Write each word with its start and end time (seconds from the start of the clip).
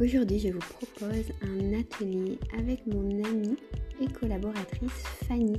Aujourd'hui, 0.00 0.40
je 0.40 0.48
vous 0.48 0.58
propose 0.58 1.30
un 1.40 1.78
atelier 1.78 2.36
avec 2.58 2.84
mon 2.84 3.22
amie 3.24 3.56
et 4.00 4.08
collaboratrice 4.08 4.90
Fanny, 5.28 5.56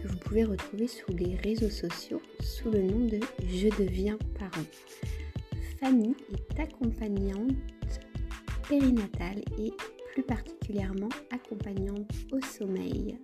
que 0.00 0.06
vous 0.06 0.16
pouvez 0.18 0.44
retrouver 0.44 0.86
sur 0.86 1.08
les 1.10 1.34
réseaux 1.42 1.68
sociaux 1.68 2.22
sous 2.38 2.70
le 2.70 2.82
nom 2.82 3.06
de 3.06 3.18
Je 3.44 3.68
deviens 3.82 4.16
parent. 4.38 4.64
Fanny 5.80 6.14
est 6.32 6.60
accompagnante 6.60 7.56
périnatale 8.68 9.42
et 9.58 9.72
plus 10.12 10.22
particulièrement 10.22 11.08
accompagnante 11.32 12.08
au 12.30 12.40
sommeil. 12.40 13.18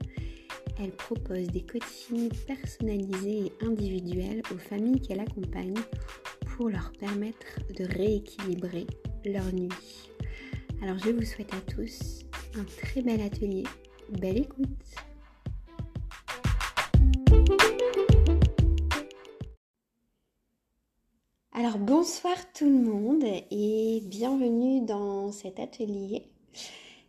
Elle 0.82 0.90
propose 0.90 1.46
des 1.46 1.62
coachings 1.62 2.30
personnalisés 2.48 3.44
et 3.46 3.64
individuels 3.64 4.42
aux 4.52 4.58
familles 4.58 5.00
qu'elle 5.00 5.20
accompagne 5.20 5.78
pour 6.56 6.68
leur 6.68 6.90
permettre 6.98 7.60
de 7.76 7.84
rééquilibrer 7.84 8.86
leur 9.24 9.52
nuit. 9.52 10.09
Alors 10.82 10.96
je 10.98 11.10
vous 11.10 11.24
souhaite 11.26 11.52
à 11.52 11.60
tous 11.60 12.20
un 12.54 12.64
très 12.64 13.02
bel 13.02 13.20
atelier. 13.20 13.64
Belle 14.18 14.38
écoute 14.38 14.94
Alors 21.52 21.76
bonsoir 21.78 22.34
tout 22.54 22.64
le 22.64 22.80
monde 22.82 23.24
et 23.50 24.00
bienvenue 24.06 24.86
dans 24.86 25.30
cet 25.32 25.60
atelier 25.60 26.30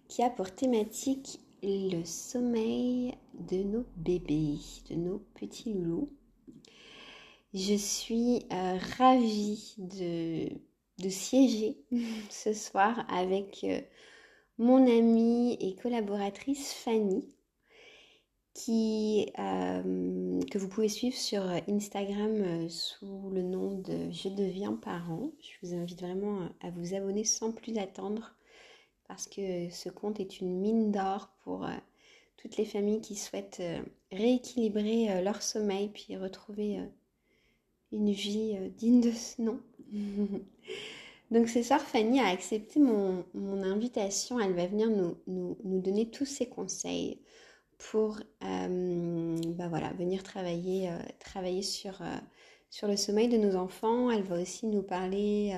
qui 0.09 0.21
a 0.21 0.29
pour 0.29 0.51
thématique 0.51 1.39
le 1.63 2.03
sommeil 2.03 3.13
de 3.35 3.63
nos 3.63 3.85
bébés, 3.95 4.57
de 4.89 4.95
nos 4.95 5.19
petits 5.39 5.73
loulous. 5.73 6.09
Je 7.53 7.75
suis 7.75 8.45
euh, 8.51 8.77
ravie 8.97 9.75
de 9.77 10.49
de 11.01 11.09
siéger 11.09 11.77
ce 12.29 12.53
soir 12.53 13.05
avec 13.09 13.63
euh, 13.63 13.81
mon 14.57 14.87
amie 14.87 15.57
et 15.59 15.75
collaboratrice 15.75 16.73
Fanny, 16.73 17.27
qui, 18.53 19.31
euh, 19.39 20.41
que 20.51 20.57
vous 20.57 20.67
pouvez 20.67 20.89
suivre 20.89 21.15
sur 21.15 21.41
Instagram 21.67 22.35
euh, 22.35 22.69
sous 22.69 23.29
le 23.31 23.41
nom 23.41 23.79
de 23.79 24.11
Je 24.11 24.29
deviens 24.29 24.73
parent. 24.73 25.31
Je 25.39 25.67
vous 25.67 25.73
invite 25.73 26.01
vraiment 26.01 26.49
à 26.61 26.69
vous 26.69 26.93
abonner 26.93 27.23
sans 27.23 27.51
plus 27.51 27.77
attendre 27.77 28.35
parce 29.07 29.27
que 29.27 29.69
ce 29.69 29.89
compte 29.89 30.19
est 30.19 30.39
une 30.39 30.59
mine 30.61 30.91
d'or 30.91 31.29
pour 31.43 31.67
toutes 32.37 32.55
les 32.55 32.63
familles 32.63 33.01
qui 33.01 33.15
souhaitent 33.15 33.61
rééquilibrer 34.09 35.21
leur 35.21 35.41
sommeil 35.41 35.89
puis 35.89 36.15
retrouver 36.15 36.79
une 37.91 38.11
vie 38.11 38.55
digne 38.77 39.01
de 39.01 39.11
ce 39.11 39.41
nom. 39.41 39.59
Donc 41.31 41.47
ce 41.47 41.63
soir, 41.63 41.79
Fanny 41.81 42.19
a 42.19 42.27
accepté 42.27 42.79
mon, 42.79 43.23
invitation. 43.63 44.39
Elle 44.39 44.53
va 44.53 44.67
venir 44.67 44.89
nous, 44.89 45.57
donner 45.63 46.09
tous 46.09 46.25
ses 46.25 46.47
conseils 46.47 47.19
pour 47.77 48.19
euh, 48.43 49.37
bah 49.55 49.69
venir 49.97 50.23
travailler, 50.23 50.89
euh, 50.89 50.97
euh, 51.45 52.17
sur 52.69 52.87
le 52.87 52.97
sommeil 52.97 53.29
de 53.29 53.37
nos 53.37 53.55
enfants. 53.55 54.11
Elle 54.11 54.23
va 54.23 54.41
aussi 54.41 54.67
nous 54.67 54.83
parler 54.83 55.55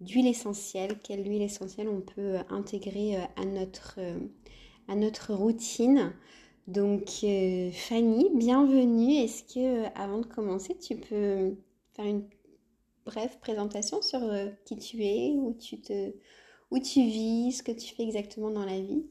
d'huile 0.00 0.28
essentielle, 0.28 0.98
quelle 1.02 1.28
huile 1.28 1.42
essentielle 1.42 1.88
on 1.88 2.00
peut 2.00 2.36
intégrer 2.48 3.16
à, 3.36 3.44
notre, 3.44 3.98
à 4.88 4.94
notre 4.94 5.34
routine. 5.34 6.12
Donc 6.68 7.08
Fanny, 7.72 8.30
bienvenue. 8.34 9.14
Est-ce 9.16 9.42
que 9.42 9.86
avant 10.00 10.18
de 10.18 10.26
commencer, 10.26 10.78
tu 10.78 10.96
peux 10.96 11.56
faire 11.94 12.06
une 12.06 12.24
bref 13.04 13.38
présentation 13.40 14.02
sur 14.02 14.22
euh, 14.22 14.50
qui 14.64 14.76
tu 14.78 15.02
es, 15.02 15.32
où 15.36 15.54
tu, 15.54 15.80
te, 15.80 16.12
où 16.70 16.78
tu 16.78 17.00
vis, 17.00 17.52
ce 17.52 17.62
que 17.62 17.72
tu 17.72 17.94
fais 17.94 18.02
exactement 18.02 18.50
dans 18.50 18.64
la 18.64 18.80
vie. 18.80 19.06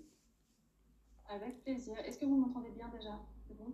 Avec 1.28 1.62
plaisir. 1.64 1.98
Est-ce 2.00 2.18
que 2.18 2.26
vous 2.26 2.38
m'entendez 2.38 2.72
bien 2.72 2.90
déjà? 2.90 3.20
C'est 3.48 3.58
bon? 3.58 3.74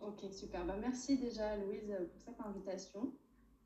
Ok, 0.00 0.24
super. 0.32 0.64
Ben, 0.64 0.76
merci 0.80 1.18
déjà 1.18 1.56
Louise 1.56 1.94
pour 2.10 2.20
cette 2.20 2.40
invitation. 2.40 3.12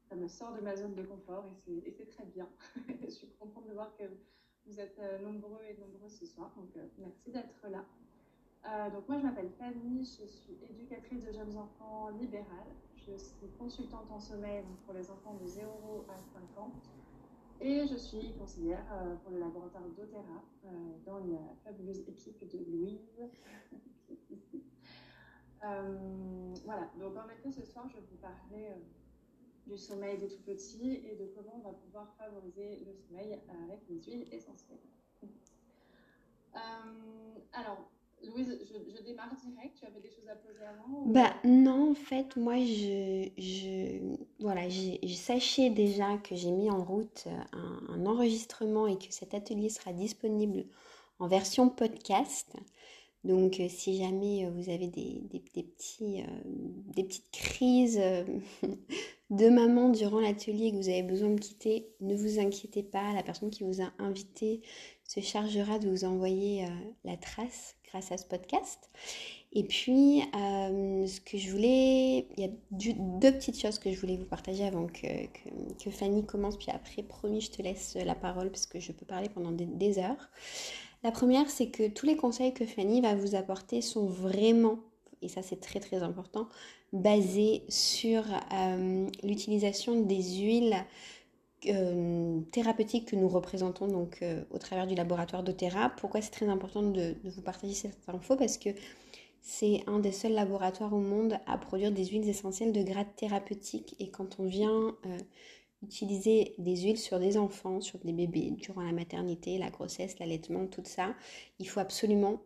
Ça 0.08 0.16
me 0.16 0.26
sort 0.26 0.54
de 0.54 0.60
ma 0.60 0.74
zone 0.74 0.94
de 0.94 1.02
confort 1.02 1.44
et 1.69 1.90
c'est 1.90 2.08
très 2.08 2.25
bien. 2.25 2.48
je 3.02 3.10
suis 3.10 3.28
contente 3.38 3.66
de 3.69 3.75
voir 3.75 3.94
que 3.96 4.04
vous 4.66 4.80
êtes 4.80 4.98
euh, 5.00 5.19
nombreux 5.19 5.60
et 5.69 5.76
nombreuses 5.78 6.19
ce 6.19 6.26
soir. 6.26 6.50
Donc 6.56 6.76
euh, 6.76 6.86
merci 6.98 7.30
d'être 7.30 7.69
là. 7.69 7.84
Donc 8.92 9.08
moi 9.08 9.18
je 9.18 9.24
m'appelle 9.24 9.50
Fanny, 9.58 10.04
je 10.04 10.26
suis 10.26 10.58
éducatrice 10.68 11.24
de 11.24 11.32
jeunes 11.32 11.56
enfants 11.56 12.10
libérales. 12.20 12.74
Je 12.96 13.16
suis 13.16 13.48
consultante 13.58 14.10
en 14.10 14.20
sommeil 14.20 14.64
pour 14.84 14.94
les 14.94 15.10
enfants 15.10 15.34
de 15.34 15.46
0 15.46 16.06
à 16.08 16.20
5 16.32 16.58
ans. 16.58 16.72
Et 17.60 17.86
je 17.86 17.96
suis 17.96 18.34
conseillère 18.34 18.84
euh, 18.92 19.16
pour 19.16 19.32
le 19.32 19.40
laboratoire 19.40 19.82
d'Otera 19.96 20.44
euh, 20.64 20.68
dans 21.04 21.18
la 21.18 21.38
fabuleuse 21.64 22.00
équipe 22.08 22.48
de 22.48 22.58
Louise. 22.70 23.20
Euh, 25.64 26.54
voilà, 26.64 26.88
donc 27.00 27.16
en 27.16 27.28
effet, 27.30 27.50
ce 27.50 27.64
soir, 27.64 27.88
je 27.88 27.96
vais 27.96 28.06
vous 28.08 28.16
parler 28.18 28.68
du 29.66 29.76
sommeil 29.76 30.16
des 30.16 30.28
tout 30.28 30.40
petits 30.42 31.04
et 31.04 31.16
de 31.16 31.26
comment 31.34 31.56
on 31.56 31.68
va 31.68 31.72
pouvoir 31.72 32.14
favoriser 32.16 32.84
le 32.86 32.94
sommeil 32.94 33.40
avec 33.64 33.80
les 33.88 34.00
huiles 34.00 34.32
essentielles. 34.32 34.78
alors, 37.52 37.90
Louise, 38.24 38.58
je, 38.62 39.02
démarre 39.02 39.34
direct. 39.36 39.76
Tu 39.78 39.86
avais 39.86 40.00
des 40.00 40.10
choses 40.10 40.28
à 40.28 40.36
poser 40.36 40.64
avant 40.64 41.06
Bah 41.06 41.34
non, 41.44 41.92
en 41.92 41.94
fait, 41.94 42.36
moi, 42.36 42.56
je, 42.58 43.28
je 43.38 44.16
voilà, 44.40 44.62
sachez 45.14 45.70
déjà 45.70 46.18
que 46.18 46.34
j'ai 46.34 46.50
mis 46.50 46.70
en 46.70 46.82
route 46.82 47.26
un, 47.52 48.06
enregistrement 48.06 48.86
et 48.86 48.96
que 48.96 49.06
cet 49.10 49.34
atelier 49.34 49.68
sera 49.68 49.92
disponible 49.92 50.64
en 51.18 51.28
version 51.28 51.68
podcast. 51.68 52.54
Donc, 53.24 53.58
euh, 53.58 53.68
si 53.68 53.98
jamais 53.98 54.46
euh, 54.46 54.50
vous 54.50 54.70
avez 54.70 54.86
des, 54.86 55.20
petits, 55.52 56.22
euh, 56.22 56.40
des 56.94 57.02
petites 57.02 57.30
crises 57.32 58.00
de 59.30 59.48
maman 59.48 59.88
durant 59.90 60.20
l'atelier 60.20 60.66
et 60.66 60.70
que 60.70 60.76
vous 60.76 60.88
avez 60.88 61.02
besoin 61.02 61.30
de 61.30 61.40
quitter, 61.40 61.88
ne 62.00 62.14
vous 62.14 62.38
inquiétez 62.38 62.82
pas. 62.82 63.12
La 63.12 63.22
personne 63.22 63.50
qui 63.50 63.64
vous 63.64 63.82
a 63.82 63.92
invité 63.98 64.62
se 65.08 65.20
chargera 65.20 65.80
de 65.80 65.88
vous 65.88 66.04
envoyer 66.04 66.66
la 67.04 67.16
trace 67.16 67.74
grâce 67.91 68.12
à 68.12 68.19
ce 68.19 68.26
podcast. 68.26 68.91
Et 69.52 69.64
puis, 69.64 70.22
euh, 70.34 71.06
ce 71.06 71.20
que 71.20 71.38
je 71.38 71.50
voulais, 71.50 72.26
il 72.36 72.41
y 72.41 72.44
a 72.44 72.50
deux 72.70 73.32
petites 73.32 73.58
choses 73.58 73.78
que 73.78 73.91
je 73.91 73.98
voulais 73.98 74.16
vous 74.16 74.26
partager 74.26 74.64
avant 74.64 74.86
que, 74.86 75.26
que, 75.82 75.91
Fanny 75.91 76.26
commence, 76.26 76.58
puis 76.58 76.70
après, 76.70 77.02
promis, 77.02 77.41
je 77.41 77.50
te 77.50 77.62
laisse 77.62 77.96
la 77.96 78.14
parole 78.14 78.50
parce 78.50 78.66
que 78.66 78.78
je 78.78 78.92
peux 78.92 79.06
parler 79.06 79.30
pendant 79.30 79.52
des, 79.52 79.98
heures. 79.98 80.28
La 81.02 81.12
première, 81.12 81.48
c'est 81.48 81.70
que 81.70 81.88
tous 81.88 82.04
les 82.04 82.16
conseils 82.16 82.52
que 82.52 82.66
Fanny 82.66 83.00
va 83.00 83.14
vous 83.14 83.34
apporter 83.34 83.80
sont 83.80 84.06
vraiment, 84.06 84.80
et 85.22 85.28
ça 85.28 85.40
c'est 85.42 85.60
très 85.60 85.80
très 85.80 86.02
important, 86.02 86.48
basés 86.92 87.62
sur 87.69 88.25
euh, 88.52 89.06
l'utilisation 89.22 90.02
des 90.02 90.22
huiles 90.40 90.76
euh, 91.66 92.41
thérapeutique 92.52 93.08
que 93.08 93.16
nous 93.16 93.28
représentons 93.28 93.88
donc 93.88 94.19
euh, 94.22 94.44
au 94.50 94.58
travers 94.58 94.86
du 94.86 94.94
laboratoire 94.94 95.42
d'Otera. 95.42 95.91
Pourquoi 95.91 96.20
c'est 96.20 96.30
très 96.30 96.48
important 96.48 96.82
de, 96.82 97.16
vous 97.24 97.42
partager 97.42 97.74
cette 97.74 97.98
info? 98.08 98.36
Parce 98.36 98.58
que 98.58 98.70
c'est 99.41 99.82
un 99.88 99.98
des 99.98 100.12
seuls 100.12 100.34
laboratoires 100.34 100.92
au 100.92 101.00
monde 101.00 101.38
à 101.46 101.58
produire 101.58 101.91
des 101.91 102.06
huiles 102.06 102.28
essentielles 102.28 102.72
de 102.72 102.82
grade 102.82 103.08
thérapeutique. 103.16 103.96
Et 103.98 104.08
quand 104.10 104.38
on 104.38 104.46
vient 104.46 104.96
euh, 105.06 105.19
utiliser 105.82 106.54
des 106.58 106.76
huiles 106.76 106.98
sur 106.98 107.19
des 107.19 107.36
enfants, 107.36 107.80
sur 107.80 107.98
des 108.00 108.12
bébés, 108.12 108.50
durant 108.52 108.82
la 108.82 108.92
maternité, 108.92 109.58
la 109.58 109.70
grossesse, 109.70 110.19
l'allaitement, 110.20 110.66
tout 110.66 110.84
ça, 110.84 111.14
il 111.58 111.69
faut 111.69 111.80
absolument, 111.80 112.40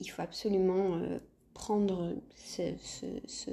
il 0.00 0.06
faut 0.06 0.22
absolument 0.22 1.00
prendre 1.54 2.14
ce 2.34 3.50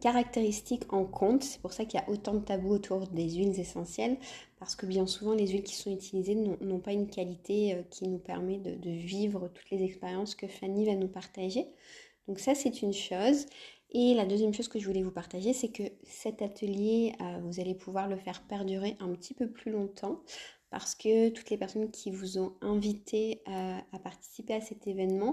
caractéristique 0.00 0.92
en 0.92 1.04
compte. 1.04 1.44
C'est 1.44 1.60
pour 1.60 1.72
ça 1.72 1.84
qu'il 1.84 2.00
y 2.00 2.02
a 2.02 2.08
autant 2.08 2.34
de 2.34 2.40
tabous 2.40 2.70
autour 2.70 3.06
des 3.08 3.30
huiles 3.30 3.58
essentielles, 3.58 4.16
parce 4.58 4.74
que 4.74 4.86
bien 4.86 5.06
souvent 5.06 5.34
les 5.34 5.48
huiles 5.48 5.62
qui 5.62 5.74
sont 5.74 5.92
utilisées 5.92 6.34
n'ont 6.34 6.80
pas 6.80 6.92
une 6.92 7.08
qualité 7.08 7.74
euh, 7.74 7.82
qui 7.90 8.08
nous 8.08 8.18
permet 8.18 8.58
de, 8.58 8.90
vivre 8.90 9.48
toutes 9.48 9.70
les 9.70 9.82
expériences 9.84 10.34
que 10.34 10.46
Fanny 10.46 10.86
va 10.86 10.94
nous 10.94 11.08
partager. 11.08 11.66
Donc 12.28 12.40
ça 12.40 12.54
c'est 12.54 12.82
une 12.82 12.92
chose. 12.92 13.46
Et 13.92 14.14
la 14.14 14.26
deuxième 14.26 14.52
chose 14.52 14.68
que 14.68 14.80
je 14.80 14.86
voulais 14.86 15.02
vous 15.02 15.12
partager, 15.12 15.52
c'est 15.52 15.68
que 15.68 15.84
cet 16.02 16.42
atelier, 16.42 17.14
euh, 17.20 17.38
vous 17.44 17.60
allez 17.60 17.74
pouvoir 17.74 18.08
le 18.08 18.16
faire 18.16 18.42
perdurer 18.42 18.96
un 18.98 19.14
petit 19.14 19.32
peu 19.32 19.48
plus 19.48 19.70
longtemps 19.70 20.20
parce 20.70 20.94
que 20.94 21.28
toutes 21.28 21.50
les 21.50 21.56
personnes 21.56 21.90
qui 21.90 22.10
vous 22.10 22.38
ont 22.38 22.52
invité 22.60 23.42
euh, 23.48 23.78
à 23.92 23.98
participer 23.98 24.54
à 24.54 24.60
cet 24.60 24.86
événement 24.86 25.32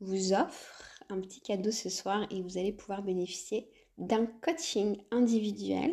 vous 0.00 0.32
offrent 0.34 0.93
un 1.08 1.20
petit 1.20 1.40
cadeau 1.40 1.70
ce 1.70 1.88
soir 1.88 2.26
et 2.30 2.42
vous 2.42 2.58
allez 2.58 2.72
pouvoir 2.72 3.02
bénéficier 3.02 3.68
d'un 3.98 4.26
coaching 4.26 4.96
individuel. 5.10 5.92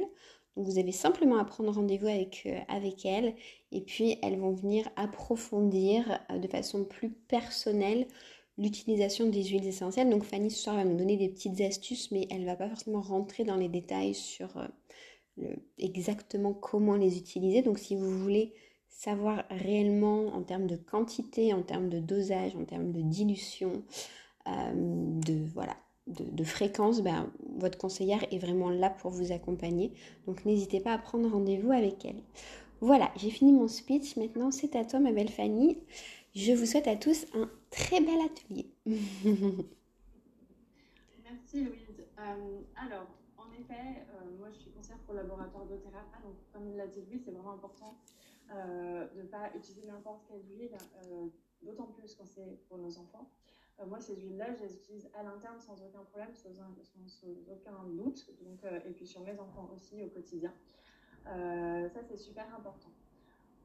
Vous 0.55 0.77
avez 0.77 0.91
simplement 0.91 1.37
à 1.37 1.45
prendre 1.45 1.71
rendez-vous 1.71 2.07
avec, 2.07 2.43
euh, 2.45 2.59
avec 2.67 3.05
elles 3.05 3.35
et 3.71 3.81
puis 3.81 4.17
elles 4.21 4.37
vont 4.37 4.51
venir 4.51 4.89
approfondir 4.95 6.19
euh, 6.29 6.39
de 6.39 6.47
façon 6.47 6.83
plus 6.83 7.09
personnelle 7.09 8.05
l'utilisation 8.57 9.29
des 9.29 9.43
huiles 9.45 9.67
essentielles. 9.67 10.09
Donc 10.09 10.23
Fanny 10.23 10.51
ce 10.51 10.63
soir 10.63 10.75
va 10.75 10.83
nous 10.83 10.97
donner 10.97 11.15
des 11.15 11.29
petites 11.29 11.61
astuces 11.61 12.11
mais 12.11 12.27
elle 12.29 12.45
va 12.45 12.55
pas 12.55 12.67
forcément 12.67 13.01
rentrer 13.01 13.43
dans 13.43 13.55
les 13.55 13.69
détails 13.69 14.13
sur 14.13 14.57
euh, 14.57 15.55
exactement 15.77 16.53
comment 16.53 16.95
les 16.95 17.17
utiliser. 17.17 17.61
Donc 17.61 17.79
si 17.79 17.95
vous 17.95 18.19
voulez 18.19 18.53
savoir 18.89 19.45
réellement 19.49 20.27
en 20.27 20.43
termes 20.43 20.67
de 20.67 20.75
quantité, 20.75 21.53
en 21.53 21.63
termes 21.63 21.89
de 21.89 21.99
dosage, 21.99 22.55
en 22.55 22.65
termes 22.65 22.91
de 22.91 23.01
dilution, 23.01 23.83
de 24.45 25.45
voilà, 25.53 25.75
de, 26.07 26.43
fréquence, 26.43 27.01
ben, 27.01 27.31
votre 27.57 27.77
conseillère 27.77 28.23
est 28.33 28.39
vraiment 28.39 28.69
là 28.69 28.89
pour 28.89 29.11
vous 29.11 29.31
accompagner. 29.31 29.93
Donc 30.25 30.45
n'hésitez 30.45 30.79
pas 30.79 30.93
à 30.93 30.97
prendre 30.97 31.29
rendez-vous 31.29 31.71
avec 31.71 32.03
elle. 32.05 32.21
Voilà, 32.81 33.11
j'ai 33.15 33.29
fini 33.29 33.51
mon 33.53 33.67
speech. 33.67 34.15
Maintenant, 34.17 34.49
c'est 34.51 34.75
à 34.75 34.83
toi, 34.83 34.99
ma 34.99 35.11
belle 35.11 35.29
Fanny. 35.29 35.77
Je 36.33 36.53
vous 36.53 36.65
souhaite 36.65 36.87
à 36.87 36.95
tous 36.95 37.27
un 37.33 37.49
très 37.69 38.01
bel 38.01 38.19
atelier. 38.21 38.71
Merci 41.23 41.63
Louise. 41.63 42.05
Euh, 42.17 42.61
alors, 42.75 43.07
en 43.37 43.51
effet, 43.53 44.05
euh, 44.09 44.37
moi 44.39 44.49
je 44.51 44.57
suis 44.57 44.71
conseillère 44.71 44.99
pour 44.99 45.13
le 45.13 45.21
laboratoire 45.21 45.65
d'Otera. 45.65 46.03
Donc, 46.23 46.35
comme 46.51 46.75
l'a 46.75 46.87
dit 46.87 47.01
Louise, 47.01 47.21
c'est 47.25 47.31
vraiment 47.31 47.53
important 47.53 47.97
euh, 48.51 49.07
de 49.15 49.21
ne 49.21 49.27
pas 49.27 49.51
utiliser 49.55 49.85
n'importe 49.87 50.23
quelle 50.27 50.43
huile, 50.49 50.75
d'autant 51.61 51.87
plus 51.87 52.15
quand 52.15 52.25
c'est 52.25 52.57
pour 52.67 52.77
nos 52.79 52.97
enfants. 52.97 53.29
Euh, 53.81 53.85
moi, 53.87 53.99
ces 53.99 54.15
huiles-là, 54.15 54.53
je 54.53 54.63
les 54.63 54.75
utilise 54.75 55.09
à 55.17 55.23
l'interne 55.23 55.59
sans 55.59 55.81
aucun 55.83 56.03
problème, 56.03 56.33
sans, 56.33 56.49
aucun 56.49 57.83
doute. 57.89 58.29
Donc, 58.41 58.63
euh, 58.63 58.79
et 58.85 58.91
puis 58.91 59.07
sur 59.07 59.21
mes 59.21 59.39
enfants 59.39 59.69
aussi 59.73 60.03
au 60.03 60.09
quotidien. 60.09 60.53
Euh, 61.27 61.89
ça, 61.89 62.01
c'est 62.03 62.17
super 62.17 62.45
important. 62.55 62.89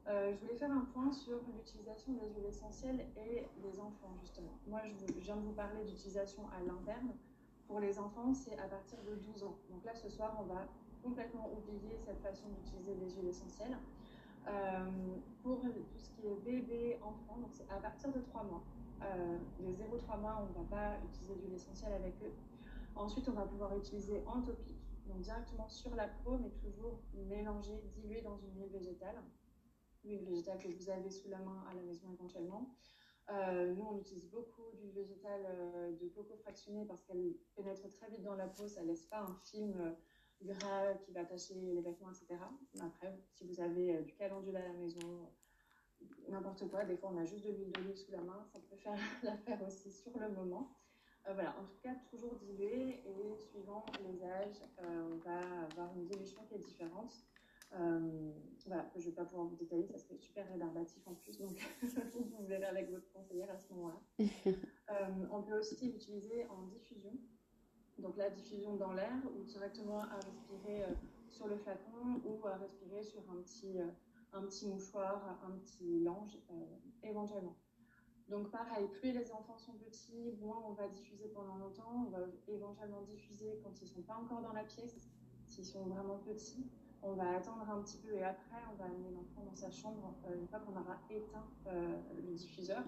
je 0.05 0.37
voulais 0.39 0.55
faire 0.55 0.71
un 0.71 0.85
point 0.93 1.11
sur 1.11 1.39
l'utilisation 1.53 2.13
des 2.13 2.27
huiles 2.29 2.45
essentielles 2.47 3.07
et 3.17 3.45
des 3.61 3.79
enfants, 3.79 4.15
justement. 4.21 4.57
Moi, 4.67 4.81
je, 4.85 5.13
je 5.13 5.19
viens 5.19 5.35
de 5.35 5.41
vous 5.41 5.53
parler 5.53 5.83
d'utilisation 5.83 6.43
à 6.49 6.61
l'interne. 6.61 7.13
Pour 7.67 7.81
les 7.81 7.99
enfants, 7.99 8.33
c'est 8.33 8.57
à 8.57 8.67
partir 8.67 8.97
de 9.03 9.15
12 9.15 9.43
ans. 9.43 9.57
Donc 9.69 9.83
là, 9.83 9.93
ce 9.93 10.07
soir, 10.07 10.37
on 10.39 10.43
va 10.43 10.65
complètement 11.03 11.49
oublier 11.51 11.97
cette 11.97 12.21
façon 12.21 12.47
d'utiliser 12.49 12.95
les 12.95 13.09
huiles 13.15 13.27
essentielles. 13.27 13.77
pour 15.43 15.59
tout 15.61 15.97
ce 15.97 16.09
qui 16.11 16.27
est 16.27 16.39
bébé, 16.45 16.97
enfant, 17.03 17.49
c'est 17.51 17.69
à 17.69 17.77
partir 17.77 18.09
de 18.13 18.21
3 18.21 18.43
mois. 18.43 18.63
Euh, 19.03 19.37
les 19.59 19.73
0-3 19.73 20.19
mois, 20.19 20.41
on 20.41 20.49
ne 20.49 20.65
va 20.65 20.69
pas 20.69 20.97
utiliser 21.05 21.35
d'huile 21.35 21.53
essentielle 21.53 21.93
avec 21.93 22.15
eux. 22.23 22.33
Ensuite, 22.95 23.29
on 23.29 23.33
va 23.33 23.43
pouvoir 23.45 23.77
utiliser 23.77 24.23
en 24.25 24.41
topique, 24.41 24.81
donc 25.05 25.21
directement 25.21 25.67
sur 25.69 25.93
la 25.95 26.07
peau, 26.07 26.37
mais 26.39 26.49
toujours 26.49 26.99
mélangé, 27.13 27.73
dilué 27.93 28.21
dans 28.21 28.37
une 28.37 28.55
huile 28.57 28.71
végétale. 28.71 29.21
L'huile 30.03 30.25
végétale 30.25 30.57
que 30.57 30.67
vous 30.69 30.89
avez 30.89 31.11
sous 31.11 31.29
la 31.29 31.39
main 31.39 31.63
à 31.69 31.75
la 31.75 31.81
maison 31.81 32.11
éventuellement. 32.13 32.75
Euh, 33.29 33.75
nous, 33.75 33.83
on 33.83 33.99
utilise 33.99 34.27
beaucoup 34.29 34.71
d'huile 34.73 34.93
végétale 34.93 35.45
euh, 35.45 35.91
de 35.97 36.07
coco 36.07 36.35
fractionnée 36.37 36.85
parce 36.85 37.03
qu'elle 37.03 37.33
pénètre 37.55 37.87
très 37.89 38.09
vite 38.09 38.23
dans 38.23 38.35
la 38.35 38.47
peau, 38.47 38.67
ça 38.67 38.81
ne 38.81 38.87
laisse 38.87 39.05
pas 39.05 39.19
un 39.19 39.35
film 39.43 39.95
gras 40.41 40.93
qui 41.01 41.11
va 41.11 41.21
attacher 41.21 41.55
les 41.55 41.81
vêtements, 41.81 42.09
etc. 42.09 42.39
Après, 42.79 43.19
si 43.33 43.45
vous 43.45 43.59
avez 43.59 44.01
du 44.03 44.13
calendula 44.13 44.59
à 44.59 44.67
la 44.67 44.73
maison, 44.73 45.29
n'importe 46.29 46.67
quoi. 46.69 46.85
Des 46.85 46.97
fois, 46.97 47.11
on 47.13 47.17
a 47.17 47.25
juste 47.25 47.45
de 47.45 47.51
l'huile 47.51 47.71
d'olive 47.71 47.95
sous 47.95 48.11
la 48.11 48.21
main. 48.21 48.45
Ça 48.53 48.59
peut 48.59 48.77
faire 48.77 48.97
l'affaire 49.23 49.61
aussi 49.65 49.91
sur 49.91 50.17
le 50.19 50.29
moment. 50.29 50.77
Euh, 51.27 51.33
voilà, 51.33 51.55
en 51.59 51.65
tout 51.65 51.77
cas, 51.83 51.93
toujours 52.09 52.35
dilué 52.35 53.01
et 53.05 53.37
suivant 53.37 53.85
les 54.01 54.23
âges, 54.23 54.61
euh, 54.81 55.09
on 55.11 55.17
va 55.17 55.63
avoir 55.63 55.93
une 55.95 56.05
dilution 56.05 56.41
qui 56.45 56.55
est 56.55 56.59
différente. 56.59 57.13
Euh, 57.73 58.31
voilà, 58.65 58.89
je 58.95 59.01
ne 59.01 59.05
vais 59.07 59.11
pas 59.11 59.25
pouvoir 59.25 59.47
vous 59.47 59.57
détailler, 59.57 59.85
ça 59.87 59.97
serait 59.97 60.17
super 60.17 60.47
rébarbatif 60.47 61.05
en 61.05 61.15
plus, 61.15 61.37
donc 61.37 61.59
vous 61.81 62.45
verrez 62.45 62.63
avec 62.63 62.89
votre 62.89 63.11
conseillère 63.11 63.51
à 63.51 63.57
ce 63.57 63.73
moment-là. 63.73 63.99
on 65.33 65.43
peut 65.43 65.59
aussi 65.59 65.91
l'utiliser 65.91 66.45
en 66.45 66.61
diffusion, 66.67 67.11
donc 67.97 68.15
la 68.15 68.29
diffusion 68.29 68.77
dans 68.77 68.93
l'air 68.93 69.21
ou 69.35 69.43
directement 69.43 69.99
à 69.99 70.15
respirer 70.15 70.85
sur 71.27 71.47
le 71.47 71.57
flacon 71.57 72.21
ou 72.23 72.47
à 72.47 72.55
respirer 72.55 73.03
sur 73.03 73.19
un 73.29 73.41
petit 73.41 73.77
un 74.37 74.43
petit 74.43 74.67
mouchoir, 74.67 75.39
un 75.45 75.51
petit 75.57 75.99
linge, 75.99 76.37
euh, 76.51 76.53
éventuellement. 77.03 77.55
Donc 78.29 78.51
pareil, 78.51 78.87
plus 78.99 79.11
les 79.11 79.31
enfants 79.31 79.57
sont 79.57 79.73
petits, 79.73 80.33
moins 80.41 80.61
on 80.67 80.73
va 80.73 80.87
diffuser 80.89 81.29
pendant 81.29 81.55
longtemps. 81.55 82.07
On 82.07 82.09
va 82.09 82.25
éventuellement 82.47 83.01
diffuser 83.03 83.59
quand 83.63 83.71
ils 83.81 83.85
ne 83.85 83.89
sont 83.89 84.01
pas 84.01 84.15
encore 84.15 84.41
dans 84.41 84.53
la 84.53 84.63
pièce. 84.63 85.09
S'ils 85.47 85.65
sont 85.65 85.85
vraiment 85.85 86.17
petits, 86.17 86.69
on 87.01 87.13
va 87.13 87.37
attendre 87.37 87.69
un 87.69 87.81
petit 87.81 87.97
peu 87.97 88.13
et 88.13 88.23
après 88.23 88.57
on 88.73 88.75
va 88.75 88.85
amener 88.85 89.11
l'enfant 89.11 89.43
dans 89.45 89.55
sa 89.55 89.71
chambre 89.71 90.13
euh, 90.25 90.35
une 90.37 90.47
fois 90.47 90.59
qu'on 90.59 90.73
aura 90.73 90.97
éteint 91.09 91.47
euh, 91.67 91.97
le 92.15 92.33
diffuseur. 92.33 92.83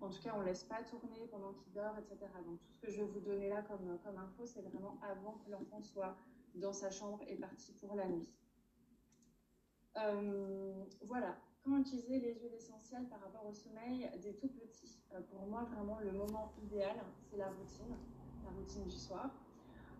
En 0.00 0.10
tout 0.10 0.20
cas, 0.20 0.34
on 0.36 0.40
ne 0.40 0.46
laisse 0.46 0.64
pas 0.64 0.82
tourner 0.82 1.26
pendant 1.30 1.52
qu'il 1.52 1.72
dort, 1.72 1.96
etc. 1.96 2.30
Donc 2.44 2.60
tout 2.60 2.72
ce 2.72 2.80
que 2.80 2.90
je 2.90 3.00
vais 3.00 3.06
vous 3.06 3.20
donner 3.20 3.48
là 3.48 3.62
comme, 3.62 3.98
comme 4.04 4.18
info, 4.18 4.44
c'est 4.44 4.60
vraiment 4.60 4.98
avant 5.02 5.38
que 5.44 5.50
l'enfant 5.50 5.80
soit 5.82 6.16
dans 6.56 6.72
sa 6.72 6.90
chambre 6.90 7.20
et 7.28 7.36
parti 7.36 7.72
pour 7.74 7.94
la 7.94 8.06
nuit. 8.08 8.28
Euh, 9.96 10.84
voilà, 11.02 11.36
comment 11.62 11.78
utiliser 11.78 12.18
les 12.18 12.34
huiles 12.34 12.54
essentielles 12.54 13.08
par 13.08 13.20
rapport 13.20 13.46
au 13.46 13.52
sommeil 13.52 14.10
des 14.22 14.34
tout 14.36 14.48
petits? 14.48 14.98
Euh, 15.12 15.20
Pour 15.30 15.46
moi, 15.46 15.64
vraiment, 15.72 15.98
le 16.00 16.12
moment 16.12 16.52
idéal, 16.62 16.96
c'est 17.30 17.36
la 17.36 17.48
routine, 17.48 17.96
la 18.44 18.50
routine 18.50 18.84
du 18.84 18.96
soir. 18.96 19.30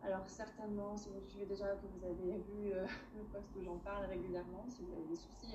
Alors 0.03 0.29
certainement, 0.29 0.97
si 0.97 1.09
vous 1.09 1.21
suivez 1.21 1.47
déjà, 1.47 1.77
que 1.77 1.87
vous 1.87 2.05
avez 2.05 2.39
vu 2.51 2.73
euh, 2.73 2.87
le 3.17 3.25
post 3.25 3.55
où 3.57 3.63
j'en 3.63 3.79
parle 3.79 4.05
régulièrement, 4.07 4.67
si 4.69 4.83
vous 4.83 4.93
avez 4.93 5.05
des 5.07 5.17
soucis 5.17 5.55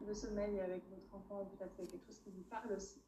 de 0.00 0.12
sommeil 0.14 0.60
avec 0.60 0.88
votre 0.90 1.14
enfant, 1.14 1.46
peut-être 1.46 1.74
c'est 1.74 1.86
quelque 1.86 2.06
chose 2.06 2.20
qui 2.20 2.30
vous 2.30 2.42
parle 2.42 2.72
aussi. 2.72 3.02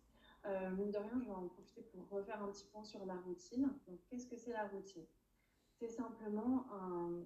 Euh, 0.44 0.70
mine 0.70 0.90
de 0.90 0.98
rien, 0.98 1.20
je 1.20 1.26
vais 1.26 1.34
en 1.34 1.46
profiter 1.48 1.82
pour 1.82 2.08
refaire 2.08 2.42
un 2.42 2.48
petit 2.48 2.66
point 2.72 2.82
sur 2.82 3.04
la 3.06 3.14
routine. 3.14 3.68
Donc, 3.86 4.00
qu'est-ce 4.08 4.26
que 4.26 4.36
c'est 4.36 4.52
la 4.52 4.66
routine? 4.66 5.06
C'est 5.78 5.88
simplement 5.88 6.66
un, 6.72 7.24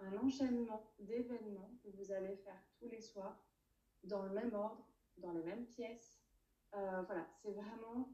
un 0.00 0.16
enchaînement 0.16 0.92
d'événements 0.98 1.70
que 1.82 1.88
vous 1.90 2.12
allez 2.12 2.36
faire 2.36 2.62
tous 2.78 2.88
les 2.88 3.00
soirs 3.00 3.44
dans 4.04 4.22
le 4.22 4.30
même 4.30 4.52
ordre, 4.54 4.86
dans 5.18 5.32
les 5.32 5.42
mêmes 5.42 5.66
pièces. 5.66 6.20
Euh, 6.74 7.02
voilà, 7.02 7.26
c'est 7.42 7.52
vraiment 7.52 8.08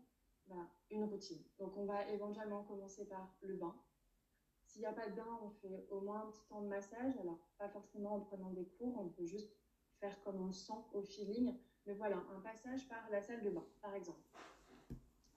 une 0.90 1.04
routine. 1.04 1.42
Donc 1.58 1.76
on 1.76 1.84
va 1.84 2.08
éventuellement 2.08 2.64
commencer 2.64 3.06
par 3.06 3.34
le 3.42 3.54
bain. 3.56 3.75
S'il 4.64 4.80
n'y 4.80 4.86
a 4.86 4.92
pas 4.92 5.08
de 5.08 5.16
bain, 5.16 5.38
on 5.42 5.50
fait 5.50 5.86
au 5.90 6.00
moins 6.00 6.22
un 6.22 6.30
petit 6.30 6.46
temps 6.48 6.62
de 6.62 6.69
massage. 6.69 7.16
Alors 7.19 7.38
pas 7.58 7.69
forcément 7.69 8.14
en 8.14 8.20
prenant 8.20 8.50
des 8.50 8.66
cours, 8.66 8.98
on 9.00 9.08
peut 9.08 9.25
juste 9.25 9.52
faire 10.00 10.20
comme 10.22 10.40
on 10.40 10.52
sent 10.52 10.72
au 10.92 11.02
feeling. 11.02 11.58
Mais 11.86 11.94
voilà, 11.94 12.22
un 12.36 12.40
passage 12.40 12.86
par 12.88 13.08
la 13.10 13.22
salle 13.22 13.42
de 13.42 13.50
bain, 13.50 13.64
par 13.80 13.94
exemple. 13.94 14.20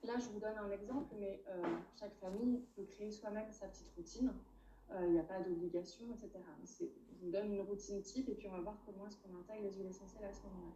Là, 0.02 0.18
je 0.18 0.28
vous 0.28 0.40
donne 0.40 0.58
un 0.58 0.70
exemple, 0.70 1.14
mais 1.18 1.42
euh, 1.48 1.62
chaque 1.94 2.14
famille 2.16 2.66
peut 2.74 2.84
créer 2.84 3.10
soi-même 3.10 3.50
sa 3.52 3.68
petite 3.68 3.90
routine. 3.96 4.32
Euh, 4.94 5.06
il 5.06 5.12
n'y 5.12 5.18
a 5.18 5.24
pas 5.24 5.40
d'obligation, 5.40 6.04
etc. 6.12 6.30
On 7.24 7.30
donne 7.30 7.52
une 7.52 7.62
routine 7.62 8.02
type 8.02 8.28
et 8.28 8.34
puis 8.34 8.48
on 8.48 8.52
va 8.52 8.60
voir 8.60 8.82
comment 8.84 9.06
est-ce 9.06 9.16
qu'on 9.16 9.34
intègre 9.38 9.62
les 9.62 9.72
huiles 9.72 9.86
essentielles 9.86 10.24
à 10.24 10.32
ce 10.32 10.42
moment-là. 10.42 10.74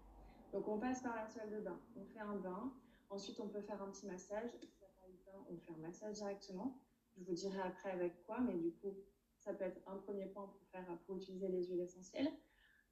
Donc 0.53 0.69
on 0.69 0.79
passe 0.79 1.03
par 1.03 1.17
la 1.17 1.27
salle 1.27 1.51
de 1.51 1.61
bain, 1.61 1.79
on 1.97 2.05
fait 2.05 2.21
un 2.21 2.37
bain, 2.37 2.73
ensuite 3.11 3.39
on 3.41 3.49
peut 3.49 3.61
faire 3.61 3.83
un 3.83 3.91
petit 3.91 4.07
massage. 4.07 4.51
Si 4.53 4.67
n'y 4.67 4.87
a 4.87 4.89
pas 5.01 5.09
de 5.09 5.25
bain, 5.27 5.45
on 5.51 5.57
fait 5.59 5.73
un 5.73 5.87
massage 5.87 6.15
directement. 6.15 6.79
Je 7.19 7.25
vous 7.25 7.35
dirai 7.35 7.61
après 7.61 7.91
avec 7.91 8.25
quoi, 8.25 8.41
mais 8.41 8.55
du 8.55 8.73
coup, 8.73 8.95
ça 9.39 9.53
peut 9.53 9.65
être 9.65 9.81
un 9.87 9.97
premier 9.97 10.27
point 10.27 10.47
pour, 10.47 10.97
pour 11.07 11.17
utiliser 11.17 11.49
les 11.49 11.65
huiles 11.65 11.81
essentielles. 11.81 12.31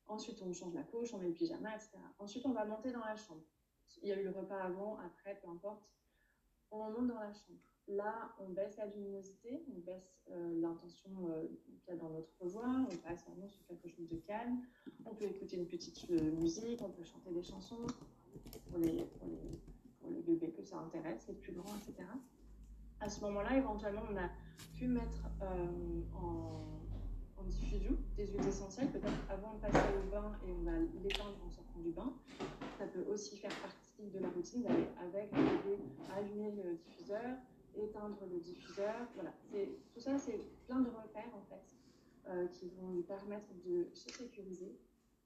Ensuite, 0.07 0.43
on 0.43 0.53
change 0.53 0.75
la 0.75 0.83
couche, 0.83 1.15
on 1.15 1.19
met 1.19 1.29
le 1.29 1.35
pyjama, 1.35 1.75
etc. 1.75 1.93
Ensuite, 2.19 2.45
on 2.45 2.53
va 2.53 2.65
monter 2.65 2.93
dans 2.93 3.05
la 3.05 3.17
chambre. 3.17 3.43
Il 4.03 4.09
y 4.09 4.13
a 4.13 4.21
eu 4.21 4.25
le 4.25 4.31
repas 4.31 4.63
avant, 4.63 4.99
après, 4.99 5.39
peu 5.41 5.49
importe. 5.49 5.89
On 6.71 6.91
monte 6.91 7.07
dans 7.07 7.21
la 7.21 7.33
chambre. 7.33 7.61
Là, 7.89 8.35
on 8.39 8.49
baisse 8.49 8.79
la 8.79 8.87
luminosité, 8.87 9.63
on 9.69 9.79
baisse 9.81 10.23
euh, 10.31 10.61
l'intention 10.61 11.11
euh, 11.29 11.47
qu'il 11.63 11.75
y 11.89 11.91
a 11.91 11.97
dans 11.97 12.09
notre 12.09 12.33
voix, 12.41 12.87
on 12.91 12.97
passe 12.97 13.27
vraiment 13.27 13.49
sur 13.51 13.67
quelque 13.67 13.89
chose 13.89 14.09
de 14.09 14.17
calme. 14.17 14.63
On 15.05 15.15
peut 15.15 15.27
écouter 15.27 15.57
une 15.57 15.67
petite 15.67 16.11
euh, 16.11 16.33
musique, 16.33 16.81
on 16.81 16.89
peut 16.89 17.05
chanter 17.05 17.31
des 17.31 17.43
chansons 17.43 17.87
pour 18.71 18.79
les, 18.79 19.05
pour, 20.01 20.11
les, 20.11 20.23
bébés 20.23 20.53
que 20.53 20.63
ça 20.63 20.79
intéresse, 20.79 21.27
les 21.29 21.35
plus 21.35 21.53
grands, 21.53 21.77
etc. 21.77 22.09
À 23.01 23.11
ce 23.11 23.21
moment-là, 23.21 23.59
éventuellement, 23.59 24.03
on 24.11 24.17
a 24.17 24.31
pu 24.73 24.87
mettre 24.87 25.29
en, 25.43 26.19
en, 26.19 27.45
diffusion 27.45 27.93
des 28.17 28.27
huiles 28.27 28.49
essentielles, 28.49 28.91
peut-être 28.91 29.13
avant 29.29 29.53
de 29.57 29.61
passer 29.61 29.77
au 29.99 30.11
bain 30.11 30.33
et 30.47 30.51
on 30.51 30.63
va 30.63 30.79
l'éteindre 31.03 31.37
en 31.47 31.51
sortant 31.51 31.79
du 31.81 31.91
bain. 31.91 32.11
Ça 32.79 32.87
peut 32.87 33.05
aussi 33.13 33.37
faire 33.37 33.55
partie 33.61 34.09
de 34.09 34.19
la 34.19 34.31
routine 34.31 34.65
avec 34.67 35.31
le 35.31 35.43
bébé 35.43 35.83
allumer 36.17 36.53
le 36.53 36.77
diffuseur, 36.77 37.37
éteindre 37.77 38.19
le 38.31 38.39
diffuseur. 38.41 38.95
Voilà, 39.15 39.33
tout 39.93 40.01
ça, 40.01 40.19
c'est 40.19 40.39
plein 40.67 40.81
de 40.81 40.89
repères 40.89 41.35
en 41.35 41.43
fait 41.43 41.77
euh, 42.29 42.47
qui 42.49 42.69
vont 42.71 42.89
nous 42.89 43.03
permettre 43.03 43.49
de 43.65 43.89
se 43.95 44.11
sécuriser, 44.11 44.79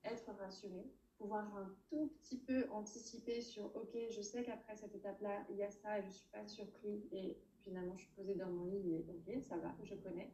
être 0.04 0.30
rassuré, 0.38 0.90
pouvoir 1.18 1.44
un 1.56 1.74
tout 1.90 2.12
petit 2.20 2.38
peu 2.38 2.66
anticiper 2.70 3.40
sur 3.40 3.66
OK, 3.76 3.96
je 4.10 4.22
sais 4.22 4.44
qu'après 4.44 4.76
cette 4.76 4.94
étape-là, 4.94 5.44
il 5.50 5.56
y 5.56 5.62
a 5.62 5.70
ça 5.70 5.98
et 5.98 6.02
je 6.02 6.06
ne 6.06 6.12
suis 6.12 6.28
pas 6.28 6.46
surpris 6.46 7.08
et 7.12 7.36
finalement 7.62 7.96
je 7.96 8.02
suis 8.02 8.14
posée 8.14 8.34
dans 8.34 8.48
mon 8.48 8.66
lit 8.66 8.94
et 8.94 9.06
OK, 9.08 9.42
ça 9.42 9.56
va, 9.58 9.74
je 9.82 9.94
connais. 9.96 10.30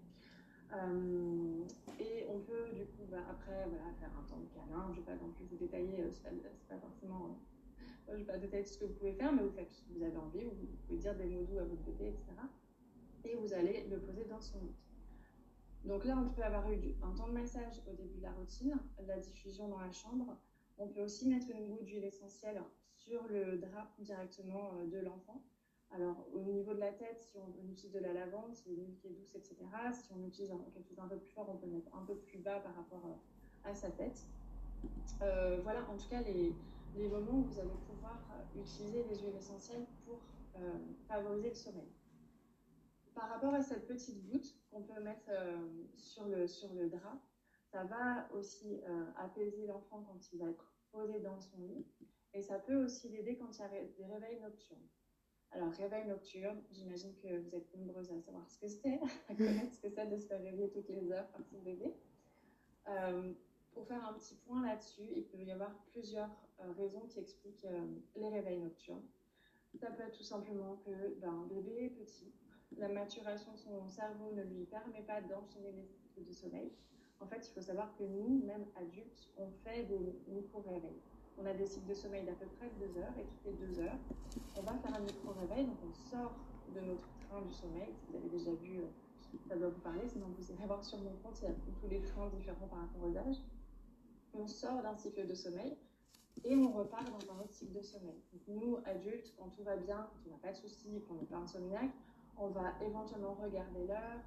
Euh, 0.73 1.65
et 2.01 2.27
on 2.29 2.41
peut 2.41 2.71
du 2.75 2.85
coup 2.87 3.05
bah, 3.11 3.23
après 3.31 3.67
voilà, 3.69 3.93
faire 4.01 4.11
un 4.19 4.23
temps 4.29 4.41
de 4.41 4.49
câlin, 4.49 4.91
je 4.93 5.01
ne 5.01 5.05
vais 5.05 5.13
pas 5.13 5.17
non 5.23 5.31
plus 5.33 5.45
vous 5.45 5.57
détailler, 5.57 6.01
euh, 6.01 6.11
ce 6.11 6.23
c'est 6.23 6.69
pas 6.69 6.79
forcément 6.79 7.39
je 8.09 8.17
vais 8.17 8.25
pas 8.25 8.39
tout 8.39 8.69
ce 8.69 8.79
que 8.79 8.85
vous 8.85 8.95
pouvez 8.95 9.13
faire, 9.13 9.33
mais 9.33 9.43
vous 9.43 9.51
faites 9.51 9.73
ce 9.73 9.81
que 9.83 9.93
vous 9.93 10.03
avez 10.03 10.17
envie, 10.17 10.45
vous 10.45 10.67
pouvez 10.87 10.99
dire 10.99 11.15
des 11.17 11.27
mots 11.27 11.45
doux 11.45 11.59
à 11.59 11.65
votre 11.65 11.83
bébé, 11.83 12.09
etc. 12.09 12.27
Et 13.25 13.35
vous 13.37 13.53
allez 13.53 13.87
le 13.89 13.99
poser 13.99 14.25
dans 14.25 14.41
son 14.41 14.59
lit. 14.61 14.75
Donc 15.85 16.05
là, 16.05 16.17
on 16.17 16.31
peut 16.31 16.43
avoir 16.43 16.71
eu 16.73 16.79
un 17.03 17.15
temps 17.15 17.29
de 17.29 17.33
massage 17.33 17.83
au 17.87 17.95
début 17.95 18.17
de 18.17 18.23
la 18.23 18.33
routine, 18.33 18.79
la 19.07 19.19
diffusion 19.19 19.69
dans 19.69 19.81
la 19.81 19.93
chambre. 19.93 20.37
On 20.79 20.89
peut 20.89 21.03
aussi 21.03 21.29
mettre 21.29 21.51
une 21.51 21.69
goutte 21.69 21.85
d'huile 21.85 22.05
essentielle 22.05 22.63
sur 22.97 23.23
le 23.29 23.59
drap 23.59 23.93
directement 23.99 24.73
euh, 24.75 24.87
de 24.87 24.99
l'enfant. 24.99 25.43
Alors, 25.91 26.27
au 26.35 26.41
niveau 26.41 26.75
de 26.75 26.81
la 26.81 26.93
tête, 26.93 27.21
si 27.21 27.39
on, 27.39 27.71
utilise 27.71 27.93
de 27.93 28.01
la 28.01 28.13
lavande, 28.13 28.53
si 28.55 28.71
l'huile 28.71 28.95
qui 28.97 29.09
est 29.09 29.11
douce, 29.11 29.35
etc. 29.35 29.57
Si 29.93 30.11
on 30.13 30.27
utilise 30.27 30.51
quelque 30.73 30.89
chose 30.89 30.97
d'un 30.97 31.07
peu 31.07 31.19
plus 31.19 31.31
fort, 31.33 31.49
on 31.49 31.57
peut 31.57 31.69
mettre 31.69 31.95
un 31.95 32.05
peu 32.05 32.17
plus 32.17 32.39
bas 32.39 32.59
par 32.61 32.75
rapport 32.75 33.05
euh, 33.07 33.71
à 33.71 33.75
sa 33.75 33.91
tête. 33.91 34.27
Euh, 35.23 35.61
voilà, 35.63 35.89
en 35.89 35.97
tout 35.97 36.09
cas, 36.09 36.23
les, 36.23 36.53
les, 36.97 37.09
moments 37.09 37.39
où 37.39 37.45
vous 37.45 37.59
allez 37.59 37.77
pouvoir 37.87 38.21
utiliser 38.57 39.05
les 39.05 39.17
huiles 39.19 39.37
essentielles 39.37 39.87
pour 40.05 40.21
favoriser 41.09 41.49
le 41.49 41.55
sommeil. 41.55 41.93
Par 43.15 43.29
rapport 43.29 43.55
à 43.55 43.63
cette 43.63 43.87
petite 43.87 44.25
goutte 44.29 44.57
qu'on 44.71 44.83
peut 44.83 45.01
mettre 45.01 45.31
sur, 45.97 46.27
le, 46.27 46.47
sur 46.47 46.73
le 46.75 46.89
drap, 46.89 47.21
ça 47.71 47.85
va 47.85 48.29
aussi 48.33 48.81
apaiser 49.17 49.67
l'enfant 49.67 50.03
quand 50.03 50.33
il 50.33 50.39
va 50.39 50.51
être 50.51 50.73
posé 50.93 51.21
dans 51.21 51.41
son 51.41 51.59
lit. 51.59 51.87
Et 52.33 52.43
ça 52.43 52.59
peut 52.59 52.85
aussi 52.85 53.09
l'aider 53.09 53.37
quand 53.37 53.51
il 53.57 53.61
y 53.61 53.65
a 53.65 53.69
des 53.69 54.07
réveils 54.07 54.41
nocturnes. 54.41 54.89
Alors, 55.55 55.73
réveil 55.73 56.07
nocturne, 56.09 56.61
j'imagine 56.73 57.15
que 57.23 57.39
vous 57.39 57.55
êtes 57.55 57.73
nombreuses 57.77 58.11
à 58.11 58.21
savoir 58.21 58.49
ce 58.51 58.59
que 58.59 58.67
c'est, 58.67 58.99
à 59.29 59.35
connaître 59.37 59.73
ce 59.73 59.81
que 59.81 59.89
c'est 59.89 60.07
de 60.07 60.19
se 60.19 60.27
faire 60.27 60.43
réveiller 60.43 60.69
toutes 60.71 60.89
les 60.89 61.13
heures 61.13 61.29
par 61.29 61.45
son 61.45 61.59
bébé. 61.61 61.95
Euh, 62.89 63.33
pour 63.75 63.87
faire 63.87 64.07
un 64.09 64.13
petit 64.15 64.37
point 64.47 64.65
là-dessus, 64.65 65.09
il 65.15 65.25
peut 65.25 65.43
y 65.43 65.51
avoir 65.51 65.75
plusieurs 65.93 66.31
euh, 66.61 66.73
raisons 66.79 67.07
qui 67.09 67.19
expliquent 67.19 67.65
euh, 67.65 67.87
les 68.17 68.29
réveils 68.29 68.61
nocturnes. 68.61 69.03
Ça 69.75 69.91
peut 69.91 70.05
être 70.05 70.17
tout 70.17 70.25
simplement 70.25 70.77
que 70.87 71.19
ben, 71.21 71.47
bébé 71.49 71.87
est 71.87 71.91
petit, 71.91 72.33
la 72.77 72.89
maturation 72.89 73.53
de 73.53 73.59
son 73.59 73.89
cerveau 73.89 74.31
ne 74.33 74.43
lui 74.43 74.65
permet 74.67 75.03
pas 75.03 75.21
d'enchaîner 75.21 75.73
les 75.73 75.85
cycles 75.85 76.25
de 76.25 76.33
sommeil. 76.33 76.73
En 77.21 77.27
fait, 77.27 77.47
il 77.49 77.53
faut 77.53 77.61
savoir 77.61 77.95
que 77.97 78.05
nous, 78.05 78.45
même 78.45 78.65
adultes, 78.77 79.31
on 79.37 79.51
fait 79.65 79.85
des 79.85 80.15
micro-réveils. 80.29 81.01
On 81.39 81.47
a 81.47 81.55
des 81.55 81.67
cycles 81.67 81.89
de 81.89 81.95
sommeil 81.95 82.25
d'à 82.25 82.33
peu 82.33 82.47
près 82.47 82.71
deux 82.79 82.97
heures 82.99 83.15
et 83.19 83.25
toutes 83.25 83.45
les 83.45 83.67
deux 83.67 83.81
heures, 83.81 83.99
on 84.57 84.63
va 84.63 84.75
faire 84.75 84.95
un 84.95 85.01
micro-réveil. 85.01 85.67
Donc, 85.67 85.79
on 85.89 85.95
sort 85.95 86.35
de 86.75 86.81
notre 86.81 87.09
train 87.21 87.43
du 87.43 87.53
sommeil. 87.53 87.93
Si 87.93 88.07
vous 88.07 88.17
avez 88.17 88.29
déjà 88.29 88.53
vu, 88.53 88.79
euh, 88.79 88.87
ça 89.49 89.57
doit 89.57 89.69
vous 89.69 89.81
parler. 89.81 90.09
Sinon, 90.09 90.27
vous 90.37 90.53
irez 90.53 90.67
voir 90.67 90.85
sur 90.85 90.99
mon 90.99 91.13
compte, 91.23 91.41
il 91.43 91.45
y 91.45 91.49
a 91.49 91.55
tous 91.81 91.89
les 91.89 92.03
trains 92.03 92.29
différents 92.29 92.69
par 92.69 92.81
rapport 92.81 93.09
aux 93.09 93.17
âges. 93.17 93.43
On 94.37 94.47
sort 94.49 94.83
d'un 94.83 94.97
cycle 94.97 95.27
de 95.27 95.35
sommeil 95.35 95.77
et 96.45 96.57
on 96.57 96.73
repart 96.73 97.05
dans 97.05 97.33
un 97.33 97.39
autre 97.39 97.53
cycle 97.53 97.73
de 97.73 97.83
sommeil. 97.83 98.21
Nous, 98.49 98.79
adultes, 98.85 99.33
quand 99.39 99.49
tout 99.51 99.63
va 99.63 99.77
bien, 99.77 100.09
quand 100.11 100.29
on 100.29 100.31
n'a 100.33 100.39
pas 100.39 100.51
de 100.51 100.57
soucis, 100.57 101.03
qu'on 101.07 101.15
n'est 101.15 101.27
pas 101.27 101.37
insomniaque, 101.37 101.93
on 102.37 102.49
va 102.49 102.73
éventuellement 102.83 103.35
regarder 103.35 103.87
l'heure, 103.87 104.21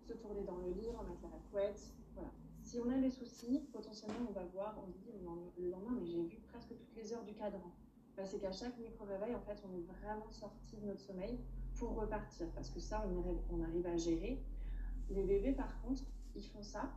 se 0.00 0.14
tourner 0.14 0.42
dans 0.44 0.56
le 0.56 0.70
lit, 0.70 0.88
remettre 0.88 1.22
la 1.22 1.38
couette, 1.50 1.92
voilà. 2.14 2.30
Si 2.62 2.78
on 2.80 2.88
a 2.90 2.96
des 2.96 3.10
soucis, 3.10 3.68
potentiellement, 3.72 4.28
on 4.28 4.32
va 4.32 4.44
voir, 4.46 4.76
on 4.82 4.90
dit 4.90 5.12
le 5.58 5.70
lendemain, 5.70 5.92
mais 6.00 6.06
j'ai 6.06 6.22
vu 6.22 6.38
presque 6.48 6.68
toutes 6.68 6.96
les 6.96 7.12
heures 7.12 7.24
du 7.24 7.34
cadran. 7.34 7.72
Bah, 8.16 8.24
c'est 8.24 8.38
qu'à 8.38 8.52
chaque 8.52 8.78
micro-réveil, 8.78 9.34
en 9.34 9.40
fait, 9.40 9.62
on 9.68 9.76
est 9.76 9.82
vraiment 9.82 10.30
sorti 10.30 10.76
de 10.76 10.86
notre 10.86 11.00
sommeil 11.00 11.38
pour 11.74 11.94
repartir, 11.96 12.48
parce 12.54 12.70
que 12.70 12.80
ça, 12.80 13.06
on, 13.06 13.40
on 13.54 13.62
arrive 13.62 13.86
à 13.86 13.96
gérer. 13.96 14.42
Les 15.10 15.24
bébés, 15.24 15.52
par 15.52 15.80
contre, 15.82 16.02
ils 16.34 16.44
font 16.44 16.62
ça 16.62 16.90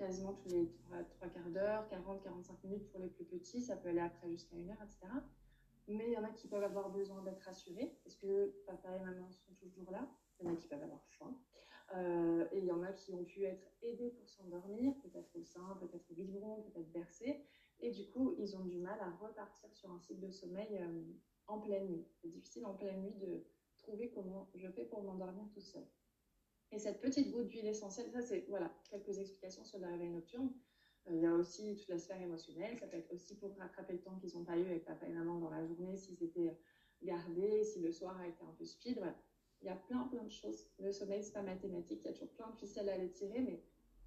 quasiment 0.00 0.32
tous 0.32 0.48
les 0.48 0.66
3, 1.18 1.28
quarts 1.28 1.50
d'heure, 1.50 1.86
40, 1.88 2.22
45 2.22 2.64
minutes 2.64 2.90
pour 2.90 3.00
les 3.00 3.08
plus 3.08 3.24
petits, 3.24 3.60
ça 3.60 3.76
peut 3.76 3.90
aller 3.90 4.00
après 4.00 4.30
jusqu'à 4.30 4.56
une 4.56 4.70
heure, 4.70 4.82
etc. 4.82 5.12
Mais 5.88 6.06
il 6.06 6.12
y 6.12 6.16
en 6.16 6.24
a 6.24 6.30
qui 6.30 6.48
peuvent 6.48 6.64
avoir 6.64 6.88
besoin 6.90 7.22
d'être 7.22 7.42
rassurés, 7.42 7.98
parce 8.02 8.16
que 8.16 8.54
papa 8.66 8.96
et 8.96 9.00
maman 9.00 9.30
sont 9.30 9.52
toujours 9.54 9.90
là. 9.90 10.08
Il 10.38 10.46
y 10.46 10.48
en 10.48 10.54
a 10.54 10.56
qui 10.56 10.68
peuvent 10.68 10.82
avoir 10.82 11.04
faim. 11.18 11.36
Euh, 11.96 12.46
et 12.52 12.58
il 12.58 12.64
y 12.64 12.72
en 12.72 12.82
a 12.82 12.92
qui 12.92 13.12
ont 13.12 13.24
pu 13.24 13.44
être 13.44 13.66
aidés 13.82 14.10
pour 14.10 14.28
s'endormir, 14.30 14.94
peut-être 15.02 15.36
au 15.36 15.42
sein, 15.42 15.76
peut-être 15.80 16.10
au 16.10 16.14
biberon, 16.14 16.62
peut-être 16.62 16.90
bercés. 16.92 17.44
Et 17.80 17.90
du 17.90 18.06
coup, 18.06 18.34
ils 18.38 18.56
ont 18.56 18.64
du 18.64 18.78
mal 18.78 18.98
à 19.00 19.10
repartir 19.10 19.68
sur 19.74 19.90
un 19.90 19.98
cycle 19.98 20.20
de 20.20 20.30
sommeil 20.30 20.78
euh, 20.80 21.02
en 21.46 21.60
pleine 21.60 21.88
nuit. 21.88 22.06
C'est 22.14 22.28
difficile 22.28 22.64
en 22.64 22.74
pleine 22.74 23.02
nuit 23.02 23.16
de 23.16 23.44
trouver 23.76 24.10
comment 24.10 24.48
je 24.54 24.68
fais 24.68 24.84
pour 24.84 25.02
m'endormir 25.02 25.44
tout 25.52 25.60
seul. 25.60 25.84
Et 26.72 26.78
cette 26.78 27.00
petite 27.00 27.32
goutte 27.32 27.48
d'huile 27.48 27.66
essentielle, 27.66 28.10
ça 28.10 28.22
c'est 28.22 28.44
voilà, 28.48 28.70
quelques 28.90 29.18
explications 29.18 29.64
sur 29.64 29.78
le 29.78 29.86
réveil 29.86 30.10
nocturne. 30.10 30.50
Euh, 31.08 31.14
il 31.14 31.22
y 31.22 31.26
a 31.26 31.34
aussi 31.34 31.76
toute 31.76 31.88
la 31.88 31.98
sphère 31.98 32.20
émotionnelle. 32.20 32.78
Ça 32.78 32.86
peut 32.86 32.96
être 32.96 33.12
aussi 33.12 33.36
pour 33.36 33.56
rattraper 33.56 33.94
le 33.94 34.00
temps 34.00 34.16
qu'ils 34.16 34.36
n'ont 34.36 34.44
pas 34.44 34.56
eu 34.56 34.64
avec 34.66 34.84
papa 34.84 35.06
et 35.06 35.12
maman 35.12 35.38
dans 35.38 35.50
la 35.50 35.66
journée, 35.66 35.96
s'ils 35.96 36.22
étaient 36.22 36.56
gardés, 37.02 37.64
si 37.64 37.80
le 37.80 37.90
soir 37.90 38.18
a 38.20 38.28
été 38.28 38.42
un 38.44 38.54
peu 38.56 38.64
speed. 38.64 39.00
Il 39.62 39.66
y 39.66 39.70
a 39.70 39.76
plein, 39.76 40.04
plein 40.04 40.22
de 40.22 40.30
choses. 40.30 40.70
Le 40.78 40.92
sommeil, 40.92 41.22
c'est 41.22 41.32
pas 41.32 41.42
mathématique. 41.42 42.00
Il 42.04 42.06
y 42.06 42.10
a 42.10 42.12
toujours 42.12 42.30
plein 42.30 42.50
de 42.50 42.56
ficelles 42.56 42.88
à 42.88 42.96
les 42.96 43.10
tirer, 43.10 43.40
mais 43.40 43.62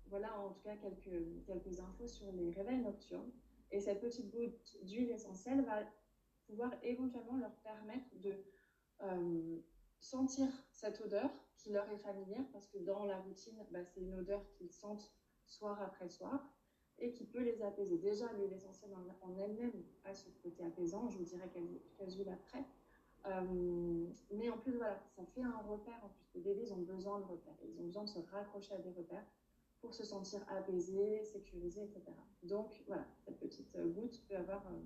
voilà 0.07 0.39
en 0.39 0.51
tout 0.51 0.61
cas 0.61 0.75
quelques, 0.77 1.45
quelques 1.45 1.79
infos 1.79 2.07
sur 2.07 2.31
les 2.31 2.51
réveils 2.51 2.81
nocturnes. 2.81 3.31
Et 3.71 3.79
cette 3.79 4.01
petite 4.01 4.31
goutte 4.31 4.77
d'huile 4.83 5.11
essentielle 5.11 5.63
va 5.65 5.83
pouvoir 6.45 6.71
éventuellement 6.83 7.37
leur 7.37 7.55
permettre 7.57 8.07
de 8.21 8.43
euh, 9.01 9.59
sentir 9.99 10.47
cette 10.71 11.01
odeur 11.01 11.29
qui 11.63 11.71
leur 11.71 11.89
est 11.89 11.97
familière, 11.97 12.45
parce 12.51 12.67
que 12.67 12.77
dans 12.79 13.05
la 13.05 13.17
routine, 13.19 13.57
bah, 13.71 13.83
c'est 13.85 14.01
une 14.01 14.13
odeur 14.15 14.45
qu'ils 14.51 14.71
sentent 14.71 15.13
soir 15.45 15.81
après 15.81 16.09
soir 16.09 16.45
et 16.99 17.11
qui 17.11 17.25
peut 17.25 17.41
les 17.41 17.61
apaiser. 17.61 17.97
Déjà, 17.97 18.31
l'huile 18.33 18.53
essentielle 18.53 18.91
en, 19.21 19.37
elle-même 19.37 19.83
a 20.03 20.13
ce 20.13 20.29
côté 20.43 20.63
apaisant, 20.63 21.09
je 21.09 21.17
vous 21.17 21.23
dirai 21.23 21.49
quelques 21.49 22.15
huiles 22.15 22.29
après. 22.29 22.65
Euh, 23.25 24.07
mais 24.31 24.49
en 24.49 24.57
plus, 24.57 24.75
voilà, 24.75 24.99
ça 25.15 25.23
fait 25.25 25.41
un 25.41 25.57
repère. 25.61 25.99
En 26.03 26.09
plus, 26.09 26.25
les 26.35 26.41
bébés 26.41 26.71
ont 26.73 26.81
besoin 26.81 27.19
de 27.21 27.25
repères. 27.25 27.55
Ils 27.63 27.79
ont 27.79 27.85
besoin 27.85 28.03
de 28.03 28.09
se 28.09 28.19
raccrocher 28.19 28.75
à 28.75 28.79
des 28.79 28.91
repères 28.91 29.25
pour 29.79 29.93
se 29.93 30.03
sentir 30.03 30.45
apaisés, 30.49 31.23
sécurisés, 31.23 31.83
etc. 31.83 32.03
Donc, 32.43 32.83
voilà, 32.87 33.05
cette 33.25 33.39
petite 33.39 33.77
goutte 33.93 34.21
peut 34.27 34.35
avoir 34.35 34.65
euh, 34.67 34.79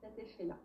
cet 0.00 0.18
effet-là. 0.18 0.58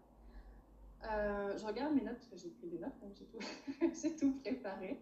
Euh, 1.03 1.57
je 1.57 1.65
regarde 1.65 1.93
mes 1.93 2.01
notes 2.01 2.15
parce 2.15 2.27
que 2.27 2.37
j'ai 2.37 2.49
pris 2.49 2.67
des 2.67 2.79
notes, 2.79 2.99
donc 2.99 3.15
j'ai 3.15 3.25
tout, 3.25 3.39
tout, 4.19 4.39
préparé. 4.39 5.01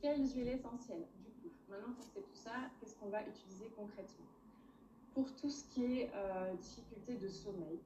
quelles 0.00 0.26
huiles 0.32 0.48
essentielles, 0.48 1.06
du 1.18 1.30
coup? 1.32 1.52
Maintenant 1.68 1.94
qu'on 1.94 2.02
sait 2.02 2.22
tout 2.22 2.36
ça, 2.36 2.70
qu'est-ce 2.78 2.94
qu'on 2.96 3.08
va 3.08 3.22
utiliser 3.26 3.70
concrètement? 3.76 4.26
Pour 5.12 5.34
tout 5.34 5.50
ce 5.50 5.64
qui 5.64 5.84
est 5.84 6.10
difficulté 6.60 7.16
de 7.16 7.28
sommeil, 7.28 7.80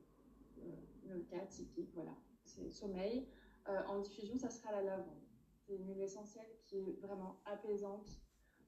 le 1.07 1.21
cas 1.21 1.45
typique, 1.47 1.91
voilà 1.95 2.15
c'est 2.49 2.71
sommeil. 2.71 3.27
Euh, 3.69 3.83
en 3.87 4.01
diffusion, 4.01 4.39
ça 4.39 4.51
sera 4.51 4.73
la 4.73 4.83
lavande. 4.83 5.23
C'est 5.61 5.75
une 5.75 5.87
huile 5.87 6.01
essentielle 6.01 6.49
qui 6.65 6.79
est 6.79 7.01
vraiment 7.01 7.41
apaisante 7.45 8.09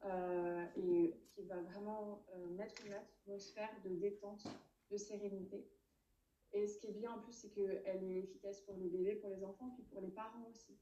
euh, 0.04 0.66
et 0.76 1.18
qui 1.30 1.42
va 1.44 1.60
vraiment 1.62 2.22
euh, 2.34 2.46
mettre 2.50 2.74
une 2.86 2.92
atmosphère 2.92 3.70
de 3.84 3.90
détente, 3.96 4.44
de 4.90 4.96
sérénité. 4.96 5.66
Et 6.52 6.66
ce 6.66 6.78
qui 6.78 6.88
est 6.88 6.92
bien 6.92 7.12
en 7.12 7.20
plus, 7.20 7.32
c'est 7.32 7.50
qu'elle 7.50 8.02
est 8.02 8.18
efficace 8.18 8.60
pour 8.62 8.76
les 8.76 8.88
bébés, 8.88 9.16
pour 9.16 9.30
les 9.30 9.44
enfants, 9.44 9.70
puis 9.74 9.84
pour 9.84 10.00
les 10.00 10.10
parents 10.10 10.46
aussi. 10.50 10.76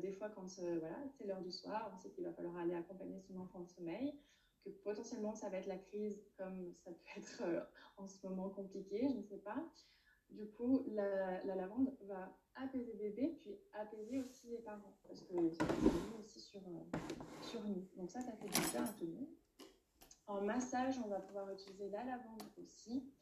des 0.00 0.12
fois, 0.12 0.30
quand 0.30 0.46
voilà, 0.78 0.96
c'est 1.10 1.24
l'heure 1.24 1.42
du 1.42 1.52
soir, 1.52 1.92
on 1.94 1.98
sait 1.98 2.10
qu'il 2.10 2.24
va 2.24 2.32
falloir 2.32 2.56
aller 2.56 2.74
accompagner 2.74 3.20
son 3.20 3.38
enfant 3.38 3.60
de 3.60 3.68
sommeil, 3.68 4.18
que 4.64 4.70
potentiellement 4.70 5.34
ça 5.34 5.48
va 5.48 5.58
être 5.58 5.66
la 5.66 5.78
crise, 5.78 6.22
comme 6.36 6.72
ça 6.76 6.90
peut 6.90 6.98
être 7.16 7.42
en 7.96 8.06
ce 8.06 8.26
moment 8.26 8.50
compliqué, 8.50 9.08
je 9.08 9.18
ne 9.18 9.22
sais 9.22 9.38
pas. 9.38 9.62
Du 10.30 10.48
coup, 10.52 10.84
la, 10.88 11.44
lavande 11.44 11.94
va 12.06 12.34
apaiser 12.54 12.94
bébé, 12.94 13.36
puis 13.40 13.58
apaiser 13.72 14.22
aussi 14.22 14.48
les 14.48 14.58
parents, 14.58 14.96
parce 15.06 15.20
que 15.22 15.50
ça 15.50 15.66
fait 15.66 16.18
aussi 16.18 16.40
sur, 16.40 16.60
euh, 16.60 16.98
sur 17.42 17.62
nous. 17.64 17.86
Donc 17.96 18.10
ça, 18.10 18.20
ça 18.20 18.32
fait 18.32 18.48
du 18.48 18.70
bien 18.70 18.84
à 18.84 18.88
tout 18.88 19.04
le 19.04 19.12
monde. 19.12 19.28
En 20.26 20.40
massage, 20.40 20.98
on 21.04 21.08
va 21.08 21.20
pouvoir 21.20 21.50
utiliser 21.50 21.90
la 21.90 22.04
lavande 22.04 22.42
aussi, 22.62 23.12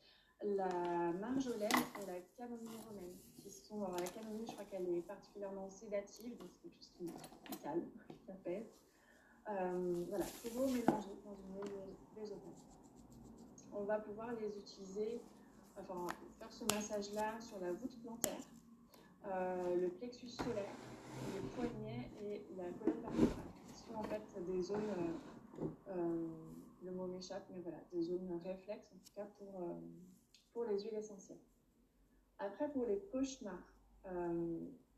la 0.42 1.12
marjolaine 1.20 1.68
et 2.02 2.06
la 2.06 2.20
camomille 2.36 2.78
romaine, 2.88 3.16
qui 3.38 3.50
sont, 3.50 3.80
la 3.80 4.06
camomille, 4.06 4.46
je 4.46 4.52
crois 4.52 4.64
qu'elle 4.64 4.88
est 4.88 5.02
particulièrement 5.02 5.68
sédative, 5.68 6.36
donc 6.38 6.48
c'est 6.52 6.62
quelque 6.62 6.76
chose 6.76 6.92
qui, 6.98 7.58
calme, 7.62 7.82
qui 8.24 8.30
apaise. 8.30 8.72
Voilà, 10.08 10.24
toujours 10.42 10.66
mélanger 10.66 11.16
dans 11.24 11.34
une 11.34 12.20
végétale. 12.20 12.52
On 13.72 13.84
va 13.84 13.98
pouvoir 13.98 14.32
les 14.32 14.58
utiliser 14.58 15.20
enfin, 15.80 16.06
faire 16.38 16.50
ce 16.50 16.64
massage-là 16.64 17.40
sur 17.40 17.58
la 17.60 17.72
voûte 17.72 18.00
plantaire, 18.02 18.40
euh, 19.26 19.76
le 19.76 19.88
plexus 19.88 20.28
solaire, 20.28 20.74
le 21.34 21.42
poignet 21.50 22.10
et 22.22 22.46
la 22.56 22.64
colonne 22.64 23.02
vertébrale, 23.02 23.44
qui 23.68 23.78
sont 23.78 23.94
en 23.94 24.02
fait 24.04 24.22
des 24.46 24.62
zones, 24.62 24.90
euh, 25.60 25.66
euh, 25.88 26.28
le 26.82 26.92
mot 26.92 27.06
m'échappe, 27.06 27.46
mais 27.50 27.60
voilà, 27.62 27.78
des 27.92 28.02
zones 28.02 28.40
réflexes 28.44 28.90
en 28.92 28.98
tout 28.98 29.14
cas 29.14 29.26
pour, 29.38 29.78
pour 30.52 30.64
les 30.64 30.80
huiles 30.80 30.96
essentielles. 30.96 31.40
Après, 32.38 32.70
pour 32.72 32.86
les 32.86 33.00
cauchemars, 33.12 33.74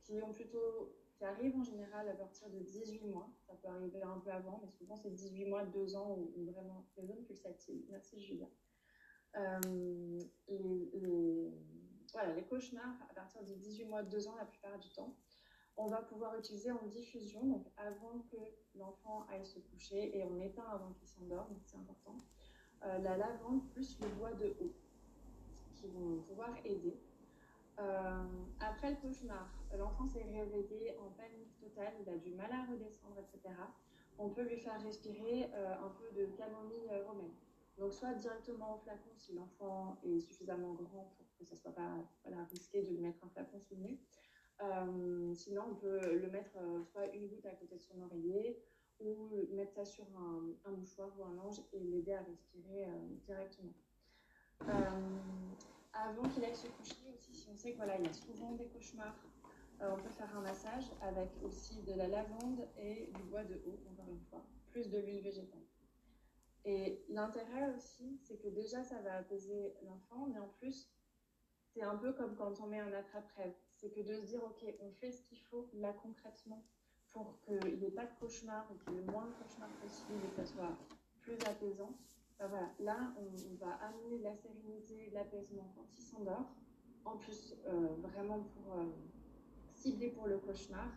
qui 0.01 0.23
ont 0.23 0.33
plutôt 0.33 0.97
qui 1.23 1.25
arrivent 1.25 1.57
en 1.57 1.63
général 1.63 2.09
à 2.09 2.15
partir 2.15 2.51
de 2.51 2.59
18 2.59 3.05
mois. 3.05 3.31
Ça 3.47 3.55
peut 3.55 3.69
arriver 3.69 4.03
un 4.03 4.19
peu 4.19 4.31
avant, 4.31 4.61
mais 4.65 4.71
souvent 4.71 4.97
c'est 4.97 5.15
18 5.15 5.45
mois, 5.45 5.65
2 5.65 5.95
ans 5.95 6.19
ou 6.19 6.51
vraiment 6.51 6.85
les 6.97 7.07
zones 7.07 7.23
pulsatives. 7.25 7.85
Merci 7.91 8.21
Julia. 8.21 8.49
Euh, 9.37 10.21
les, 10.49 11.53
voilà, 12.13 12.35
les 12.35 12.43
cauchemars 12.43 12.97
à 13.09 13.15
partir 13.15 13.45
de 13.45 13.55
18 13.55 13.85
mois, 13.85 14.03
2 14.03 14.27
ans 14.27 14.35
la 14.37 14.47
plupart 14.47 14.77
du 14.81 14.91
temps, 14.91 15.15
on 15.77 15.87
va 15.87 16.03
pouvoir 16.03 16.37
utiliser 16.37 16.73
en 16.73 16.85
diffusion, 16.87 17.47
donc 17.47 17.67
avant 17.77 18.19
que 18.31 18.37
l'enfant 18.75 19.25
aille 19.31 19.47
se 19.47 19.61
coucher 19.61 20.19
et 20.19 20.25
on 20.25 20.41
éteint 20.41 20.69
avant 20.71 20.93
qu'il 20.93 21.07
s'endorme, 21.07 21.57
c'est 21.65 21.77
important. 21.77 22.17
Euh, 22.85 22.99
la 22.99 23.17
lavande 23.17 23.71
plus 23.71 23.99
le 24.01 24.09
bois 24.09 24.33
de 24.35 24.57
haut. 24.61 24.75
Qui 25.83 25.89
vont 25.89 26.23
pouvoir 26.23 26.55
aider. 26.65 26.97
Euh, 27.79 28.25
après 28.61 28.91
le 28.91 28.97
cauchemar, 28.97 29.51
l'enfant 29.77 30.07
s'est 30.07 30.23
réveillé 30.23 30.95
en 30.99 31.11
panique 31.11 31.59
totale, 31.59 31.93
il 32.01 32.09
a 32.09 32.17
du 32.17 32.31
mal 32.33 32.51
à 32.53 32.71
redescendre, 32.71 33.17
etc. 33.19 33.55
On 34.19 34.29
peut 34.29 34.43
lui 34.43 34.59
faire 34.59 34.81
respirer 34.83 35.51
euh, 35.55 35.75
un 35.75 35.89
peu 35.89 36.15
de 36.15 36.27
camomille 36.37 36.89
euh, 36.91 37.05
romaine. 37.07 37.33
Donc 37.79 37.93
soit 37.95 38.13
directement 38.15 38.75
au 38.75 38.79
flacon 38.79 39.11
si 39.17 39.33
l'enfant 39.33 39.97
est 40.05 40.21
suffisamment 40.21 40.75
grand 40.75 41.15
pour 41.17 41.27
que 41.39 41.45
ça 41.45 41.55
ne 41.55 41.61
soit 41.61 41.73
pas 41.73 42.05
risqué 42.51 42.83
de 42.83 42.89
lui 42.89 42.99
mettre 42.99 43.25
un 43.25 43.29
flacon 43.31 43.59
sous 43.61 43.75
le 43.77 43.81
nez. 43.81 45.35
sinon, 45.35 45.63
on 45.71 45.75
peut 45.75 46.15
le 46.15 46.31
mettre 46.31 46.59
soit 46.85 47.07
une 47.15 47.29
goutte 47.29 47.47
à 47.47 47.53
côté 47.53 47.77
de 47.77 47.81
son 47.81 48.03
oreiller 48.03 48.63
ou 49.01 49.49
mettre 49.53 49.73
ça 49.73 49.87
sur 49.87 50.05
un, 50.19 50.71
mouchoir 50.71 51.09
ou 51.19 51.25
un 51.25 51.39
ange 51.39 51.63
et 51.73 51.81
l'aider 51.81 52.13
à 52.13 52.23
respirer 52.23 52.87
directement. 53.25 53.73
Avant 55.93 56.29
qu'il 56.29 56.45
aille 56.45 56.57
se 56.57 56.69
coucher 56.69 56.97
aussi, 57.15 57.35
si 57.35 57.49
on 57.53 57.57
sait 57.57 57.73
qu'il 57.73 57.85
y 57.85 58.09
a 58.09 58.13
souvent 58.13 58.53
des 58.53 58.67
cauchemars, 58.67 59.17
on 59.81 59.97
peut 59.97 60.11
faire 60.11 60.37
un 60.37 60.43
massage 60.43 60.85
avec 61.01 61.29
aussi 61.43 61.83
de 61.83 61.93
la 61.95 62.09
lavande 62.09 62.69
et 62.79 63.11
du 63.15 63.23
bois 63.25 63.45
de 63.45 63.61
haut, 63.67 63.81
encore 63.91 64.09
une 64.11 64.21
fois, 64.31 64.43
plus 64.71 64.89
de 64.91 64.99
l'huile 64.99 65.23
végétale. 65.23 65.63
Et 66.65 67.05
l'intérêt 67.09 67.75
aussi, 67.75 68.21
c'est 68.23 68.37
que 68.37 68.49
déjà, 68.49 68.85
ça 68.85 69.01
va 69.03 69.17
apaiser 69.17 69.75
l'enfant, 69.83 70.27
mais 70.33 70.39
en 70.39 70.49
plus, 70.61 70.89
c'est 71.75 71.83
un 71.83 71.97
peu 71.97 72.13
comme 72.13 72.37
quand 72.37 72.61
on 72.61 72.67
met 72.67 72.79
un 72.79 72.93
attrape-rêve. 72.93 73.55
C'est 73.75 73.91
que 73.91 74.01
de 74.01 74.15
se 74.15 74.27
dire, 74.27 74.45
OK, 74.45 74.65
on 74.81 74.93
fait 74.93 75.11
ce 75.11 75.23
qu'il 75.23 75.41
faut 75.41 75.69
là 75.75 75.93
concrètement 75.93 76.65
pour 77.13 77.41
qu'il 77.41 77.79
n'y 77.79 77.87
ait 77.87 77.91
pas 77.91 78.07
de 78.07 78.15
cauchemar 78.21 78.71
qu'il 78.85 78.95
y 78.95 78.99
ait 78.99 79.01
le 79.01 79.11
moins 79.11 79.27
de 79.27 79.33
cauchemars 79.33 79.71
possible 79.81 80.21
et 80.25 80.29
que 80.29 80.37
ça 80.37 80.47
soit 80.47 80.77
plus 81.23 81.39
apaisant. 81.47 81.91
Voilà, 82.39 82.71
là, 82.81 83.15
on, 83.17 83.65
va 83.65 83.75
amener 83.75 84.19
la 84.19 84.35
sérénité, 84.35 85.11
l'apaisement 85.13 85.73
quand 85.77 85.87
il 85.97 86.03
s'endort. 86.03 86.55
En 87.05 87.17
plus, 87.17 87.55
euh, 87.67 87.89
vraiment 88.01 88.41
pour 88.41 88.75
euh, 88.79 88.91
cibler 89.73 90.11
pour 90.11 90.27
le 90.27 90.39
cauchemar. 90.39 90.89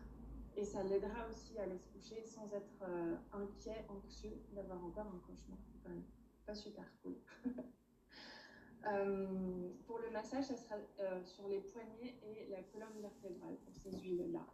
Et 0.57 0.63
ça 0.63 0.83
l'aidera 0.83 1.27
aussi 1.27 1.57
à 1.59 1.63
aller 1.63 1.77
se 1.77 1.87
coucher 1.89 2.23
sans 2.23 2.51
être 2.53 2.83
euh, 2.83 3.15
inquiet, 3.33 3.85
anxieux 3.89 4.41
d'avoir 4.53 4.83
encore 4.83 5.07
un 5.07 5.19
cauchemar. 5.27 5.57
Pas 6.45 6.55
super 6.55 6.85
cool. 7.01 7.15
Pour 9.87 9.97
le 9.97 10.11
massage, 10.11 10.45
ça 10.45 10.55
sera 10.55 10.75
sur 11.23 11.47
les 11.47 11.59
poignets 11.59 12.19
et 12.21 12.47
la 12.51 12.61
colonne 12.61 13.01
vertébrale 13.01 13.55
pour 13.65 13.75
ces 13.75 13.91
huiles-là. 13.91 14.45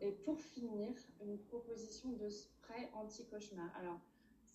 et 0.00 0.10
pour 0.10 0.40
finir, 0.40 0.92
une 1.22 1.38
proposition 1.38 2.10
de 2.14 2.28
spray 2.28 2.90
anti-cauchemar. 2.94 3.70
Alors, 3.76 4.00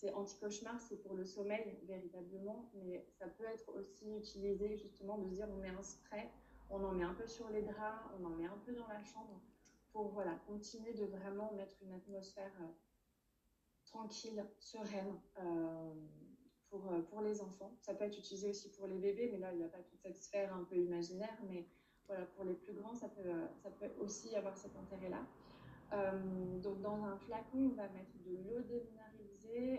c'est 0.03 0.13
anti-cauchemar, 0.13 0.81
c'est 0.81 0.97
pour 0.97 1.15
le 1.15 1.25
sommeil 1.25 1.79
véritablement, 1.83 2.69
mais 2.75 3.05
ça 3.17 3.25
peut 3.27 3.45
être 3.45 3.73
aussi 3.73 4.13
utilisé 4.17 4.77
justement 4.77 5.17
de 5.17 5.29
dire 5.29 5.47
on 5.49 5.57
met 5.57 5.69
un 5.69 5.81
spray 5.81 6.29
on 6.69 6.83
en 6.83 6.91
met 6.91 7.03
un 7.03 7.13
peu 7.13 7.27
sur 7.27 7.49
les 7.49 7.61
draps, 7.61 8.03
on 8.19 8.25
en 8.25 8.29
met 8.29 8.45
un 8.45 8.57
peu 8.65 8.73
dans 8.73 8.87
la 8.87 9.01
chambre 9.03 9.39
pour 9.91 10.09
voilà, 10.09 10.35
continuer 10.47 10.93
de 10.93 11.05
vraiment 11.05 11.53
mettre 11.53 11.75
une 11.83 11.93
atmosphère 11.93 12.51
euh, 12.61 12.67
tranquille, 13.85 14.43
sereine 14.59 15.19
euh, 15.39 15.93
pour, 16.69 16.91
euh, 16.91 17.01
pour 17.01 17.21
les 17.21 17.41
enfants. 17.41 17.77
Ça 17.79 17.93
peut 17.93 18.05
être 18.05 18.17
utilisé 18.17 18.49
aussi 18.49 18.71
pour 18.71 18.87
les 18.87 18.97
bébés, 18.97 19.29
mais 19.31 19.37
là, 19.37 19.53
il 19.53 19.59
n'y 19.59 19.63
a 19.63 19.67
pas 19.67 19.83
toute 19.83 20.01
cette 20.01 20.17
sphère 20.17 20.53
un 20.55 20.63
peu 20.63 20.75
imaginaire, 20.75 21.37
mais 21.47 21.67
voilà, 22.07 22.25
pour 22.25 22.43
les 22.43 22.55
plus 22.55 22.73
grands, 22.73 22.95
ça 22.95 23.07
peut, 23.07 23.29
ça 23.61 23.69
peut 23.69 23.91
aussi 23.99 24.35
avoir 24.35 24.57
cet 24.57 24.75
intérêt-là. 24.75 25.25
donc, 26.59 26.81
dans 26.81 27.03
un 27.03 27.17
flacon, 27.17 27.69
on 27.71 27.75
va 27.75 27.87
mettre 27.89 28.17
de 28.25 28.35
l'eau 28.49 28.61
déminéralisée, 28.61 29.12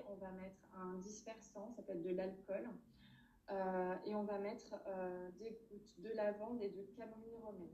on 0.08 0.14
va 0.16 0.30
mettre 0.32 0.60
un 0.76 0.94
dispersant, 0.98 1.70
ça 1.76 1.82
peut 1.82 1.92
être 1.92 2.02
de 2.02 2.14
l'alcool. 2.14 2.68
Euh, 3.50 3.94
et 4.06 4.14
on 4.14 4.24
va 4.24 4.38
mettre 4.38 4.74
euh, 4.86 5.30
des 5.38 5.58
gouttes 5.70 6.00
de 6.00 6.08
lavande 6.16 6.62
et 6.62 6.70
de 6.70 6.82
camomille 6.96 7.36
romaine. 7.42 7.68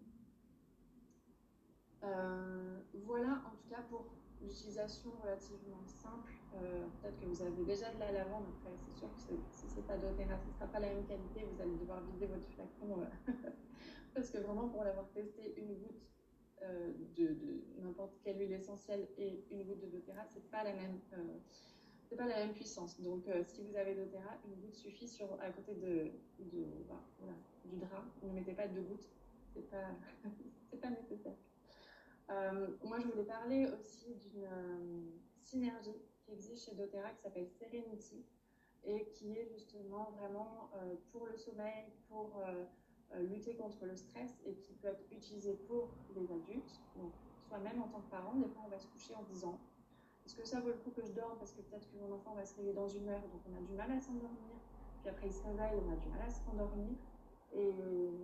Euh, 2.03 2.81
voilà 3.05 3.43
en 3.47 3.55
tout 3.57 3.69
cas 3.69 3.83
pour 3.89 4.07
l'utilisation 4.41 5.11
relativement 5.23 5.85
simple. 5.85 6.33
Peut-être 6.51 7.21
que 7.21 7.27
vous 7.27 7.43
avez 7.43 7.65
déjà 7.65 7.93
de 7.93 8.01
la 8.01 8.11
lavande, 8.11 8.47
après 8.59 8.75
c'est 8.79 8.99
sûr 8.99 9.09
que 9.15 9.21
si 9.51 9.69
ce 9.69 9.77
n'est 9.77 9.87
pas 9.87 9.97
d'opéra, 9.99 10.37
ce 10.39 10.49
ne 10.49 10.53
sera 10.55 10.67
pas 10.67 10.81
la 10.81 10.89
même 10.89 11.07
qualité, 11.07 11.45
vous 11.45 11.61
allez 11.61 11.77
devoir 11.77 12.01
vider 12.01 12.27
votre 12.27 12.49
flacon. 12.49 13.07
parce 14.15 14.31
que 14.31 14.39
vraiment 14.39 14.69
pour 14.69 14.83
l'avoir 14.83 15.09
testé, 15.11 15.55
une 15.57 15.77
goutte 15.77 16.11
de, 17.17 17.37
n'importe 17.79 18.19
quelle 18.25 18.41
huile 18.41 18.53
essentielle 18.53 19.07
et 19.19 19.45
une 19.51 19.63
goutte 19.65 19.81
de 19.81 19.87
doTERRA, 19.87 20.25
c'est 20.25 20.51
pas 20.51 20.65
la 20.65 20.73
même 20.73 20.99
c'est 22.11 22.17
pas 22.17 22.27
la 22.27 22.39
même 22.39 22.53
puissance. 22.53 23.01
Donc, 23.01 23.29
euh, 23.29 23.45
si 23.45 23.63
vous 23.63 23.77
avez 23.77 23.95
doTERRA, 23.95 24.37
une 24.45 24.57
goutte 24.57 24.75
suffit 24.75 25.07
sur, 25.07 25.33
à 25.41 25.51
côté 25.51 25.75
de, 25.75 26.11
bah, 26.89 27.01
du 27.65 27.77
drap. 27.77 28.05
Ne 28.25 28.33
mettez 28.33 28.53
pas 28.53 28.67
deux 28.67 28.83
gouttes, 28.83 29.09
c'est 29.55 29.71
pas, 29.71 29.95
pas 30.83 30.91
nécessaire. 30.91 31.37
Euh, 32.31 32.67
moi, 32.83 32.99
je 32.99 33.07
voulais 33.07 33.25
parler 33.25 33.67
aussi 33.67 34.17
d'une 34.17 34.45
euh, 34.45 35.01
synergie 35.41 36.03
qui 36.25 36.33
existe 36.33 36.69
chez 36.69 36.75
doTERRA 36.75 37.11
qui 37.11 37.23
s'appelle 37.23 37.49
Serenity 37.49 38.25
et 38.83 39.07
qui 39.11 39.37
est 39.37 39.47
justement 39.47 40.11
vraiment 40.19 40.71
pour 41.13 41.27
le 41.27 41.37
sommeil, 41.37 41.85
pour 42.09 42.43
lutter 43.19 43.55
contre 43.55 43.85
le 43.85 43.95
stress 43.95 44.41
et 44.47 44.55
qui 44.55 44.73
peut 44.73 44.89
être 44.89 45.05
utilisé 45.13 45.53
pour 45.69 45.91
les 46.17 46.33
adultes. 46.33 46.81
Donc, 46.97 47.13
soi-même 47.47 47.83
en 47.83 47.89
tant 47.89 48.01
que 48.01 48.11
parent, 48.11 48.35
des 48.37 48.49
fois, 48.49 48.63
on 48.65 48.71
va 48.71 48.79
se 48.79 48.87
coucher 48.87 49.15
en 49.15 49.23
disant 49.25 49.61
est-ce 50.31 50.37
que 50.39 50.47
ça 50.47 50.61
vaut 50.61 50.69
le 50.69 50.75
coup 50.75 50.93
que 50.93 51.05
je 51.05 51.11
dorme 51.11 51.37
parce 51.41 51.51
que 51.51 51.61
peut-être 51.63 51.91
que 51.91 51.99
mon 51.99 52.15
enfant 52.15 52.35
va 52.35 52.47
se 52.47 52.55
réveiller 52.55 52.73
dans 52.73 52.87
une 52.87 53.09
heure, 53.09 53.21
donc 53.21 53.43
on 53.51 53.57
a 53.59 53.61
du 53.67 53.73
mal 53.73 53.91
à 53.91 53.99
s'endormir. 53.99 54.55
Puis 55.01 55.11
après, 55.11 55.27
il 55.27 55.33
se 55.33 55.43
réveille, 55.43 55.75
on 55.75 55.93
a 55.93 55.97
du 55.97 56.09
mal 56.09 56.23
à 56.23 56.31
se 56.31 56.41
rendormir. 56.47 56.95
Et 57.53 57.75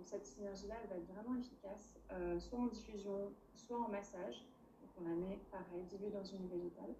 cette 0.05 0.25
synergie-là, 0.25 0.75
elle 0.81 0.89
va 0.89 0.95
être 0.95 1.13
vraiment 1.13 1.37
efficace, 1.37 1.99
euh, 2.13 2.39
soit 2.39 2.59
en 2.59 2.67
diffusion, 2.67 3.33
soit 3.55 3.77
en 3.77 3.89
massage. 3.89 4.47
Donc 4.79 4.89
on 5.01 5.03
la 5.03 5.15
met, 5.15 5.41
pareil, 5.51 5.83
diluée 5.89 6.11
dans 6.11 6.23
une 6.23 6.47
végétale. 6.47 6.95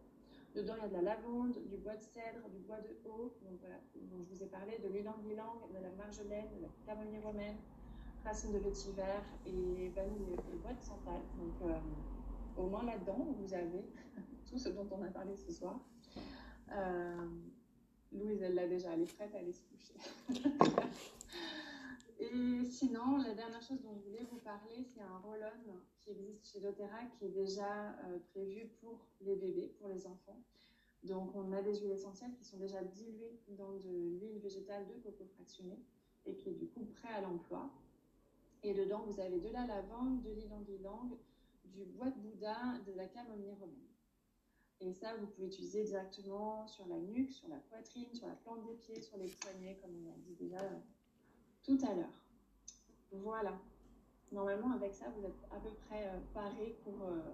Dedans, 0.54 0.74
il 0.76 0.82
y 0.82 0.86
a 0.86 0.89
de 0.89 0.93
la 0.96 1.15
lavande, 1.15 1.58
du 1.67 1.78
bois 1.78 1.96
de 1.96 2.04
cèdre, 2.04 2.50
du 2.50 2.60
bois 2.67 2.82
de 2.82 2.98
haut, 3.08 3.32
dont 3.39 4.24
je 4.26 4.36
vous 4.36 4.43
ai 4.43 4.48
parlé, 4.48 4.78
de 4.80 4.89
l'ylang-ylang, 4.89 5.72
de 5.72 5.80
la 5.80 5.91
marjolaine, 5.91 6.50
de 6.54 6.63
la 6.63 6.70
camomille 6.86 7.22
romaine, 7.22 7.56
racines 8.26 8.52
de 8.52 8.60
vétiver 8.60 9.24
et 9.46 9.88
vanille 9.96 10.36
et 10.52 10.58
bois 10.58 10.74
de 10.74 10.82
santal. 10.82 11.22
Donc 11.38 11.62
euh, 11.62 11.80
au 12.58 12.67
moins 12.67 12.84
là-dedans, 12.84 13.26
vous 13.39 13.54
avez 13.54 13.86
tout 14.49 14.57
ce 14.57 14.69
dont 14.69 14.88
on 14.91 15.03
a 15.03 15.10
parlé 15.10 15.36
ce 15.36 15.51
soir. 15.51 15.79
Euh, 16.71 17.27
Louise, 18.12 18.41
elle 18.41 18.55
l'a 18.55 18.67
déjà, 18.67 18.93
elle 18.93 19.01
est 19.01 19.15
prête 19.15 19.33
à 19.36 19.39
aller 19.39 19.53
se 19.53 19.63
coucher. 19.65 19.93
Et 22.19 22.65
sinon, 22.65 23.17
la 23.17 23.33
dernière 23.33 23.62
chose 23.62 23.81
dont 23.81 23.93
je 23.95 24.01
voulais 24.03 24.25
vous 24.31 24.39
parler, 24.39 24.83
c'est 24.83 25.01
un 25.01 25.17
roll-on 25.19 25.79
qui 25.99 26.12
existe 26.12 26.51
chez 26.51 26.60
doTERRA 26.60 27.05
qui 27.17 27.25
est 27.25 27.29
déjà 27.29 27.91
euh, 27.91 28.17
prévu 28.31 28.69
pour 28.81 29.05
les 29.21 29.36
bébés, 29.36 29.75
pour 29.79 29.88
les 29.88 30.07
enfants. 30.07 30.41
Donc, 31.03 31.36
on 31.36 31.53
a 31.53 31.62
des 31.62 31.75
huiles 31.75 31.91
essentielles 31.91 32.33
qui 32.33 32.43
sont 32.43 32.57
déjà 32.57 32.83
diluées 32.83 33.39
dans 33.49 33.73
de 33.73 34.17
l'huile 34.19 34.39
végétale 34.39 34.88
de 34.88 34.93
coco 34.95 35.25
fractionnée 35.36 35.79
et 36.25 36.36
qui 36.36 36.49
est 36.49 36.53
du 36.53 36.67
coup 36.67 36.86
prêt 36.86 37.13
à 37.13 37.21
l'emploi. 37.21 37.69
Et 38.63 38.73
dedans, 38.73 39.03
vous 39.05 39.19
avez 39.19 39.39
de 39.39 39.49
la 39.49 39.67
lavande, 39.67 40.23
de 40.23 40.31
l'ilang-ilang, 40.31 41.12
du 41.65 41.86
bois 41.86 42.10
de 42.10 42.19
Bouddha, 42.19 42.79
de 42.88 42.93
la 42.93 43.05
camomille 43.05 43.53
romaine. 43.53 43.96
Et 44.79 44.93
ça, 44.93 45.15
vous 45.15 45.25
pouvez 45.27 45.47
utiliser 45.47 45.83
directement 45.83 46.67
sur 46.67 46.87
la 46.87 46.97
nuque, 46.97 47.31
sur 47.31 47.47
la 47.47 47.57
poitrine, 47.57 48.13
sur 48.13 48.27
la 48.27 48.35
plante 48.35 48.63
des 48.63 48.75
pieds, 48.75 49.01
sur 49.01 49.17
les 49.17 49.29
poignets, 49.29 49.75
comme 49.81 49.91
on 50.05 50.09
a 50.11 50.17
dit 50.17 50.35
déjà 50.35 50.61
euh, 50.61 50.79
tout 51.63 51.79
à 51.83 51.95
l'heure. 51.95 52.13
Voilà. 53.11 53.59
Normalement, 54.31 54.71
avec 54.73 54.93
ça, 54.93 55.05
vous 55.17 55.25
êtes 55.25 55.47
à 55.49 55.59
peu 55.59 55.71
près 55.87 56.07
euh, 56.07 56.19
paré 56.31 56.77
pour, 56.83 57.01
euh, 57.05 57.33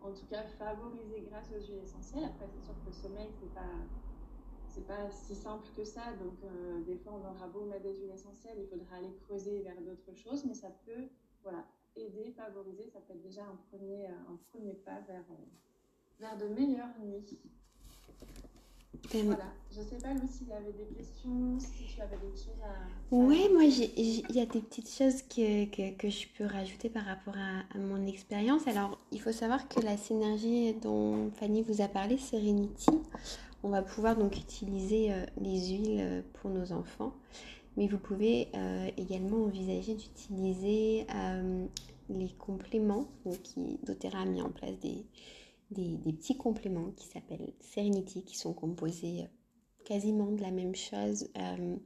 en 0.00 0.12
tout 0.12 0.26
cas, 0.26 0.42
favoriser 0.42 1.20
grâce 1.30 1.52
aux 1.52 1.60
huiles 1.60 1.82
essentielles. 1.84 2.24
Après, 2.24 2.48
c'est 2.48 2.64
sûr 2.64 2.74
que 2.82 2.86
le 2.86 2.92
sommeil, 2.92 3.30
c'est 3.38 3.54
pas, 3.54 4.88
pas 4.88 5.10
si 5.12 5.36
simple 5.36 5.68
que 5.76 5.84
ça. 5.84 6.12
Donc, 6.14 6.40
des 6.86 6.96
fois, 6.96 7.12
on 7.12 7.24
aura 7.24 7.46
beau 7.46 7.66
mettre 7.66 7.84
des 7.84 7.94
huiles 7.94 8.10
essentielles, 8.10 8.58
il 8.58 8.66
faudra 8.66 8.96
aller 8.96 9.14
creuser 9.26 9.60
vers 9.60 9.80
d'autres 9.80 10.14
choses, 10.14 10.44
mais 10.44 10.54
ça 10.54 10.70
peut, 10.84 11.08
voilà, 11.44 11.64
aider, 11.94 12.32
favoriser. 12.32 12.88
Ça 12.88 13.00
peut 13.00 13.12
être 13.12 13.22
déjà 13.22 13.44
un 13.44 13.56
premier, 13.70 14.06
un 14.06 14.38
premier 14.50 14.74
pas 14.74 15.00
vers 15.02 15.24
vers 16.20 16.36
de 16.36 16.54
meilleures 16.54 16.98
nuits. 17.02 17.38
Voilà. 19.12 19.44
Je 19.72 19.80
sais 19.82 19.96
pas, 20.02 20.12
Lucie, 20.12 20.38
s'il 20.38 20.48
y 20.48 20.52
avait 20.52 20.72
des 20.72 20.94
questions, 20.96 21.58
si 21.58 21.94
tu 21.94 22.00
avais 22.00 22.16
des 22.16 22.36
choses 22.36 22.60
à. 22.62 22.74
Oui, 23.10 23.48
moi, 23.52 23.64
il 23.64 24.24
y 24.30 24.40
a 24.40 24.46
des 24.46 24.60
petites 24.60 24.90
choses 24.90 25.22
que, 25.22 25.64
que, 25.66 25.96
que, 25.96 26.08
je 26.08 26.26
peux 26.36 26.44
rajouter 26.44 26.88
par 26.90 27.04
rapport 27.04 27.34
à, 27.36 27.78
mon 27.78 28.06
expérience. 28.06 28.66
Alors, 28.66 28.98
il 29.10 29.20
faut 29.20 29.32
savoir 29.32 29.68
que 29.68 29.80
la 29.80 29.96
synergie 29.96 30.74
dont 30.74 31.30
Fanny 31.32 31.62
vous 31.62 31.80
a 31.80 31.88
parlé, 31.88 32.18
Serenity, 32.18 32.90
on 33.62 33.70
va 33.70 33.82
pouvoir 33.82 34.16
donc 34.16 34.36
utiliser 34.36 35.12
euh, 35.12 35.24
les 35.40 35.68
huiles 35.68 36.00
euh, 36.00 36.22
pour 36.34 36.50
nos 36.50 36.72
enfants. 36.72 37.12
Mais 37.76 37.86
vous 37.86 37.98
pouvez 37.98 38.48
euh, 38.54 38.90
également 38.96 39.44
envisager 39.44 39.94
d'utiliser 39.94 41.06
les 42.08 42.28
compléments. 42.38 43.06
Donc, 43.24 43.38
doTERRA 43.84 44.22
a 44.22 44.24
mis 44.24 44.42
en 44.42 44.50
place 44.50 44.78
des, 44.80 45.04
des, 45.70 45.98
petits 46.12 46.36
compléments 46.36 46.90
qui 46.96 47.06
s'appellent 47.06 47.52
Serenity, 47.60 48.22
qui 48.24 48.36
sont 48.36 48.52
composés 48.52 49.22
euh, 49.22 49.26
quasiment 49.84 50.32
de 50.32 50.40
la 50.40 50.50
même 50.50 50.74
chose, 50.74 51.28
euh, 51.36 51.76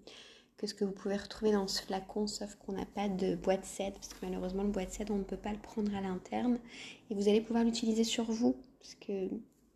que 0.57 0.67
ce 0.67 0.75
que 0.75 0.85
vous 0.85 0.93
pouvez 0.93 1.17
retrouver 1.17 1.53
dans 1.53 1.69
ce 1.69 1.83
flacon, 1.83 2.27
sauf 2.27 2.55
qu'on 2.57 2.73
n'a 2.73 2.87
pas 2.87 3.09
de 3.09 3.35
boîte 3.37 3.65
CED, 3.65 3.95
parce 3.95 4.09
que 4.09 4.25
malheureusement 4.25 4.63
le 4.63 4.71
boîte 4.71 4.93
CED, 4.93 5.11
on 5.11 5.17
ne 5.17 5.25
peut 5.25 5.37
pas 5.37 5.53
le 5.53 5.59
prendre 5.59 5.95
à 5.95 6.01
l'interne. 6.01 6.59
Et 7.11 7.15
vous 7.15 7.29
allez 7.29 7.41
pouvoir 7.41 7.65
l'utiliser 7.65 8.05
sur 8.05 8.25
vous, 8.25 8.57
parce 8.81 8.95
que 8.95 9.29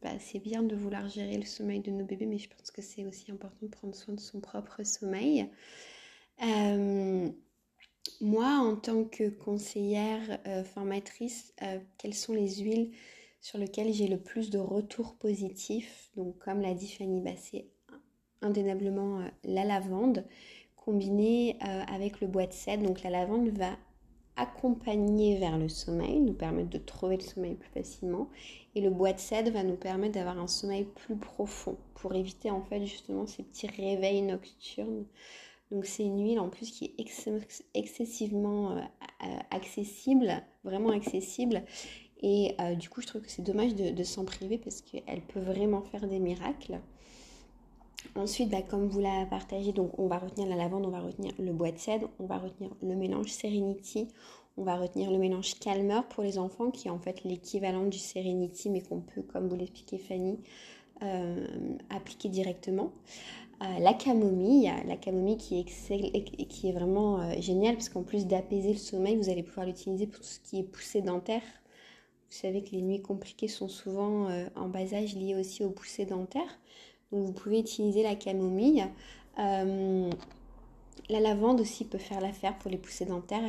bah, 0.03 0.19
c'est 0.21 0.39
bien 0.39 0.63
de 0.63 0.77
vouloir 0.77 1.09
gérer 1.09 1.37
le 1.37 1.45
sommeil 1.45 1.81
de 1.81 1.91
nos 1.91 2.05
bébés, 2.05 2.27
mais 2.27 2.39
je 2.39 2.49
pense 2.49 2.71
que 2.71 2.83
c'est 2.83 3.05
aussi 3.05 3.31
important 3.31 3.59
de 3.63 3.69
prendre 3.69 3.95
soin 3.95 4.15
de 4.15 4.21
son 4.21 4.41
propre 4.41 4.85
sommeil. 4.85 5.49
Euh, 6.43 7.29
moi, 8.21 8.59
en 8.59 8.77
tant 8.77 9.05
que 9.05 9.29
conseillère 9.29 10.41
formatrice, 10.65 11.53
quelles 11.99 12.15
sont 12.15 12.33
les 12.33 12.61
huiles 12.61 12.93
sur 13.41 13.59
lesquelles 13.59 13.93
j'ai 13.93 14.09
le 14.09 14.19
plus 14.19 14.51
de 14.51 14.59
retours 14.59 15.15
positifs 15.15 16.11
Donc, 16.17 16.39
comme 16.39 16.61
l'a 16.61 16.75
dit 16.75 16.89
Fanny, 16.89 17.21
bah, 17.21 17.37
c'est 17.37 17.67
indéniablement 18.43 19.21
la 19.45 19.65
lavande 19.65 20.25
combinée 20.77 21.57
avec 21.61 22.21
le 22.21 22.27
bois 22.27 22.47
de 22.47 22.53
cèdre. 22.53 22.85
Donc, 22.85 23.03
la 23.03 23.11
lavande 23.11 23.49
va 23.49 23.77
accompagner 24.39 25.37
vers 25.37 25.59
le 25.59 25.69
sommeil, 25.69 26.21
nous 26.21 26.33
permettre 26.33 26.71
de 26.71 26.79
trouver 26.79 27.17
le 27.17 27.23
sommeil 27.23 27.57
plus 27.57 27.71
facilement. 27.71 28.29
Et 28.75 28.81
le 28.81 28.91
bois 28.91 29.13
de 29.13 29.19
cèdre 29.19 29.51
va 29.51 29.65
nous 29.65 29.77
permettre 29.77 30.15
d'avoir 30.15 30.39
un 30.39 30.47
sommeil 30.47 30.85
plus 30.85 31.17
profond 31.17 31.77
pour 31.95 32.15
éviter 32.15 32.51
en 32.51 32.63
fait 32.63 32.87
justement 32.87 33.27
ces 33.27 33.43
petits 33.43 33.67
réveils 33.67 34.23
nocturnes. 34.23 35.05
Donc 35.71 35.85
c'est 35.85 36.05
une 36.05 36.23
huile 36.23 36.39
en 36.39 36.49
plus 36.49 36.71
qui 36.71 36.85
est 36.85 37.61
excessivement 37.75 38.77
euh, 38.77 39.39
accessible, 39.51 40.43
vraiment 40.65 40.91
accessible. 40.91 41.65
Et 42.21 42.55
euh, 42.61 42.75
du 42.75 42.89
coup 42.89 43.01
je 43.01 43.07
trouve 43.07 43.23
que 43.23 43.31
c'est 43.31 43.43
dommage 43.43 43.75
de, 43.75 44.03
s'en 44.03 44.25
priver 44.25 44.59
parce 44.59 44.81
qu'elle 44.81 45.21
peut 45.23 45.41
vraiment 45.41 45.83
faire 45.83 46.07
des 46.07 46.19
miracles. 46.19 46.81
Ensuite, 48.15 48.49
bah, 48.49 48.63
comme 48.63 48.89
vous 48.89 49.01
l'avez 49.01 49.29
partagé, 49.29 49.73
donc 49.73 49.99
on 49.99 50.07
va 50.07 50.19
retenir 50.19 50.49
la 50.49 50.57
lavande, 50.57 50.87
on 50.87 50.91
va 50.91 51.01
retenir 51.01 51.33
le 51.39 51.53
bois 51.53 51.73
de 51.73 51.79
cèdre, 51.79 52.09
on 52.19 52.27
va 52.27 52.39
retenir 52.39 52.71
le 52.83 52.95
mélange 52.95 53.29
Serenity, 53.29 54.09
on 54.57 54.63
va 54.63 54.77
retenir 54.77 55.11
le 55.11 55.19
mélange 55.19 55.55
Calmer 55.59 56.01
pour 56.09 56.23
les 56.23 56.39
enfants, 56.39 56.71
qui 56.71 56.89
est 56.89 56.91
en 56.91 56.99
fait 56.99 57.23
l'équivalent 57.25 57.87
du 57.87 57.99
Serenity, 57.99 58.71
mais 58.71 58.81
qu'on 58.81 59.01
peut, 59.01 59.23
comme 59.23 59.49
vous 59.49 59.57
l'expliquez 59.57 59.99
Fanny, 59.99 60.39
euh, 61.03 61.47
appliquer 61.91 62.29
directement. 62.29 62.93
Euh, 63.63 63.79
la 63.81 63.95
camomille, 63.95 64.73
la 64.87 64.97
camomille 64.97 65.37
qui 65.37 65.61
est, 65.61 65.65
qui 65.65 66.69
est 66.69 66.73
vraiment 66.73 67.41
géniale, 67.41 67.75
parce 67.75 67.89
qu'en 67.89 68.03
plus 68.03 68.27
d'apaiser 68.27 68.73
le 68.73 68.79
sommeil, 68.79 69.17
vous 69.17 69.29
allez 69.29 69.43
pouvoir 69.43 69.67
l'utiliser 69.67 70.07
pour 70.07 70.21
tout 70.21 70.27
ce 70.27 70.41
qui 70.41 70.61
est 70.61 70.65
poussée 70.65 71.03
dentaire. 71.03 71.43
Vous 72.31 72.37
savez 72.37 72.63
que 72.63 72.71
les 72.73 72.83
nuits 72.83 73.03
compliquées 73.03 73.49
sont 73.49 73.69
souvent 73.69 74.29
en 74.55 74.69
bas 74.69 74.93
âge 74.95 75.15
liées 75.15 75.35
aussi 75.35 75.65
aux 75.65 75.71
poussées 75.71 76.05
dentaires. 76.05 76.59
Donc 77.11 77.25
vous 77.25 77.33
pouvez 77.33 77.61
utiliser 77.61 78.03
la 78.03 78.17
camomille. 78.17 78.85
la 79.37 80.11
lavande 81.09 81.61
aussi 81.61 81.87
peut 81.87 81.99
faire 81.99 82.21
l'affaire 82.21 82.59
pour 82.59 82.71
les 82.71 82.77
poussées 82.77 83.07
dentaires. 83.07 83.45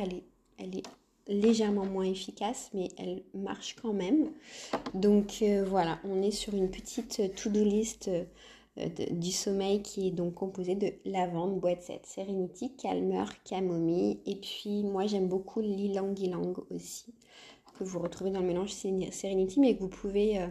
Elle 0.58 0.76
est, 0.78 0.82
légèrement 1.30 1.86
moins 1.86 2.04
efficace, 2.04 2.70
mais 2.74 2.88
elle 2.98 3.22
marche 3.34 3.76
quand 3.80 3.92
même. 3.92 4.30
Donc 4.94 5.38
euh, 5.42 5.64
voilà, 5.64 5.98
on 6.04 6.22
est 6.22 6.32
sur 6.32 6.54
une 6.54 6.70
petite 6.70 7.34
to-do 7.36 7.62
list 7.62 8.08
euh, 8.08 8.88
du 9.10 9.30
sommeil 9.30 9.82
qui 9.82 10.08
est 10.08 10.10
donc 10.10 10.34
composée 10.34 10.74
de 10.74 10.92
lavande, 11.04 11.60
boîte 11.60 11.82
7, 11.82 12.04
Serenity, 12.04 12.72
Calmer, 12.76 13.24
Camomille. 13.44 14.18
Et 14.26 14.36
puis 14.36 14.82
moi 14.82 15.06
j'aime 15.06 15.28
beaucoup 15.28 15.60
l'ilang 15.60 16.14
ilang 16.16 16.54
aussi, 16.70 17.14
que 17.84 17.90
vous 17.90 17.98
retrouvez 17.98 18.30
dans 18.30 18.40
le 18.40 18.46
mélange 18.46 18.70
Serenity, 18.70 19.60
mais 19.60 19.74
que 19.74 19.80
vous 19.80 19.88
pouvez 19.88 20.38
euh, 20.38 20.46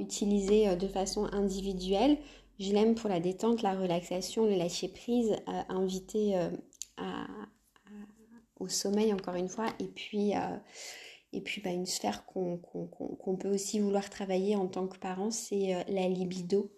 utiliser 0.00 0.76
de 0.76 0.88
façon 0.88 1.24
individuelle. 1.32 2.18
Je 2.58 2.72
l'aime 2.72 2.94
pour 2.94 3.10
la 3.10 3.20
détente, 3.20 3.62
la 3.62 3.74
relaxation, 3.74 4.46
le 4.46 4.54
lâcher 4.54 4.88
prise, 4.88 5.36
inviter 5.68 6.34
à, 6.96 7.26
au 8.60 8.68
sommeil, 8.68 9.12
encore 9.12 9.34
une 9.34 9.48
fois, 9.48 9.68
et 9.78 9.86
puis, 9.86 10.34
euh, 10.34 10.56
et 11.32 11.40
puis 11.40 11.60
bah, 11.60 11.70
une 11.70 11.86
sphère 11.86 12.24
qu'on 12.26 13.36
peut 13.38 13.52
aussi 13.52 13.80
vouloir 13.80 14.08
travailler 14.10 14.56
en 14.56 14.66
tant 14.66 14.86
que 14.86 14.98
parent, 14.98 15.30
c'est 15.30 15.74
euh, 15.74 15.82
la 15.88 16.08
libido, 16.08 16.72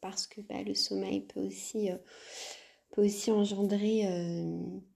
parce 0.00 0.26
que 0.26 0.40
bah, 0.42 0.62
le 0.62 0.74
sommeil 0.74 1.20
peut 1.20 1.40
aussi, 1.40 1.90
euh, 1.90 1.96
peut 2.92 3.04
aussi 3.04 3.30
engendrer 3.30 4.02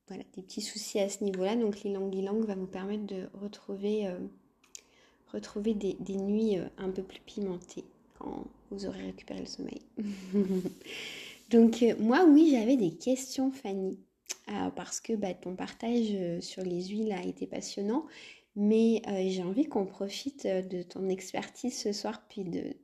voilà, 0.07 0.23
des 0.35 0.43
petits 0.43 0.63
soucis 0.63 1.01
à 1.01 1.09
ce 1.09 1.25
niveau-là. 1.25 1.57
Donc 1.57 1.81
l'ilang 1.81 2.11
ilang 2.13 2.41
va 2.45 2.55
vous 2.55 2.69
permettre 2.69 3.07
de 3.07 3.29
retrouver, 3.35 4.09
retrouver 5.33 5.75
des, 5.75 6.17
nuits 6.17 6.57
un 6.79 6.91
peu 6.91 7.03
plus 7.03 7.21
pimentées 7.21 7.85
quand 8.19 8.45
vous 8.71 8.87
aurez 8.87 9.03
récupéré 9.03 9.41
le 9.41 9.47
sommeil. 9.47 9.83
Donc 11.51 11.85
moi 11.99 12.27
oui 12.29 12.51
j'avais 12.53 12.77
des 12.77 12.91
questions 12.91 13.51
Fanny. 13.51 13.99
Euh, 14.51 14.71
parce 14.71 15.01
que 15.01 15.13
bah, 15.13 15.35
ton 15.35 15.55
partage 15.55 16.09
euh, 16.13 16.41
sur 16.41 16.63
les 16.63 16.87
huiles 16.87 17.13
a 17.13 17.23
été 17.23 17.47
passionnant. 17.47 18.07
Mais 18.57 19.03
euh, 19.07 19.25
j'ai 19.29 19.43
envie 19.43 19.67
qu'on 19.67 19.85
profite 19.85 20.47
de 20.47 20.83
ton 20.83 21.09
expertise 21.09 21.79
ce 21.79 21.93
soir, 21.93 22.23
puis 22.29 22.45
de, 22.45 22.75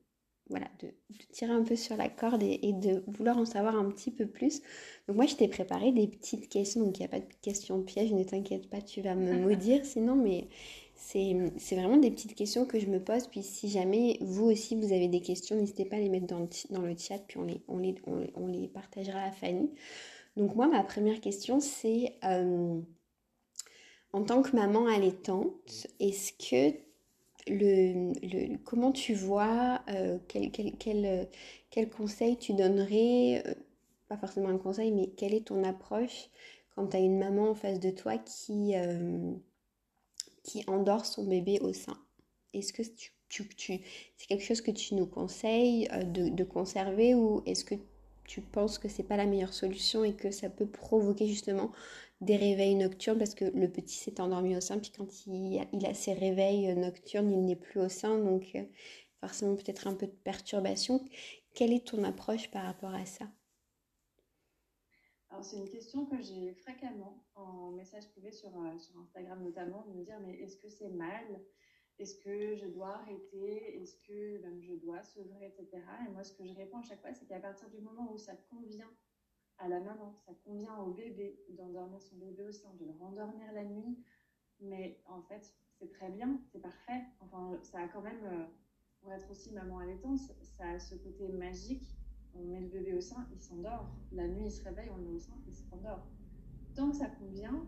voilà, 0.49 0.67
de, 0.81 0.89
tirer 1.33 1.53
un 1.53 1.63
peu 1.63 1.75
sur 1.75 1.97
la 1.97 2.09
corde 2.09 2.43
et, 2.43 2.73
de 2.75 3.03
vouloir 3.09 3.39
en 3.39 3.47
savoir 3.47 3.77
un 3.77 3.91
petit 3.91 4.11
peu 4.11 4.27
plus. 4.27 4.61
Donc 5.09 5.17
moi, 5.17 5.27
je 5.27 5.37
t'ai 5.37 5.49
préparé 5.49 5.91
des 5.91 6.07
petites 6.07 6.49
questions, 6.49 6.85
donc 6.85 6.99
il 6.99 7.01
n'y 7.01 7.07
a 7.07 7.09
pas 7.09 7.21
de 7.21 7.35
questions 7.41 7.83
pièges, 7.83 8.13
ne 8.13 8.23
t'inquiète 8.23 8.69
pas, 8.69 8.83
tu 8.83 9.01
vas 9.01 9.15
me 9.15 9.37
maudire 9.39 9.85
sinon, 9.85 10.15
mais 10.15 10.49
c'est 10.95 11.77
vraiment 11.77 11.97
des 11.97 12.11
petites 12.11 12.35
questions 12.35 12.67
que 12.67 12.79
je 12.79 12.87
me 12.87 13.03
pose. 13.03 13.27
Puis 13.27 13.43
si 13.43 13.69
jamais 13.69 14.19
vous 14.21 14.45
aussi, 14.45 14.77
vous 14.77 14.93
avez 14.93 15.09
des 15.09 15.21
questions, 15.21 15.57
n'hésitez 15.57 15.85
pas 15.85 15.97
à 15.97 16.01
les 16.01 16.09
mettre 16.09 16.27
dans 16.27 16.41
le, 16.41 16.49
dans 16.71 16.83
le 16.83 16.97
chat, 16.97 17.19
puis 17.19 17.39
on 17.39 17.45
les, 17.45 17.63
on 17.69 17.79
les, 17.79 17.95
on 18.35 18.47
les 18.47 18.69
partagera 18.69 19.21
à 19.21 19.31
Fanny. 19.31 19.71
Donc 20.37 20.55
moi, 20.55 20.67
ma 20.67 20.83
première 20.83 21.21
question, 21.21 21.61
c'est 21.61 22.17
euh, 22.25 22.81
en 24.13 24.25
tant 24.25 24.43
que 24.43 24.55
maman 24.57 24.87
allaitante, 24.87 25.87
est-ce 26.01 26.33
que 26.33 26.77
le, 27.47 28.57
comment 28.65 28.93
tu 28.93 29.15
vois, 29.15 29.83
euh, 29.91 30.19
quel, 30.29 30.51
quel, 30.51 31.29
quel, 31.71 31.91
conseil 31.91 32.37
tu 32.37 32.55
donnerais, 32.55 33.43
euh, 33.47 33.55
pas 34.09 34.17
forcément 34.17 34.49
un 34.49 34.59
conseil, 34.59 34.93
mais 34.93 35.09
quelle 35.09 35.35
est 35.35 35.49
ton 35.49 35.63
approche 35.63 36.31
quand 36.75 36.89
tu 36.89 36.97
as 36.97 37.01
une 37.01 37.19
maman 37.19 37.51
en 37.51 37.55
face 37.55 37.79
de 37.79 37.91
toi 37.91 38.19
qui, 38.19 38.75
qui 40.45 40.63
endort 40.69 41.07
son 41.07 41.25
bébé 41.25 41.59
au 41.61 41.73
sein 41.73 41.99
Est-ce 42.53 42.73
que 42.73 42.83
tu, 42.83 43.49
tu, 43.57 43.81
c'est 44.17 44.27
quelque 44.29 44.45
chose 44.45 44.61
que 44.61 44.71
tu 44.71 44.95
nous 44.95 45.07
conseilles 45.07 45.89
de, 46.13 46.29
de 46.29 46.45
conserver 46.45 47.17
ou 47.17 47.43
est-ce 47.47 47.65
que 47.65 47.75
tu 48.25 48.41
penses 48.41 48.79
que 48.79 48.89
c'est 48.89 49.03
pas 49.03 49.17
la 49.17 49.27
meilleure 49.27 49.53
solution 49.53 50.05
et 50.05 50.15
que 50.15 50.31
ça 50.31 50.49
peut 50.49 50.67
provoquer 50.67 51.27
justement 51.27 51.73
des 52.21 52.37
réveils 52.37 52.75
nocturnes 52.75 53.19
parce 53.19 53.35
que 53.35 53.45
le 53.45 53.69
petit 53.69 53.97
s'est 53.97 54.21
endormi 54.21 54.57
au 54.57 54.61
sein, 54.61 54.79
puis 54.79 54.93
quand 54.97 55.27
il 55.27 55.59
a, 55.59 55.67
il 55.73 55.85
a 55.85 55.95
ses 55.95 56.15
réveils 56.15 56.75
nocturnes, 56.75 57.31
il 57.31 57.45
n'est 57.45 57.57
plus 57.57 57.81
au 57.81 57.89
sein, 57.89 58.19
donc 58.19 58.53
euh, 58.55 58.63
forcément 59.21 59.57
peut-être 59.57 59.87
un 59.87 59.95
peu 59.95 60.07
de 60.07 60.13
perturbation. 60.25 61.05
Quelle 61.55 61.73
est 61.73 61.87
ton 61.87 62.03
approche 62.05 62.51
par 62.51 62.65
rapport 62.65 62.95
à 62.95 63.05
ça? 63.05 63.27
Alors, 65.35 65.45
c'est 65.45 65.57
une 65.57 65.69
question 65.69 66.07
que 66.07 66.21
j'ai 66.21 66.53
fréquemment 66.53 67.27
en 67.35 67.73
message 67.73 68.09
privé 68.13 68.31
sur, 68.31 68.57
euh, 68.57 68.79
sur 68.79 68.97
Instagram 69.01 69.43
notamment, 69.43 69.85
de 69.89 69.93
me 69.93 70.05
dire 70.05 70.21
mais 70.21 70.35
est-ce 70.35 70.57
que 70.59 70.69
c'est 70.69 70.91
mal? 70.91 71.25
Est-ce 71.99 72.15
que 72.21 72.55
je 72.55 72.69
dois 72.69 72.99
arrêter? 72.99 73.83
Est-ce 73.83 73.97
que 74.07 74.41
ben, 74.43 74.63
je 74.63 74.75
dois 74.75 75.03
s'ouvrir, 75.03 75.43
etc. 75.43 75.83
Et 76.07 76.13
moi, 76.13 76.23
ce 76.23 76.35
que 76.35 76.45
je 76.45 76.55
réponds 76.55 76.79
à 76.79 76.83
chaque 76.83 77.01
fois, 77.01 77.13
c'est 77.13 77.27
qu'à 77.27 77.41
partir 77.41 77.69
du 77.69 77.81
moment 77.81 78.13
où 78.13 78.17
ça 78.17 78.37
convient 78.49 78.89
à 79.59 79.67
la 79.67 79.81
maman, 79.81 80.15
ça 80.25 80.33
convient 80.45 80.79
au 80.79 80.93
bébé 80.93 81.43
d'endormir 81.49 82.01
son 82.01 82.17
bébé 82.17 82.45
au 82.45 82.53
sein, 82.53 82.73
de 82.75 82.85
le 82.85 82.93
rendormir 82.93 83.51
la 83.55 83.65
nuit, 83.65 84.05
mais 84.61 85.03
en 85.07 85.21
fait, 85.23 85.53
c'est 85.81 85.91
très 85.91 86.11
bien, 86.11 86.41
c'est 86.53 86.61
parfait. 86.61 87.03
Enfin, 87.19 87.59
ça 87.65 87.81
a 87.81 87.89
quand 87.89 88.03
même, 88.03 88.25
euh, 88.25 88.47
pour 89.01 89.13
être 89.13 89.29
aussi 89.33 89.53
maman 89.53 89.81
allaitante, 89.81 90.21
ça 90.43 90.69
a 90.69 90.79
ce 90.79 90.95
côté 90.95 91.27
magique. 91.27 91.99
On 92.37 92.45
met 92.45 92.61
le 92.61 92.69
bébé 92.69 92.95
au 92.95 93.01
sein, 93.01 93.27
il 93.33 93.41
s'endort. 93.41 93.89
La 94.13 94.27
nuit, 94.27 94.47
il 94.47 94.51
se 94.51 94.63
réveille, 94.65 94.91
on 94.93 94.97
le 94.97 95.05
met 95.05 95.17
au 95.17 95.21
sein, 95.21 95.35
il 95.47 95.55
s'endort. 95.55 96.07
Tant 96.75 96.91
que 96.91 96.97
ça 96.97 97.07
convient, 97.07 97.65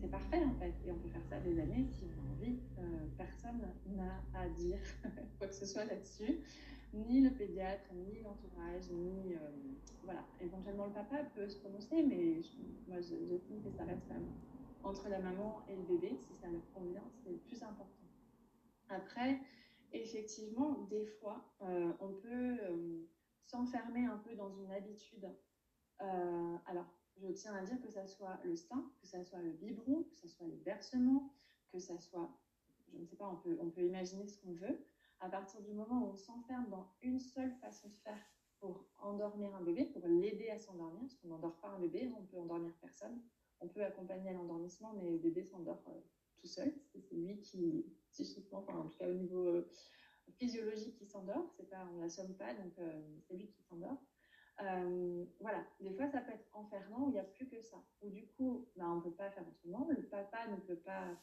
c'est 0.00 0.10
parfait 0.10 0.44
en 0.44 0.54
fait. 0.54 0.74
Et 0.84 0.92
on 0.92 0.98
peut 0.98 1.08
faire 1.08 1.24
ça 1.24 1.40
des 1.40 1.58
années 1.58 1.86
si 1.90 2.04
on 2.04 2.28
a 2.28 2.32
envie. 2.32 2.58
Euh, 2.78 3.06
personne 3.16 3.60
n'a 3.86 4.22
à 4.34 4.48
dire 4.48 4.80
quoi 5.38 5.48
que 5.48 5.54
ce 5.54 5.66
soit 5.66 5.84
là-dessus. 5.84 6.40
Ni 6.94 7.20
le 7.20 7.30
pédiatre, 7.30 7.92
ni 7.94 8.22
l'entourage, 8.22 8.90
ni. 8.90 9.34
Euh, 9.34 9.38
voilà. 10.04 10.24
Éventuellement, 10.40 10.86
le 10.86 10.92
papa 10.92 11.18
peut 11.34 11.48
se 11.48 11.58
prononcer, 11.58 12.02
mais 12.02 12.40
moi, 12.88 13.00
j'estime 13.00 13.62
que 13.62 13.70
ça 13.70 13.84
reste 13.84 14.10
entre 14.82 15.08
la 15.08 15.20
maman 15.20 15.62
et 15.68 15.76
le 15.76 15.82
bébé. 15.82 16.16
Si 16.26 16.34
ça 16.40 16.48
leur 16.48 16.62
convient, 16.72 17.04
c'est 17.22 17.30
le 17.30 17.38
plus 17.38 17.62
important. 17.62 17.92
Après, 18.88 19.38
effectivement, 19.92 20.86
des 20.90 21.04
fois, 21.20 21.44
euh, 21.62 21.92
on 22.00 22.12
peut 22.14 22.56
s'enfermer 23.48 24.04
un 24.04 24.18
peu 24.18 24.34
dans 24.34 24.50
une 24.50 24.70
habitude. 24.72 25.26
alors, 25.98 26.86
je 27.16 27.28
tiens 27.28 27.54
à 27.54 27.62
dire 27.62 27.80
que 27.80 27.90
ça 27.90 28.06
soit 28.06 28.38
le 28.44 28.56
sein, 28.56 28.90
que 29.00 29.06
ça 29.06 29.24
soit 29.24 29.40
le 29.40 29.50
biberon, 29.50 30.04
que 30.04 30.14
ça 30.14 30.28
soit 30.28 30.46
les 30.46 30.56
bercements, 30.56 31.32
que 31.72 31.78
ça 31.78 31.98
soit, 31.98 32.30
je 32.92 32.98
ne 32.98 33.04
sais 33.04 33.16
pas, 33.16 33.28
on 33.28 33.36
peut, 33.36 33.58
on 33.60 33.70
peut 33.70 33.82
imaginer 33.82 34.26
ce 34.26 34.38
qu'on 34.40 34.52
veut. 34.52 34.84
À 35.20 35.28
partir 35.28 35.60
du 35.62 35.72
moment 35.72 36.04
où 36.04 36.10
on 36.10 36.14
s'enferme 36.14 36.68
dans 36.70 36.86
une 37.02 37.18
seule 37.18 37.52
façon 37.56 37.88
de 37.88 37.96
faire 37.96 38.18
pour 38.60 38.86
endormir 39.00 39.54
un 39.54 39.62
bébé, 39.62 39.86
pour 39.86 40.06
l'aider 40.06 40.50
à 40.50 40.58
s'endormir, 40.58 41.00
parce 41.00 41.14
qu'on 41.16 41.28
n'endort 41.28 41.58
pas 41.60 41.68
un 41.68 41.78
bébé, 41.80 42.12
on 42.16 42.24
peut 42.24 42.38
endormir 42.38 42.72
personne. 42.80 43.20
On 43.60 43.68
peut 43.68 43.84
accompagner 43.84 44.30
à 44.30 44.32
l'endormissement, 44.34 44.92
mais 44.94 45.10
le 45.10 45.18
bébé 45.18 45.42
s'endort 45.42 45.82
tout 46.36 46.46
seul. 46.46 46.72
C'est 46.86 47.16
lui 47.16 47.40
qui, 47.40 47.84
psychiquement, 48.10 48.58
enfin, 48.58 48.78
en 48.78 48.88
tout 48.88 48.96
cas 48.96 49.08
au 49.08 49.14
niveau 49.14 49.64
physiologique, 50.36 50.96
qui 50.96 51.06
s'endort. 51.06 51.50
C'est 51.56 51.68
pas, 51.68 51.86
on 51.94 52.00
l'assomme 52.00 52.34
pas, 52.34 52.54
donc 52.54 52.72
c'est 53.26 53.36
lui 53.36 53.48
qui 53.48 53.62
s'endort. 53.62 53.98
Euh, 54.60 55.24
voilà, 55.38 55.64
des 55.78 55.92
fois 55.92 56.08
ça 56.08 56.20
peut 56.20 56.32
être 56.32 56.48
enfermant 56.52 57.06
où 57.06 57.10
il 57.10 57.12
n'y 57.12 57.20
a 57.20 57.24
plus 57.24 57.46
que 57.46 57.60
ça. 57.60 57.76
Ou 58.02 58.10
du 58.10 58.26
coup, 58.26 58.66
bah, 58.76 58.86
on 58.88 58.96
ne 58.96 59.02
peut 59.02 59.12
pas 59.12 59.30
faire 59.30 59.44
autrement. 59.46 59.88
Le 59.88 60.02
papa 60.02 60.48
ne 60.48 60.56
peut 60.56 60.76
pas, 60.76 61.16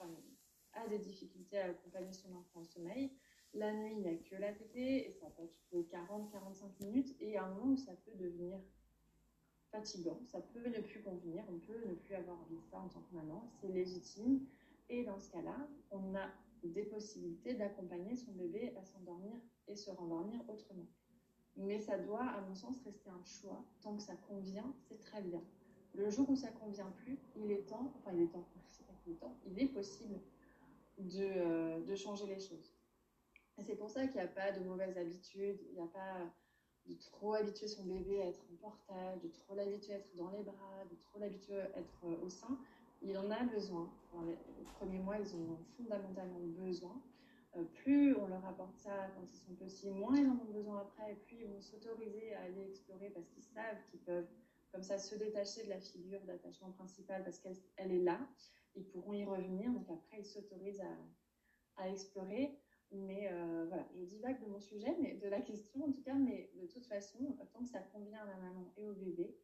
a 0.73 0.87
des 0.87 0.99
difficultés 0.99 1.59
à 1.59 1.69
accompagner 1.69 2.13
son 2.13 2.33
enfant 2.35 2.61
au 2.61 2.65
sommeil. 2.65 3.11
La 3.53 3.73
nuit, 3.73 3.93
il 3.93 3.99
n'y 3.99 4.07
a 4.07 4.15
que 4.15 4.35
la 4.35 4.53
tétée 4.53 5.09
et 5.09 5.13
ça 5.13 5.27
peut 5.29 5.43
être 5.43 5.89
40-45 5.89 6.83
minutes. 6.85 7.15
Et 7.19 7.37
à 7.37 7.45
un 7.45 7.53
moment 7.53 7.73
où 7.73 7.77
ça 7.77 7.93
peut 8.05 8.15
devenir 8.15 8.59
fatigant, 9.71 10.19
ça 10.23 10.39
peut 10.41 10.67
ne 10.69 10.81
plus 10.81 11.01
convenir, 11.01 11.43
on 11.49 11.59
peut 11.59 11.81
ne 11.87 11.95
plus 11.95 12.15
avoir 12.15 12.39
envie 12.41 12.57
de 12.57 12.65
ça 12.71 12.79
en 12.79 12.87
tant 12.87 13.01
que 13.01 13.15
maman, 13.15 13.49
c'est 13.59 13.67
légitime. 13.67 14.45
Et 14.89 15.03
dans 15.03 15.19
ce 15.19 15.31
cas-là, 15.31 15.67
on 15.91 16.15
a 16.15 16.29
des 16.67 16.83
possibilités 16.83 17.53
d'accompagner 17.53 18.15
son 18.15 18.31
bébé 18.33 18.75
à 18.77 18.83
s'endormir 18.83 19.35
et 19.67 19.75
se 19.75 19.89
rendormir 19.91 20.41
autrement. 20.49 20.87
Mais 21.57 21.79
ça 21.79 21.97
doit, 21.97 22.25
à 22.25 22.41
mon 22.41 22.55
sens, 22.55 22.81
rester 22.83 23.09
un 23.09 23.23
choix. 23.23 23.63
Tant 23.81 23.95
que 23.95 24.01
ça 24.01 24.15
convient, 24.15 24.73
c'est 24.87 24.99
très 24.99 25.21
bien. 25.21 25.41
Le 25.93 26.09
jour 26.09 26.29
où 26.29 26.35
ça 26.35 26.49
convient 26.49 26.91
plus, 27.03 27.17
il 27.35 27.51
est 27.51 27.67
temps, 27.69 27.93
enfin 27.97 28.11
il 28.13 28.23
est 28.23 28.31
temps, 28.31 28.47
qu'il 29.03 29.13
est 29.13 29.15
temps, 29.15 29.37
il 29.45 29.57
est 29.59 29.67
possible 29.67 30.19
de, 30.97 31.23
euh, 31.23 31.79
de 31.81 31.95
changer 31.95 32.25
les 32.25 32.39
choses. 32.39 32.73
C'est 33.59 33.77
pour 33.77 33.89
ça 33.89 34.05
qu'il 34.07 34.15
n'y 34.15 34.27
a 34.27 34.27
pas 34.27 34.51
de 34.51 34.65
mauvaises 34.65 34.97
habitudes, 34.97 35.59
il 35.69 35.75
n'y 35.75 35.81
a 35.81 35.87
pas 35.87 36.29
de 36.85 36.93
trop 36.95 37.33
habituer 37.33 37.67
son 37.67 37.85
bébé 37.85 38.21
à 38.21 38.27
être 38.27 38.41
en 38.51 38.55
portage, 38.57 39.21
de 39.21 39.29
trop 39.29 39.55
l'habituer 39.55 39.93
à 39.93 39.97
être 39.97 40.15
dans 40.15 40.29
les 40.31 40.43
bras, 40.43 40.83
de 40.91 40.95
trop 40.97 41.19
l'habituer 41.19 41.59
à 41.59 41.79
être 41.79 42.05
euh, 42.05 42.21
au 42.21 42.29
sein. 42.29 42.59
Il 43.07 43.15
en 43.19 43.29
a 43.29 43.43
besoin. 43.43 43.93
Dans 44.13 44.23
les 44.23 44.35
premiers 44.77 44.99
mois, 44.99 45.17
ils 45.19 45.35
en 45.35 45.53
ont 45.53 45.59
fondamentalement 45.77 46.39
besoin. 46.39 46.99
Euh, 47.55 47.63
plus 47.63 48.15
on 48.15 48.27
leur 48.27 48.43
apporte 48.45 48.75
ça 48.77 49.11
quand 49.15 49.23
ils 49.31 49.37
sont 49.37 49.53
petits, 49.53 49.89
moins 49.89 50.17
ils 50.17 50.27
en 50.27 50.33
ont 50.33 50.51
besoin 50.51 50.81
après, 50.81 51.13
et 51.13 51.15
plus 51.15 51.37
ils 51.41 51.47
vont 51.47 51.61
s'autoriser 51.61 52.33
à 52.33 52.41
aller 52.41 52.67
explorer 52.67 53.09
parce 53.11 53.27
qu'ils 53.29 53.43
savent 53.43 53.77
qu'ils 53.89 54.01
peuvent 54.01 54.27
comme 54.71 54.83
ça 54.83 54.97
se 54.97 55.15
détacher 55.15 55.63
de 55.63 55.69
la 55.69 55.79
figure 55.79 56.19
d'attachement 56.25 56.71
principal 56.71 57.23
parce 57.23 57.39
qu'elle 57.39 57.55
elle 57.77 57.91
est 57.91 58.03
là. 58.03 58.19
Ils 58.75 58.85
pourront 58.85 59.13
y 59.13 59.23
revenir, 59.23 59.71
donc 59.71 59.87
après 59.89 60.19
ils 60.19 60.25
s'autorisent 60.25 60.81
à, 60.81 61.83
à, 61.83 61.89
explorer. 61.89 62.59
Mais 62.91 63.29
euh, 63.31 63.65
voilà, 63.67 63.87
je 63.95 64.03
divague 64.03 64.41
de 64.43 64.47
mon 64.47 64.59
sujet, 64.59 64.95
mais 64.99 65.13
de 65.15 65.27
la 65.27 65.41
question 65.41 65.85
en 65.85 65.91
tout 65.91 66.01
cas, 66.01 66.13
mais 66.13 66.51
de 66.55 66.67
toute 66.67 66.85
façon, 66.85 67.19
tant 67.53 67.61
que 67.61 67.69
ça 67.69 67.79
convient 67.79 68.19
à 68.21 68.25
la 68.25 68.37
maman 68.37 68.73
et 68.77 68.89
au 68.89 68.93
bébé, 68.93 69.37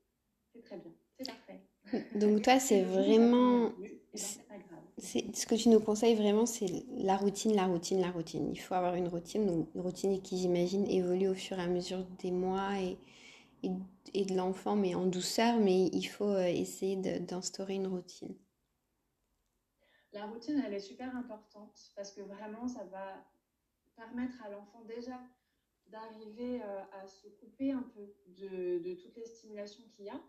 c'est 0.54 0.62
très 0.62 0.78
bien, 0.78 0.92
c'est 1.18 1.28
parfait. 1.28 1.62
Donc 2.20 2.42
toi, 2.42 2.60
c'est 2.60 2.84
vraiment... 2.84 3.72
C'est 4.98 5.36
ce 5.36 5.48
que 5.48 5.56
tu 5.56 5.70
nous 5.70 5.80
conseilles 5.80 6.16
vraiment, 6.16 6.46
c'est 6.46 6.68
la 6.98 7.18
routine, 7.18 7.56
la 7.56 7.66
routine, 7.66 8.02
la 8.02 8.12
routine. 8.12 8.52
Il 8.52 8.60
faut 8.60 8.76
avoir 8.76 8.94
une 8.96 9.08
routine, 9.08 9.48
donc 9.48 9.70
une 9.74 9.82
routine 9.82 10.22
qui, 10.22 10.38
j'imagine, 10.38 10.86
évolue 10.88 11.30
au 11.30 11.34
fur 11.34 11.58
et 11.58 11.64
à 11.64 11.68
mesure 11.68 12.06
des 12.20 12.30
mois 12.30 12.78
et, 12.80 12.98
et, 14.14 14.26
de 14.26 14.36
l'enfant, 14.36 14.76
mais 14.76 14.94
en 14.94 15.08
douceur. 15.08 15.58
Mais 15.58 15.88
il 15.88 16.04
faut 16.04 16.30
euh, 16.30 16.46
essayer 16.46 16.98
d'instaurer 16.98 17.76
une 17.76 17.88
routine. 17.88 18.36
La 20.14 20.28
routine, 20.28 20.62
elle 20.68 20.74
est 20.74 20.80
super 20.80 21.16
importante 21.16 21.80
parce 21.96 22.12
que 22.12 22.22
vraiment, 22.22 22.68
ça 22.68 22.84
va 22.84 23.26
permettre 23.96 24.44
à 24.46 24.50
l'enfant 24.50 24.84
déjà 24.88 25.20
d'arriver 25.88 26.62
euh, 26.62 26.82
à 27.02 27.08
se 27.08 27.28
couper 27.28 27.72
un 27.72 27.84
peu 27.96 28.14
de, 28.28 28.80
de 28.80 28.94
toutes 28.94 29.16
les 29.16 29.26
stimulations 29.26 29.84
qu'il 29.96 30.06
y 30.06 30.10
a 30.10 30.22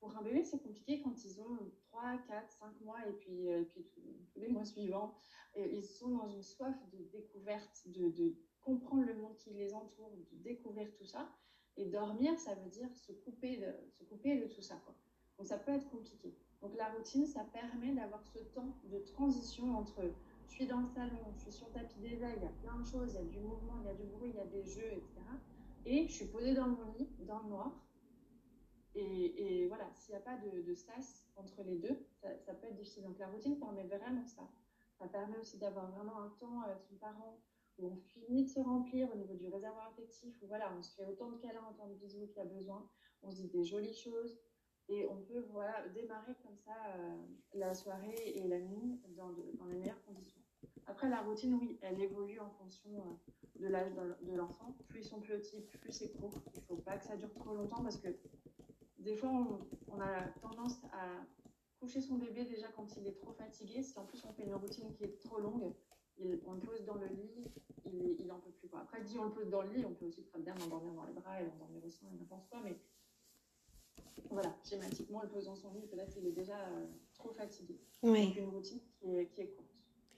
pour 0.00 0.16
un 0.16 0.22
bébé, 0.22 0.44
c'est 0.44 0.62
compliqué 0.62 1.00
quand 1.02 1.24
ils 1.24 1.40
ont 1.40 1.58
3, 1.90 2.18
4, 2.28 2.50
5 2.50 2.80
mois 2.82 2.98
et 3.06 3.12
puis, 3.12 3.48
euh, 3.48 3.64
puis 3.64 3.84
tous 4.32 4.40
les 4.40 4.48
mois 4.48 4.64
suivants. 4.64 5.14
Ils 5.56 5.84
sont 5.84 6.10
dans 6.10 6.28
une 6.28 6.42
soif 6.42 6.76
de 6.92 6.98
découverte, 7.04 7.84
de, 7.86 8.10
de, 8.10 8.34
comprendre 8.60 9.06
le 9.06 9.14
monde 9.14 9.36
qui 9.36 9.50
les 9.50 9.72
entoure, 9.72 10.10
de 10.10 10.36
découvrir 10.42 10.92
tout 10.92 11.04
ça. 11.04 11.30
Et 11.78 11.86
dormir, 11.86 12.38
ça 12.38 12.54
veut 12.54 12.68
dire 12.68 12.94
se 12.94 13.12
couper 13.12 13.56
de, 13.56 13.72
se 13.90 14.04
couper 14.04 14.38
de 14.38 14.46
tout 14.46 14.60
ça. 14.60 14.76
Quoi. 14.84 14.94
Donc 15.38 15.46
ça 15.46 15.56
peut 15.56 15.72
être 15.72 15.88
compliqué. 15.88 16.34
Donc 16.60 16.74
la 16.76 16.90
routine, 16.90 17.26
ça 17.26 17.44
permet 17.44 17.94
d'avoir 17.94 18.24
ce 18.26 18.38
temps 18.38 18.76
de 18.84 18.98
transition 18.98 19.76
entre 19.76 20.02
je 20.48 20.54
suis 20.54 20.66
dans 20.66 20.80
le 20.80 20.86
salon, 20.86 21.18
je 21.36 21.42
suis 21.42 21.52
sur 21.52 21.66
le 21.68 21.74
tapis 21.74 21.98
d'éveil, 21.98 22.34
il 22.36 22.42
y 22.42 22.46
a 22.46 22.52
plein 22.62 22.78
de 22.78 22.84
choses, 22.84 23.12
il 23.12 23.14
y 23.14 23.18
a 23.18 23.24
du 23.24 23.40
mouvement, 23.40 23.74
il 23.82 23.86
y 23.86 23.90
a 23.90 23.94
du 23.94 24.06
bruit, 24.06 24.30
il 24.30 24.36
y 24.36 24.40
a 24.40 24.46
des 24.46 24.64
jeux, 24.64 24.92
etc. 24.92 25.20
Et 25.84 26.08
je 26.08 26.12
suis 26.12 26.26
posée 26.26 26.54
dans 26.54 26.68
mon 26.68 26.92
lit, 26.98 27.08
dans 27.20 27.40
le 27.40 27.48
noir, 27.48 27.72
et, 28.96 29.66
voilà, 29.68 29.88
s'il 29.94 30.12
n'y 30.12 30.18
a 30.18 30.20
pas 30.20 30.36
de, 30.36 30.74
sas 30.74 31.26
entre 31.36 31.62
les 31.62 31.76
deux, 31.76 32.06
ça, 32.22 32.54
peut 32.54 32.66
être 32.66 32.76
difficile. 32.76 33.04
Donc 33.04 33.18
la 33.18 33.28
routine 33.28 33.58
permet 33.58 33.84
vraiment 33.84 34.26
ça. 34.26 34.48
Ça 34.98 35.06
permet 35.06 35.36
aussi 35.38 35.58
d'avoir 35.58 35.90
vraiment 35.90 36.22
un 36.22 36.30
temps 36.40 36.62
avec 36.62 36.80
son 36.80 36.94
parent 36.94 37.38
où 37.78 37.88
on 37.88 37.96
finit 37.96 38.44
de 38.44 38.48
se 38.48 38.60
remplir 38.60 39.10
au 39.12 39.16
niveau 39.16 39.34
du 39.34 39.48
réservoir 39.48 39.88
affectif, 39.88 40.34
où 40.42 40.46
voilà, 40.46 40.72
on 40.78 40.82
se 40.82 40.94
fait 40.94 41.04
autant 41.04 41.30
de 41.30 41.36
câlins, 41.36 41.68
autant 41.70 41.88
de 41.88 41.94
bisous 41.94 42.26
qu'il 42.28 42.38
y 42.38 42.40
a 42.40 42.46
besoin, 42.46 42.88
on 43.22 43.30
se 43.30 43.36
dit 43.36 43.48
des 43.48 43.64
jolies 43.64 43.94
choses, 43.94 44.38
et 44.88 45.06
on 45.10 45.16
peut 45.16 45.44
voilà, 45.50 45.86
démarrer 45.88 46.34
comme 46.42 46.56
ça 46.56 46.72
euh, 46.96 47.16
la 47.54 47.74
soirée 47.74 48.32
et 48.34 48.48
la 48.48 48.60
nuit 48.60 49.00
dans, 49.16 49.30
les 49.68 49.76
meilleures 49.76 50.02
conditions. 50.04 50.40
Après, 50.86 51.10
la 51.10 51.20
routine, 51.20 51.54
oui, 51.54 51.78
elle 51.82 52.00
évolue 52.00 52.38
en 52.38 52.50
fonction 52.50 52.90
euh, 52.90 53.60
de 53.60 53.66
l'âge 53.66 53.92
de 54.22 54.34
l'enfant. 54.34 54.74
Plus 54.88 55.00
ils 55.00 55.04
sont 55.04 55.20
petits, 55.20 55.60
plus 55.60 55.92
c'est 55.92 56.12
court. 56.12 56.40
Il 56.54 56.60
ne 56.60 56.64
faut 56.64 56.76
pas 56.76 56.96
que 56.96 57.04
ça 57.04 57.16
dure 57.16 57.32
trop 57.34 57.54
longtemps 57.54 57.82
parce 57.82 57.96
que 57.96 58.08
des 59.06 59.14
fois, 59.14 59.30
on, 59.30 60.00
a 60.00 60.22
tendance 60.42 60.82
à 60.92 61.24
coucher 61.78 62.00
son 62.00 62.16
bébé 62.16 62.44
déjà 62.44 62.66
quand 62.74 62.96
il 62.96 63.06
est 63.06 63.14
trop 63.14 63.32
fatigué. 63.32 63.82
Si 63.82 63.98
en 63.98 64.04
plus 64.04 64.24
on 64.24 64.32
fait 64.32 64.42
une 64.42 64.54
routine 64.54 64.92
qui 64.94 65.04
est 65.04 65.18
trop 65.20 65.38
longue, 65.38 65.72
on 66.18 66.52
le 66.52 66.60
pose 66.60 66.84
dans 66.84 66.96
le 66.96 67.06
lit, 67.06 67.50
il, 67.84 68.16
il 68.18 68.32
en 68.32 68.40
peut 68.40 68.50
plus. 68.50 68.68
Quoi. 68.68 68.80
Après, 68.80 69.00
dit 69.02 69.16
on 69.18 69.24
le 69.24 69.30
pose 69.30 69.48
dans 69.48 69.62
le 69.62 69.70
lit, 69.70 69.84
on 69.84 69.94
peut 69.94 70.06
aussi 70.06 70.24
très 70.24 70.40
bien 70.40 70.54
l'endormir 70.56 70.92
dans 70.94 71.04
les 71.04 71.12
bras 71.12 71.40
et 71.40 71.44
l'endormir 71.44 71.84
au 71.84 71.90
sein 71.90 72.06
et 72.12 72.18
n'importe 72.18 72.48
quoi, 72.48 72.60
mais 72.64 72.76
voilà, 74.30 74.56
schématiquement, 74.64 75.22
le 75.22 75.28
pose 75.28 75.44
dans 75.44 75.54
son 75.54 75.72
lit, 75.72 75.86
peut-être 75.86 76.12
qu'il 76.12 76.26
est 76.26 76.32
déjà 76.32 76.58
euh, 76.58 76.86
trop 77.14 77.32
fatigué. 77.32 77.78
Oui. 78.02 78.28
Donc 78.28 78.36
une 78.36 78.48
routine 78.48 78.80
qui 78.98 79.14
est, 79.14 79.26
qui 79.26 79.42
est 79.42 79.48
courte. 79.54 79.70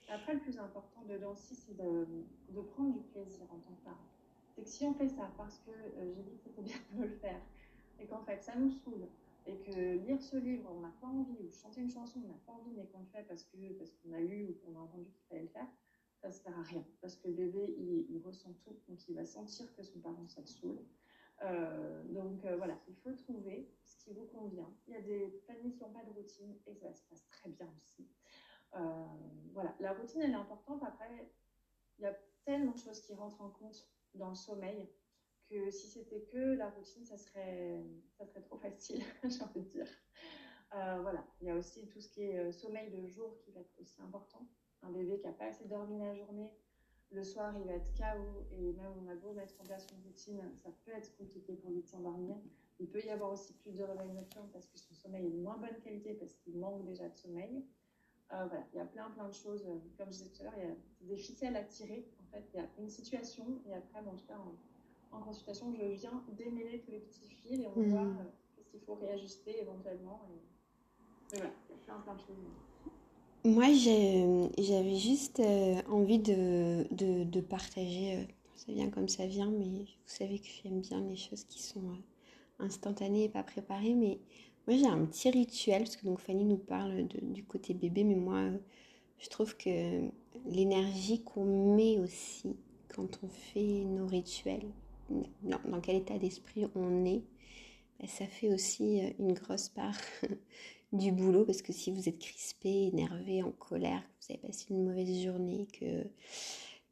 Après, 0.09 0.33
le 0.33 0.39
plus 0.39 0.57
important 0.57 1.03
dedans 1.07 1.33
aussi, 1.33 1.53
c'est 1.53 1.77
de, 1.77 2.07
de, 2.49 2.61
prendre 2.61 2.93
du 2.93 3.03
plaisir 3.03 3.43
en 3.51 3.59
tant 3.59 3.75
que 3.75 3.83
parent. 3.85 4.09
C'est 4.55 4.63
que 4.63 4.69
si 4.69 4.83
on 4.83 4.93
fait 4.95 5.09
ça 5.09 5.31
parce 5.37 5.59
que 5.59 5.69
euh, 5.69 6.11
j'ai 6.11 6.23
dit 6.23 6.31
que 6.31 6.41
c'était 6.43 6.63
bien 6.63 6.77
de 6.93 7.03
le 7.03 7.09
faire, 7.09 7.39
et 7.99 8.07
qu'en 8.07 8.23
fait 8.23 8.41
ça 8.41 8.55
nous 8.55 8.69
saoule. 8.69 9.07
Et 9.45 9.57
que 9.57 9.97
lire 10.05 10.21
ce 10.21 10.37
livre 10.37 10.69
on 10.75 10.81
n'a 10.81 10.93
pas 11.01 11.07
envie 11.07 11.41
ou 11.41 11.51
chanter 11.51 11.81
une 11.81 11.89
chanson 11.89 12.21
on 12.23 12.27
n'a 12.27 12.39
pas 12.45 12.51
envie 12.53 12.71
mais 12.75 12.85
qu'on 12.87 12.99
le 12.99 13.05
fait 13.05 13.23
parce 13.23 13.43
que 13.43 13.57
parce 13.77 13.91
qu'on 13.91 14.11
a 14.13 14.19
lu 14.19 14.47
ou 14.49 14.53
qu'on 14.53 14.77
a 14.77 14.81
entendu 14.81 15.09
qu'il 15.11 15.25
fallait 15.27 15.43
le 15.43 15.47
faire 15.47 15.67
ça 16.21 16.27
ne 16.27 16.33
sert 16.33 16.59
à 16.59 16.63
rien. 16.63 16.85
Parce 17.01 17.15
que 17.15 17.29
le 17.29 17.33
bébé 17.33 17.75
il, 18.09 18.21
ressent 18.23 18.53
tout 18.63 18.77
donc 18.87 19.07
il 19.07 19.15
va 19.15 19.25
sentir 19.25 19.73
que 19.75 19.83
son 19.83 19.99
parent 19.99 20.27
ça 20.27 20.41
le 20.41 20.47
saoule. 20.47 20.79
Euh, 21.41 22.03
donc 22.09 22.43
euh, 22.43 22.57
voilà 22.57 22.77
il 22.89 22.95
faut 22.97 23.13
trouver 23.13 23.71
ce 23.83 23.97
qui 24.03 24.13
vous 24.13 24.25
convient. 24.25 24.69
Il 24.87 24.93
y 24.93 24.97
a 24.97 25.01
des 25.01 25.41
familles 25.47 25.73
qui 25.73 25.81
n'ont 25.83 25.93
pas 25.93 26.03
de 26.03 26.11
routine 26.11 26.55
et 26.67 26.75
ça 26.75 26.93
se 26.93 27.03
passe 27.03 27.25
très 27.29 27.49
bien 27.49 27.73
aussi. 27.81 28.07
Euh, 28.75 29.05
voilà. 29.53 29.73
La 29.79 29.93
routine 29.93 30.21
elle 30.21 30.31
est 30.31 30.35
importante. 30.35 30.83
Après 30.83 31.31
il 31.97 32.03
y 32.03 32.05
a 32.05 32.15
tellement 32.45 32.73
de 32.73 32.77
choses 32.77 33.01
qui 33.01 33.13
rentrent 33.13 33.41
en 33.41 33.49
compte 33.49 33.89
dans 34.13 34.29
le 34.29 34.35
sommeil 34.35 34.89
que 35.49 35.71
si 35.71 35.87
c'était 35.87 36.21
que 36.21 36.55
la 36.55 36.69
routine, 36.69 37.05
ça 37.05 37.17
serait, 37.17 37.83
ça 38.17 38.25
serait 38.25 38.41
trop 38.41 38.57
facile, 38.57 39.01
j'ai 39.23 39.41
envie 39.41 39.61
de 39.61 39.69
dire. 39.69 39.87
Euh, 40.75 40.99
voilà, 41.01 41.25
il 41.41 41.47
y 41.47 41.49
a 41.49 41.55
aussi 41.55 41.87
tout 41.87 41.99
ce 41.99 42.09
qui 42.09 42.21
est 42.21 42.37
euh, 42.37 42.51
sommeil 42.51 42.91
de 42.91 43.07
jour 43.07 43.35
qui 43.39 43.51
va 43.51 43.61
être 43.61 43.73
aussi 43.79 43.99
important. 44.01 44.47
Un 44.83 44.91
bébé 44.91 45.17
qui 45.17 45.25
n'a 45.25 45.33
pas 45.33 45.45
assez 45.45 45.65
dormi 45.65 45.97
la 45.99 46.13
journée, 46.13 46.51
le 47.11 47.23
soir 47.23 47.53
il 47.57 47.65
va 47.65 47.73
être 47.73 47.91
KO 47.95 48.45
et 48.51 48.73
même 48.73 48.93
on 49.03 49.07
a 49.09 49.15
beau 49.15 49.33
mettre 49.33 49.59
en 49.59 49.63
place 49.63 49.87
une 49.91 50.03
routine, 50.03 50.41
ça 50.55 50.69
peut 50.85 50.91
être 50.91 51.15
compliqué 51.17 51.53
pour 51.55 51.71
lui 51.71 51.81
de 51.81 51.87
s'endormir. 51.87 52.37
Il 52.79 52.87
peut 52.87 53.03
y 53.03 53.09
avoir 53.09 53.31
aussi 53.31 53.53
plus 53.53 53.75
de 53.75 53.83
réveil 53.83 54.09
nocturne 54.11 54.47
parce 54.53 54.67
que 54.67 54.77
son 54.77 54.93
sommeil 54.93 55.25
est 55.25 55.31
de 55.31 55.41
moins 55.41 55.57
bonne 55.57 55.79
qualité 55.81 56.13
parce 56.13 56.33
qu'il 56.35 56.57
manque 56.57 56.85
déjà 56.85 57.09
de 57.09 57.15
sommeil. 57.15 57.65
Euh, 58.31 58.45
voilà, 58.45 58.63
il 58.73 58.77
y 58.77 58.79
a 58.79 58.85
plein 58.85 59.09
plein 59.09 59.27
de 59.27 59.33
choses. 59.33 59.65
Comme 59.97 60.13
je 60.13 60.19
disais 60.19 60.29
tout 60.29 60.41
à 60.41 60.45
l'heure, 60.45 60.53
il 60.57 60.63
y 60.63 60.71
a 60.71 61.15
des 61.15 61.17
ficelles 61.17 61.55
à 61.55 61.63
tirer. 61.63 62.07
En 62.21 62.25
fait, 62.31 62.47
il 62.53 62.57
y 62.57 62.63
a 62.63 62.69
une 62.77 62.89
situation 62.89 63.59
et 63.65 63.73
après, 63.73 64.01
bon, 64.03 64.11
en 64.11 64.15
tout 64.15 64.27
cas, 64.27 64.37
en 65.11 65.19
consultation, 65.19 65.73
je 65.73 65.85
viens 65.85 66.23
démêler 66.37 66.79
tous 66.79 66.91
les 66.91 66.99
petits 66.99 67.29
fils 67.29 67.59
et 67.59 67.67
on 67.67 67.81
voit 67.81 68.03
mmh. 68.03 68.17
euh, 68.19 68.23
ce 68.57 68.71
qu'il 68.71 68.79
faut 68.81 68.95
réajuster 68.95 69.61
éventuellement. 69.61 70.21
Et... 70.29 71.37
voilà, 71.37 71.51
plein, 71.85 71.99
plein 71.99 72.15
de 72.15 72.19
choses. 72.19 72.37
Moi, 73.45 73.71
j'avais 74.57 74.95
juste 74.97 75.39
euh, 75.39 75.81
envie 75.89 76.19
de, 76.19 76.85
de, 76.91 77.23
de 77.23 77.41
partager, 77.41 78.17
euh, 78.17 78.23
ça 78.55 78.71
vient 78.71 78.89
comme 78.89 79.07
ça 79.07 79.25
vient, 79.25 79.49
mais 79.49 79.65
vous 79.65 79.85
savez 80.05 80.39
que 80.39 80.47
j'aime 80.47 80.81
bien 80.81 81.01
les 81.01 81.15
choses 81.15 81.45
qui 81.45 81.63
sont 81.63 81.97
instantanées 82.59 83.23
et 83.23 83.29
pas 83.29 83.43
préparées, 83.43 83.93
mais 83.93 84.19
moi 84.67 84.77
j'ai 84.77 84.87
un 84.87 85.05
petit 85.05 85.29
rituel, 85.29 85.83
parce 85.83 85.95
que 85.95 86.05
donc 86.05 86.19
Fanny 86.19 86.43
nous 86.43 86.57
parle 86.57 87.07
de, 87.07 87.19
du 87.21 87.45
côté 87.45 87.73
bébé, 87.73 88.03
mais 88.03 88.15
moi 88.15 88.49
je 89.17 89.29
trouve 89.29 89.55
que 89.55 90.01
l'énergie 90.45 91.23
qu'on 91.23 91.75
met 91.75 91.97
aussi 91.99 92.57
quand 92.93 93.21
on 93.23 93.29
fait 93.29 93.85
nos 93.85 94.07
rituels, 94.07 94.67
dans, 95.43 95.81
quel 95.81 95.97
état 95.97 96.17
d'esprit 96.17 96.65
on 96.75 97.05
est, 97.05 97.23
bah, 97.99 98.07
ça 98.07 98.25
fait 98.25 98.53
aussi 98.53 99.01
euh, 99.01 99.09
une 99.19 99.33
grosse 99.33 99.69
part 99.69 99.97
du 100.93 101.11
boulot 101.11 101.45
parce 101.45 101.61
que 101.61 101.73
si 101.73 101.91
vous 101.91 102.07
êtes 102.07 102.19
crispé, 102.19 102.87
énervé, 102.93 103.43
en 103.43 103.51
colère, 103.51 104.01
que 104.01 104.25
vous 104.25 104.33
avez 104.33 104.47
passé 104.47 104.65
une 104.69 104.85
mauvaise 104.85 105.23
journée, 105.23 105.67
que, 105.79 106.07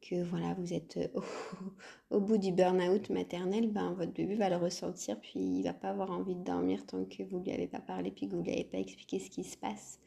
que 0.01 0.23
voilà, 0.23 0.53
vous 0.55 0.73
êtes 0.73 0.97
euh, 0.97 1.21
au, 2.11 2.19
bout 2.19 2.37
du 2.37 2.51
burn-out 2.51 3.09
maternel, 3.09 3.71
ben, 3.71 3.93
votre 3.93 4.13
bébé 4.13 4.35
va 4.35 4.49
le 4.49 4.57
ressentir, 4.57 5.19
puis 5.19 5.39
il 5.39 5.63
va 5.63 5.73
pas 5.73 5.89
avoir 5.89 6.11
envie 6.11 6.35
de 6.35 6.43
dormir 6.43 6.85
tant 6.85 7.05
que 7.05 7.23
vous 7.23 7.39
lui 7.39 7.51
avez 7.51 7.67
pas 7.67 7.79
parlé, 7.79 8.11
puis 8.11 8.27
que 8.27 8.35
vous 8.35 8.43
lui 8.43 8.51
avez 8.51 8.65
pas 8.65 8.79
expliqué 8.79 9.19
ce 9.19 9.29
qui 9.29 9.43
se 9.43 9.57
passe. 9.57 9.99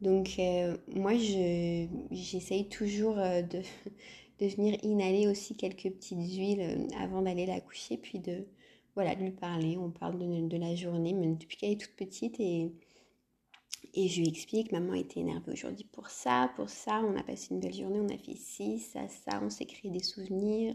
Donc 0.00 0.36
euh, 0.38 0.76
moi, 0.94 1.14
j'essaye 2.12 2.68
toujours 2.68 3.16
de, 3.16 3.62
de 4.40 4.46
venir 4.46 4.78
inhaler 4.82 5.28
aussi 5.28 5.56
quelques 5.56 5.90
petites 5.90 6.18
huiles 6.18 6.88
avant 6.98 7.22
d'aller 7.22 7.46
la 7.46 7.60
coucher, 7.60 7.96
puis 7.96 8.18
de, 8.18 8.46
voilà, 8.94 9.14
lui 9.14 9.30
parler. 9.30 9.76
On 9.76 9.90
parle 9.90 10.18
de, 10.18 10.56
la 10.56 10.74
journée, 10.74 11.12
même 11.12 11.36
depuis 11.36 11.56
qu'elle 11.56 11.72
est 11.72 11.80
toute 11.80 11.96
petite, 11.96 12.38
et 12.40 12.72
je 13.96 14.20
lui 14.20 14.28
explique, 14.28 14.72
maman 14.72 14.94
était 14.94 15.20
énervée 15.20 15.52
aujourd'hui 15.52 15.86
pour 15.90 16.10
ça, 16.10 16.52
pour 16.56 16.68
ça, 16.68 17.02
on 17.04 17.16
a 17.16 17.22
passé 17.22 17.48
une 17.54 17.60
belle 17.60 17.74
journée, 17.74 18.00
on 18.00 18.14
a 18.14 18.18
fait 18.18 18.36
ci, 18.36 18.78
ça, 18.78 19.08
ça, 19.08 19.40
on 19.42 19.50
s'est 19.50 19.66
créé 19.66 19.90
des 19.90 20.02
souvenirs, 20.02 20.74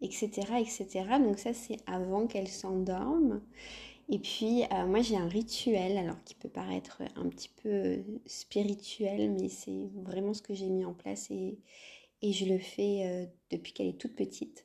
etc. 0.00 0.28
etc. 0.58 0.86
Donc 1.20 1.38
ça, 1.38 1.54
c'est 1.54 1.76
avant 1.86 2.26
qu'elle 2.26 2.48
s'endorme. 2.48 3.42
Et 4.08 4.18
puis, 4.18 4.62
euh, 4.72 4.86
moi, 4.86 5.02
j'ai 5.02 5.16
un 5.16 5.28
rituel, 5.28 5.98
alors 5.98 6.22
qui 6.24 6.34
peut 6.34 6.48
paraître 6.48 7.02
un 7.16 7.28
petit 7.28 7.50
peu 7.62 7.98
spirituel, 8.26 9.32
mais 9.38 9.48
c'est 9.48 9.88
vraiment 10.02 10.32
ce 10.32 10.42
que 10.42 10.54
j'ai 10.54 10.70
mis 10.70 10.84
en 10.84 10.94
place 10.94 11.30
et, 11.30 11.58
et 12.22 12.32
je 12.32 12.46
le 12.46 12.58
fais 12.58 13.02
euh, 13.04 13.26
depuis 13.50 13.72
qu'elle 13.72 13.88
est 13.88 13.98
toute 13.98 14.14
petite 14.14 14.64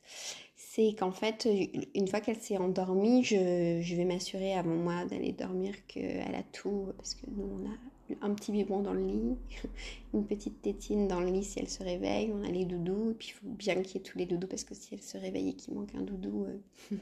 c'est 0.73 0.95
qu'en 0.95 1.11
fait, 1.11 1.47
une 1.93 2.07
fois 2.07 2.19
qu'elle 2.19 2.39
s'est 2.39 2.57
endormie, 2.57 3.23
je, 3.23 3.79
je 3.79 3.95
vais 3.95 4.05
m'assurer 4.05 4.55
avant 4.55 4.73
moi 4.73 5.05
d'aller 5.05 5.31
dormir 5.31 5.75
qu'elle 5.85 6.33
a 6.33 6.41
tout, 6.51 6.87
parce 6.97 7.13
que 7.13 7.27
nous, 7.29 7.43
on 7.43 7.69
a 7.69 8.25
un 8.27 8.33
petit 8.33 8.51
biberon 8.51 8.81
dans 8.81 8.93
le 8.93 9.05
lit, 9.05 9.37
une 10.15 10.25
petite 10.25 10.63
tétine 10.63 11.07
dans 11.07 11.19
le 11.19 11.27
lit 11.27 11.43
si 11.43 11.59
elle 11.59 11.69
se 11.69 11.83
réveille, 11.83 12.31
on 12.33 12.43
a 12.43 12.49
les 12.49 12.65
doudous, 12.65 13.11
et 13.11 13.13
puis 13.13 13.27
il 13.29 13.33
faut 13.33 13.53
bien 13.53 13.75
qu'il 13.83 13.97
y 13.97 13.97
ait 13.97 14.03
tous 14.03 14.17
les 14.17 14.25
doudous, 14.25 14.47
parce 14.47 14.63
que 14.63 14.73
si 14.73 14.95
elle 14.95 15.03
se 15.03 15.15
réveille 15.19 15.49
et 15.49 15.53
qu'il 15.53 15.75
manque 15.75 15.93
un 15.93 16.01
doudou, 16.01 16.45
euh, 16.45 16.97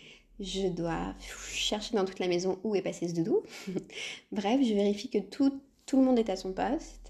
je 0.40 0.68
dois 0.68 1.14
chercher 1.20 1.94
dans 1.94 2.06
toute 2.06 2.18
la 2.18 2.28
maison 2.28 2.58
où 2.64 2.74
est 2.74 2.82
passé 2.82 3.08
ce 3.08 3.14
doudou. 3.14 3.42
Bref, 4.32 4.58
je 4.62 4.72
vérifie 4.72 5.10
que 5.10 5.18
tout, 5.18 5.60
tout 5.84 5.98
le 5.98 6.04
monde 6.06 6.18
est 6.18 6.30
à 6.30 6.36
son 6.36 6.54
poste 6.54 7.01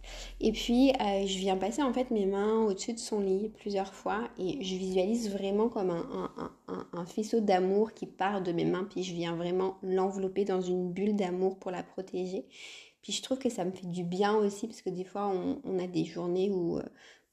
et 0.44 0.50
puis, 0.50 0.90
euh, 0.90 1.24
je 1.24 1.38
viens 1.38 1.56
passer 1.56 1.82
en 1.82 1.92
fait 1.92 2.10
mes 2.10 2.26
mains 2.26 2.64
au-dessus 2.64 2.92
de 2.94 2.98
son 2.98 3.20
lit 3.20 3.48
plusieurs 3.60 3.94
fois 3.94 4.28
et 4.40 4.60
je 4.60 4.74
visualise 4.74 5.30
vraiment 5.30 5.68
comme 5.68 5.90
un, 5.90 7.06
faisceau 7.06 7.38
d'amour 7.38 7.94
qui 7.94 8.06
part 8.06 8.42
de 8.42 8.50
mes 8.50 8.64
mains. 8.64 8.84
Puis 8.90 9.04
je 9.04 9.14
viens 9.14 9.36
vraiment 9.36 9.78
l'envelopper 9.84 10.44
dans 10.44 10.60
une 10.60 10.90
bulle 10.90 11.14
d'amour 11.14 11.60
pour 11.60 11.70
la 11.70 11.84
protéger. 11.84 12.44
Puis 13.02 13.12
je 13.12 13.22
trouve 13.22 13.38
que 13.38 13.50
ça 13.50 13.64
me 13.64 13.70
fait 13.70 13.86
du 13.86 14.02
bien 14.02 14.34
aussi 14.34 14.66
parce 14.66 14.82
que 14.82 14.90
des 14.90 15.04
fois, 15.04 15.28
on, 15.28 15.78
a 15.78 15.86
des 15.86 16.04
journées 16.04 16.50
où 16.50 16.78
euh, 16.78 16.82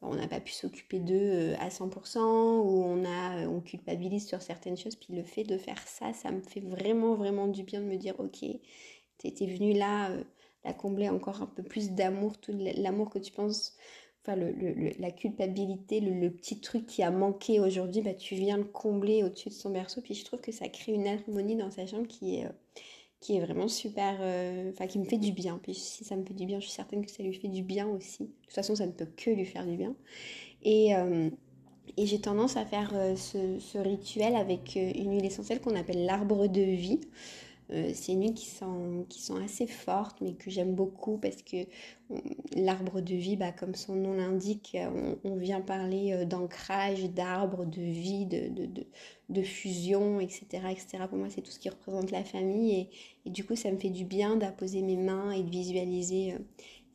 on 0.03 0.13
n'a 0.13 0.27
pas 0.27 0.39
pu 0.39 0.51
s'occuper 0.51 0.99
d'eux 0.99 1.15
euh, 1.15 1.55
à 1.59 1.69
100%, 1.69 2.19
où 2.19 2.83
on, 2.83 3.05
a, 3.05 3.47
on 3.47 3.59
culpabilise 3.59 4.27
sur 4.27 4.43
certaines 4.43 4.77
choses. 4.77 4.95
Puis 4.95 5.15
le 5.15 5.23
fait 5.23 5.43
de 5.43 5.57
faire 5.57 5.81
ça, 5.87 6.13
ça 6.13 6.29
me 6.29 6.41
fait 6.41 6.61
vraiment, 6.61 7.15
vraiment 7.15 7.47
du 7.47 7.63
bien 7.63 7.81
de 7.81 7.85
me 7.85 7.97
dire, 7.97 8.19
ok, 8.19 8.45
t'es 9.17 9.45
venu 9.47 9.73
là 9.73 10.11
la 10.63 10.73
combler 10.73 11.09
encore 11.09 11.41
un 11.41 11.47
peu 11.47 11.63
plus 11.63 11.91
d'amour, 11.91 12.37
tout 12.37 12.53
l'amour 12.53 13.09
que 13.09 13.19
tu 13.19 13.31
penses, 13.31 13.77
enfin 14.23 14.35
le, 14.35 14.91
la 14.99 15.11
culpabilité, 15.11 15.99
le, 16.01 16.29
petit 16.29 16.59
truc 16.59 16.85
qui 16.85 17.03
a 17.03 17.11
manqué 17.11 17.59
aujourd'hui, 17.59 18.01
bah, 18.01 18.13
tu 18.13 18.35
viens 18.35 18.57
le 18.57 18.65
combler 18.65 19.23
au-dessus 19.23 19.49
de 19.49 19.53
son 19.53 19.69
berceau. 19.69 20.01
Puis 20.01 20.15
je 20.15 20.25
trouve 20.25 20.41
que 20.41 20.51
ça 20.51 20.67
crée 20.67 20.93
une 20.93 21.07
harmonie 21.07 21.55
dans 21.55 21.71
sa 21.71 21.85
chambre 21.85 22.07
qui 22.07 22.37
est, 22.37 22.45
euh, 22.45 22.49
qui 23.21 23.37
est 23.37 23.39
vraiment 23.39 23.67
super, 23.67 24.17
euh, 24.21 24.71
enfin 24.71 24.87
qui 24.87 24.99
me 24.99 25.05
fait 25.05 25.17
du 25.17 25.31
bien. 25.31 25.59
Puis 25.63 25.73
si 25.73 26.03
ça 26.03 26.15
me 26.15 26.25
fait 26.25 26.33
du 26.33 26.45
bien, 26.45 26.59
je 26.59 26.65
suis 26.65 26.75
certaine 26.75 27.05
que 27.05 27.11
ça 27.11 27.23
lui 27.23 27.33
fait 27.33 27.47
du 27.47 27.63
bien 27.63 27.87
aussi. 27.87 28.23
De 28.23 28.31
toute 28.43 28.53
façon, 28.53 28.75
ça 28.75 28.85
ne 28.85 28.91
peut 28.91 29.07
que 29.17 29.29
lui 29.29 29.45
faire 29.45 29.65
du 29.65 29.77
bien. 29.77 29.95
Et, 30.63 30.95
euh, 30.95 31.29
et 31.97 32.05
j'ai 32.05 32.19
tendance 32.19 32.57
à 32.57 32.65
faire 32.65 32.93
ce, 33.15 33.57
ce, 33.59 33.77
rituel 33.77 34.35
avec 34.35 34.75
une 34.75 35.13
huile 35.13 35.25
essentielle 35.25 35.59
qu'on 35.59 35.75
appelle 35.75 36.05
l'arbre 36.05 36.47
de 36.47 36.61
vie. 36.61 36.99
Euh, 37.71 37.91
c'est 37.93 38.13
une 38.13 38.23
huile 38.23 38.33
qui 38.33 38.47
sont, 38.47 39.05
qui 39.09 39.21
sont 39.21 39.35
assez 39.35 39.67
fortes, 39.67 40.17
mais 40.21 40.33
que 40.33 40.49
j'aime 40.49 40.73
beaucoup 40.73 41.17
parce 41.17 41.43
que 41.43 41.57
l'arbre 42.55 42.99
de 43.01 43.13
vie, 43.13 43.35
bah, 43.35 43.51
comme 43.51 43.75
son 43.75 43.95
nom 43.95 44.13
l'indique, 44.13 44.75
on, 45.23 45.35
vient 45.35 45.61
parler 45.61 46.13
euh, 46.13 46.25
d'ancrage, 46.25 47.03
d'arbre, 47.11 47.65
de 47.65 47.81
vie, 47.81 48.25
de, 48.25 48.49
de, 48.49 48.87
de, 49.29 49.41
fusion, 49.43 50.19
etc., 50.19 50.47
etc. 50.71 51.03
Pour 51.07 51.19
moi, 51.19 51.29
c'est 51.29 51.41
tout 51.41 51.51
ce 51.51 51.59
qui 51.59 51.69
représente 51.69 52.09
la 52.11 52.23
famille. 52.23 52.89
Et, 53.25 53.29
du 53.29 53.45
coup, 53.45 53.55
ça 53.55 53.71
me 53.71 53.77
fait 53.77 53.91
du 53.91 54.05
bien 54.05 54.35
d'apposer 54.35 54.81
mes 54.81 54.97
mains 54.97 55.31
et 55.31 55.43
de 55.43 55.49
visualiser 55.49 56.33
euh, 56.33 56.39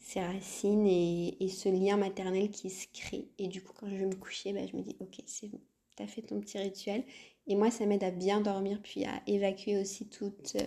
ces 0.01 0.21
racines 0.21 0.87
et, 0.87 1.37
et, 1.41 1.49
ce 1.49 1.69
lien 1.69 1.97
maternel 1.97 2.51
qui 2.51 2.71
se 2.71 2.87
crée. 2.93 3.29
Et 3.39 3.47
du 3.47 3.63
coup, 3.63 3.73
quand 3.79 3.89
je 3.89 3.97
vais 3.97 4.07
me 4.07 4.17
coucher, 4.17 4.53
bah, 4.53 4.67
je 4.67 4.77
me 4.77 4.83
dis, 4.83 4.97
ok, 4.99 5.23
c'est 5.27 5.49
bon, 5.49 5.61
t'as 5.95 6.09
fait 6.09 6.23
ton 6.23 6.41
petit 6.41 6.59
rituel. 6.59 7.05
Et 7.47 7.57
moi, 7.57 7.71
ça 7.71 7.87
m'aide 7.87 8.05
à 8.05 8.11
bien 8.11 8.41
dormir, 8.41 8.81
puis 8.83 9.05
à 9.05 9.23
évacuer 9.27 9.79
aussi 9.79 10.07
toute 10.07 10.57
euh, 10.57 10.67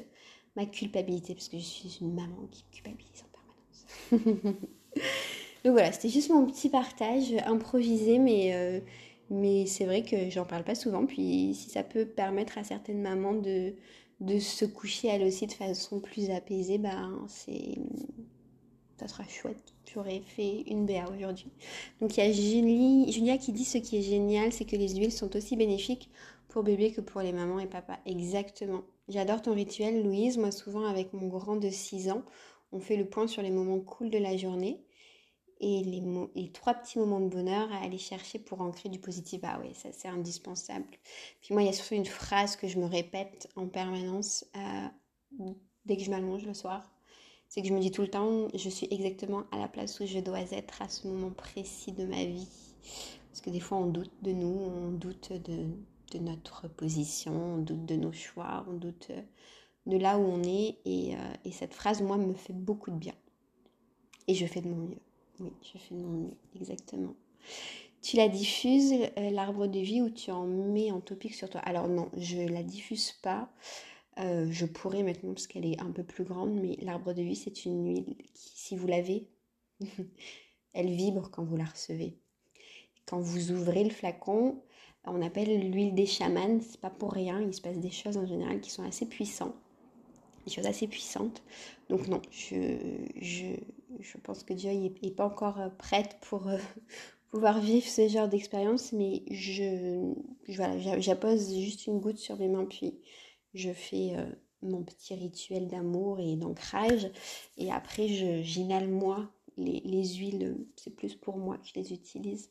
ma 0.56 0.66
culpabilité, 0.66 1.34
parce 1.34 1.50
que 1.50 1.58
je 1.58 1.64
suis 1.64 1.98
une 2.02 2.14
maman 2.14 2.48
qui 2.52 2.64
culpabilise 2.72 3.24
en 3.24 4.12
permanence. 4.12 4.58
Donc 5.64 5.74
voilà, 5.74 5.92
c'était 5.92 6.10
juste 6.10 6.30
mon 6.30 6.46
petit 6.46 6.70
partage 6.70 7.34
improvisé, 7.46 8.20
mais, 8.20 8.54
euh, 8.54 8.80
mais 9.30 9.66
c'est 9.66 9.86
vrai 9.86 10.04
que 10.04 10.30
j'en 10.30 10.46
parle 10.46 10.64
pas 10.64 10.76
souvent. 10.76 11.06
Puis 11.06 11.54
si 11.56 11.70
ça 11.70 11.84
peut 11.84 12.06
permettre 12.06 12.58
à 12.58 12.64
certaines 12.64 13.02
mamans 13.02 13.34
de, 13.34 13.74
de 14.22 14.40
se 14.40 14.66
coucher 14.66 15.10
elles 15.10 15.24
aussi 15.24 15.48
de 15.48 15.52
façon 15.52 16.00
plus 16.00 16.30
apaisée, 16.30 16.78
ben 16.78 17.26
c'est 17.28 17.76
ça 19.00 19.08
sera 19.08 19.24
chouette. 19.28 19.74
J'aurais 19.94 20.22
fait 20.22 20.64
une 20.68 20.86
BA 20.86 21.06
aujourd'hui. 21.16 21.52
Donc 22.02 22.18
il 22.18 22.24
y 22.24 22.28
a 22.28 22.32
Julie, 22.32 23.12
Julia 23.12 23.38
qui 23.38 23.52
dit 23.52 23.66
ce 23.66 23.78
qui 23.78 23.98
est 23.98 24.02
génial, 24.02 24.52
c'est 24.52 24.66
que 24.66 24.76
les 24.76 24.96
huiles 24.96 25.12
sont 25.12 25.36
aussi 25.36 25.56
bénéfiques 25.56 26.10
pour 26.58 26.64
bébé 26.64 26.92
que 26.92 27.02
pour 27.02 27.22
les 27.22 27.34
mamans 27.34 27.60
et 27.60 27.68
papa. 27.68 28.00
Exactement. 28.08 28.82
J'adore 29.10 29.44
ton 29.44 29.54
rituel, 29.54 30.04
Louise. 30.04 30.40
Moi, 30.40 30.50
souvent, 30.50 30.88
avec 30.88 31.14
mon 31.14 31.28
grand 31.28 31.56
de 31.56 31.70
6 31.70 32.10
ans, 32.10 32.24
on 32.72 32.80
fait 32.80 32.98
le 32.98 33.06
point 33.06 33.28
sur 33.28 33.44
les 33.44 33.52
moments 33.52 33.80
cool 33.80 34.10
de 34.10 34.18
la 34.18 34.36
journée 34.38 34.84
et 35.60 35.84
les, 35.84 36.02
les, 36.34 36.52
trois 36.52 36.74
petits 36.74 36.98
moments 36.98 37.20
de 37.20 37.28
bonheur 37.28 37.72
à 37.72 37.84
aller 37.84 38.00
chercher 38.00 38.40
pour 38.40 38.62
ancrer 38.62 38.90
du 38.90 38.98
positif. 38.98 39.42
Ah 39.44 39.60
oui, 39.62 39.76
ça 39.76 39.90
c'est 39.92 40.08
indispensable. 40.08 40.88
Puis 41.42 41.54
moi, 41.54 41.62
il 41.62 41.68
y 41.68 41.70
a 41.70 41.74
surtout 41.74 41.94
une 41.94 42.08
phrase 42.08 42.56
que 42.56 42.68
je 42.68 42.80
me 42.80 42.88
répète 42.88 43.48
en 43.56 43.68
permanence 43.68 44.44
euh, 44.56 45.52
dès 45.86 45.96
que 45.96 46.02
je 46.02 46.10
m'allonge 46.10 46.48
le 46.48 46.56
soir. 46.56 46.92
C'est 47.50 47.62
que 47.62 47.68
je 47.68 47.74
me 47.76 47.80
dis 47.80 47.92
tout 47.92 48.02
le 48.02 48.10
temps, 48.10 48.48
je 48.56 48.70
suis 48.70 48.88
exactement 48.90 49.44
à 49.52 49.60
la 49.60 49.68
place 49.68 50.00
où 50.00 50.08
je 50.08 50.18
dois 50.18 50.42
être 50.42 50.82
à 50.82 50.90
ce 50.90 51.08
moment 51.08 51.30
précis 51.30 51.92
de 51.92 52.08
ma 52.08 52.26
vie. 52.26 52.48
Parce 53.30 53.42
que 53.42 53.52
des 53.52 53.60
fois, 53.60 53.78
on 53.78 53.86
doute 53.86 54.24
de 54.24 54.32
nous, 54.32 54.48
on 54.48 54.90
doute 54.90 55.34
de, 55.34 55.68
de 56.12 56.20
notre 56.20 56.68
position, 56.68 57.56
on 57.56 57.58
doute 57.58 57.86
de 57.86 57.96
nos 57.96 58.12
choix, 58.12 58.66
on 58.70 58.74
doute 58.74 59.08
euh, 59.12 59.22
de 59.86 59.98
là 59.98 60.18
où 60.18 60.22
on 60.22 60.44
est. 60.44 60.78
Et, 60.86 61.16
euh, 61.16 61.34
et, 61.46 61.52
cette 61.52 61.74
phrase, 61.74 62.02
moi, 62.02 62.18
me 62.18 62.34
fait 62.34 62.54
beaucoup 62.54 62.92
de 62.92 62.98
bien. 62.98 63.16
Et 64.28 64.36
je 64.36 64.46
fais 64.46 64.62
de 64.62 64.70
mon 64.70 64.88
mieux. 64.88 65.02
Oui, 65.40 65.52
je 65.62 65.78
fais 65.78 65.96
de 65.96 66.02
mon 66.02 66.28
mieux, 66.28 66.38
exactement. 66.56 67.16
Tu 68.02 68.18
la 68.18 68.30
diffuses, 68.30 68.94
euh, 69.18 69.30
l'arbre 69.32 69.68
de 69.68 69.80
vie, 69.80 70.02
ou 70.02 70.10
tu 70.10 70.32
en 70.32 70.46
mets 70.46 70.92
en 70.92 71.02
topique 71.02 71.36
sur 71.36 71.50
toi? 71.50 71.62
Alors 71.62 71.88
non, 71.88 72.10
je 72.18 72.38
la 72.38 72.64
diffuse 72.64 73.14
pas. 73.22 73.50
je 74.18 74.66
pourrais 74.66 75.04
maintenant 75.04 75.34
parce 75.34 75.48
qu'elle 75.48 75.66
est 75.66 75.80
un 75.82 75.92
peu 75.92 76.04
plus 76.04 76.24
grande, 76.24 76.54
mais 76.54 76.78
l'arbre 76.82 77.14
de 77.14 77.22
vie, 77.22 77.36
c'est 77.36 77.66
une 77.66 77.88
huile 77.88 78.16
qui, 78.34 78.52
si 78.56 78.76
vous 78.76 78.88
l'avez, 78.88 79.28
elle 80.74 80.90
vibre 80.90 81.30
quand 81.32 81.44
vous 81.44 81.58
la 81.58 81.66
recevez. 81.66 82.18
Quand 83.06 83.20
vous 83.20 83.52
ouvrez 83.52 83.84
le 83.84 83.90
flacon, 83.90 84.62
on 85.10 85.22
appelle 85.22 85.72
l'huile 85.72 85.94
des 85.96 86.06
chamans, 86.06 86.60
c'est 86.62 86.80
pas 86.80 86.90
pour 86.90 87.14
rien, 87.14 87.42
il 87.42 87.54
se 87.54 87.62
passe 87.62 87.78
des 87.78 87.92
choses 87.92 88.18
en 88.18 88.26
général 88.26 88.60
qui 88.60 88.72
sont 88.72 88.84
assez 88.84 89.06
puissantes, 89.06 89.56
des 90.46 90.52
choses 90.52 90.66
assez 90.66 90.88
puissantes. 90.88 91.44
Donc 91.90 92.08
non, 92.08 92.22
je, 92.32 93.56
pense 94.24 94.44
que 94.44 94.54
Dieu 94.54 94.72
n'est 94.72 95.12
pas 95.12 95.26
encore 95.26 95.60
euh, 95.60 95.70
prête 95.70 96.18
pour 96.22 96.48
euh, 96.48 96.58
pouvoir 97.32 97.60
vivre 97.60 97.88
ce 97.88 98.08
genre 98.08 98.28
d'expérience, 98.28 98.92
mais 98.92 99.24
je, 99.30 100.14
j'appose 101.00 101.54
juste 101.56 101.88
une 101.88 102.00
goutte 102.00 102.18
sur 102.18 102.38
mes 102.38 102.50
mains, 102.50 102.66
puis 102.66 103.00
je 103.54 103.72
fais 103.72 104.16
euh, 104.16 104.26
mon 104.62 104.84
petit 104.84 105.16
rituel 105.16 105.68
d'amour 105.68 106.20
et 106.20 106.36
d'ancrage, 106.36 107.10
et 107.58 107.72
après 107.72 108.08
j'inhale 108.44 108.90
moi 108.90 109.30
les, 109.58 109.82
les 109.84 110.06
huiles, 110.16 110.58
c'est 110.76 110.96
plus 110.96 111.16
pour 111.16 111.38
moi 111.38 111.58
que 111.58 111.68
je 111.68 111.74
les 111.76 111.94
utilise. 111.94 112.50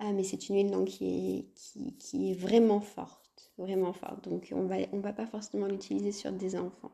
Ah, 0.00 0.12
mais 0.12 0.22
c'est 0.22 0.48
une 0.48 0.56
huile 0.56 0.70
donc, 0.70 0.88
qui, 0.88 1.06
est, 1.06 1.44
qui, 1.54 1.92
qui, 1.98 2.30
est 2.30 2.34
vraiment 2.34 2.80
forte, 2.80 3.52
vraiment 3.58 3.92
forte. 3.92 4.28
Donc 4.28 4.48
on 4.52 4.64
va, 4.66 4.76
on 4.92 5.00
va 5.00 5.12
pas 5.12 5.26
forcément 5.26 5.66
l'utiliser 5.66 6.12
sur 6.12 6.30
des 6.32 6.56
enfants. 6.56 6.92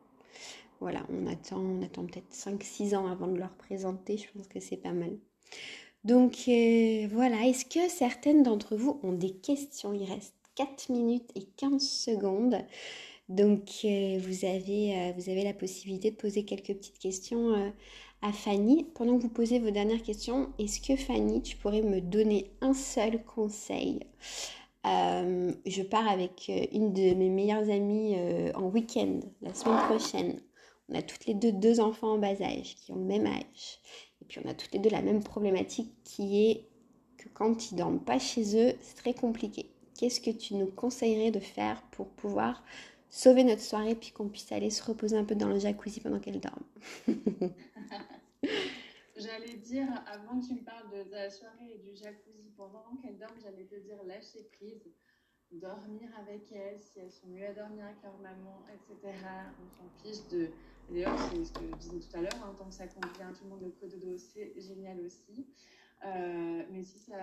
Voilà, 0.79 1.05
on 1.09 1.27
attend, 1.27 1.59
on 1.59 1.83
attend 1.83 2.05
peut-être 2.05 2.33
5-6 2.33 2.95
ans 2.95 3.07
avant 3.07 3.27
de 3.27 3.37
leur 3.37 3.53
présenter, 3.53 4.17
je 4.17 4.27
pense 4.33 4.47
que 4.47 4.59
c'est 4.59 4.77
pas 4.77 4.91
mal. 4.91 5.17
Donc 6.03 6.35
euh, 6.47 7.07
voilà, 7.11 7.45
est-ce 7.45 7.65
que 7.65 7.89
certaines 7.89 8.43
d'entre 8.43 8.75
vous 8.75 8.99
ont 9.03 9.13
des 9.13 9.31
questions? 9.31 9.93
Il 9.93 10.03
reste 10.03 10.33
4 10.55 10.89
minutes 10.89 11.31
et 11.35 11.43
15 11.57 11.81
secondes. 11.81 12.57
Donc 13.29 13.69
vous, 13.81 14.45
avez, 14.45 15.13
vous 15.17 15.29
avez 15.29 15.43
la 15.43 15.53
possibilité 15.53 16.11
de 16.11 16.15
poser 16.15 16.45
quelques 16.45 16.75
petites 16.75 16.99
questions 16.99 17.73
à 18.21 18.31
Fanny. 18.31 18.85
Pendant 18.95 19.17
que 19.17 19.23
vous 19.23 19.29
posez 19.29 19.59
vos 19.59 19.71
dernières 19.71 20.01
questions, 20.01 20.49
est-ce 20.59 20.81
que 20.81 20.95
Fanny, 20.95 21.41
tu 21.41 21.57
pourrais 21.57 21.81
me 21.81 22.01
donner 22.01 22.51
un 22.61 22.73
seul 22.73 23.23
conseil? 23.23 23.99
Euh, 24.85 25.51
Je 25.65 25.81
pars 25.81 26.07
avec 26.07 26.49
euh, 26.49 26.65
une 26.71 26.93
de 26.93 27.13
mes 27.15 27.29
meilleures 27.29 27.69
amies 27.69 28.15
euh, 28.17 28.51
en 28.53 28.69
week-end 28.69 29.19
la 29.41 29.53
semaine 29.53 29.79
prochaine. 29.87 30.41
On 30.89 30.95
a 30.95 31.01
toutes 31.01 31.25
les 31.25 31.33
deux 31.33 31.51
deux 31.51 31.79
enfants 31.79 32.13
en 32.13 32.17
bas 32.19 32.39
âge 32.41 32.75
qui 32.75 32.91
ont 32.91 32.97
le 32.97 33.05
même 33.05 33.25
âge. 33.25 33.79
Et 34.21 34.25
puis 34.25 34.39
on 34.43 34.49
a 34.49 34.53
toutes 34.53 34.71
les 34.73 34.79
deux 34.79 34.89
la 34.89 35.01
même 35.01 35.23
problématique 35.23 35.91
qui 36.03 36.45
est 36.45 36.67
que 37.17 37.29
quand 37.29 37.71
ils 37.71 37.75
dorment 37.75 38.03
pas 38.03 38.19
chez 38.19 38.55
eux, 38.55 38.73
c'est 38.81 38.95
très 38.95 39.13
compliqué. 39.13 39.71
Qu'est-ce 39.97 40.19
que 40.19 40.29
tu 40.29 40.55
nous 40.55 40.67
conseillerais 40.67 41.31
de 41.31 41.39
faire 41.39 41.81
pour 41.91 42.07
pouvoir 42.07 42.63
sauver 43.15 43.45
notre 43.45 43.61
soirée 43.61 43.95
puis 43.95 44.11
qu'on 44.11 44.27
puisse 44.27 44.51
aller 44.51 44.69
se 44.69 44.83
reposer 44.83 45.15
un 45.17 45.23
peu 45.23 45.35
dans 45.35 45.47
le 45.47 45.57
jacuzzi 45.57 46.01
pendant 46.01 46.19
qu'elle 46.19 46.41
dorment 46.41 46.65
J'allais 49.15 49.55
dire, 49.55 49.87
avant 50.05 50.41
que 50.41 50.47
tu 50.47 50.55
me 50.55 50.63
parles 50.65 50.89
de, 50.91 51.09
la 51.09 51.29
soirée 51.29 51.75
et 51.75 51.77
du 51.77 51.95
jacuzzi 51.95 52.51
pendant 52.57 52.83
qu'elle 53.01 53.17
dorme, 53.17 53.37
j'allais 53.41 53.63
te 53.63 53.75
dire 53.75 54.03
lâcher 54.03 54.43
prise, 54.57 54.91
dormir 55.49 56.09
avec 56.19 56.51
elles, 56.51 56.77
si 56.77 56.99
elles 56.99 57.13
sont 57.13 57.27
mieux 57.27 57.45
à 57.47 57.53
dormir 57.53 57.85
avec 57.85 58.03
leur 58.03 58.17
maman, 58.17 58.61
etc. 58.73 59.17
On 59.63 59.69
s'en 59.77 59.89
fiche 60.03 60.27
de. 60.29 60.49
D'ailleurs, 60.89 61.17
c'est 61.31 61.45
ce 61.45 61.53
que 61.53 61.61
je 61.65 61.75
disais 61.77 61.99
tout 61.99 62.17
à 62.17 62.21
l'heure, 62.21 62.43
hein, 62.43 62.53
tant 62.57 62.65
que 62.65 62.73
ça 62.73 62.87
convient 62.87 63.31
tout 63.31 63.45
le 63.45 63.49
monde, 63.51 63.61
le 63.63 63.87
dos, 63.97 64.17
c'est 64.17 64.59
génial 64.59 64.99
aussi. 64.99 65.47
Euh, 66.03 66.63
mais 66.69 66.83
si 66.83 66.99
ça, 66.99 67.15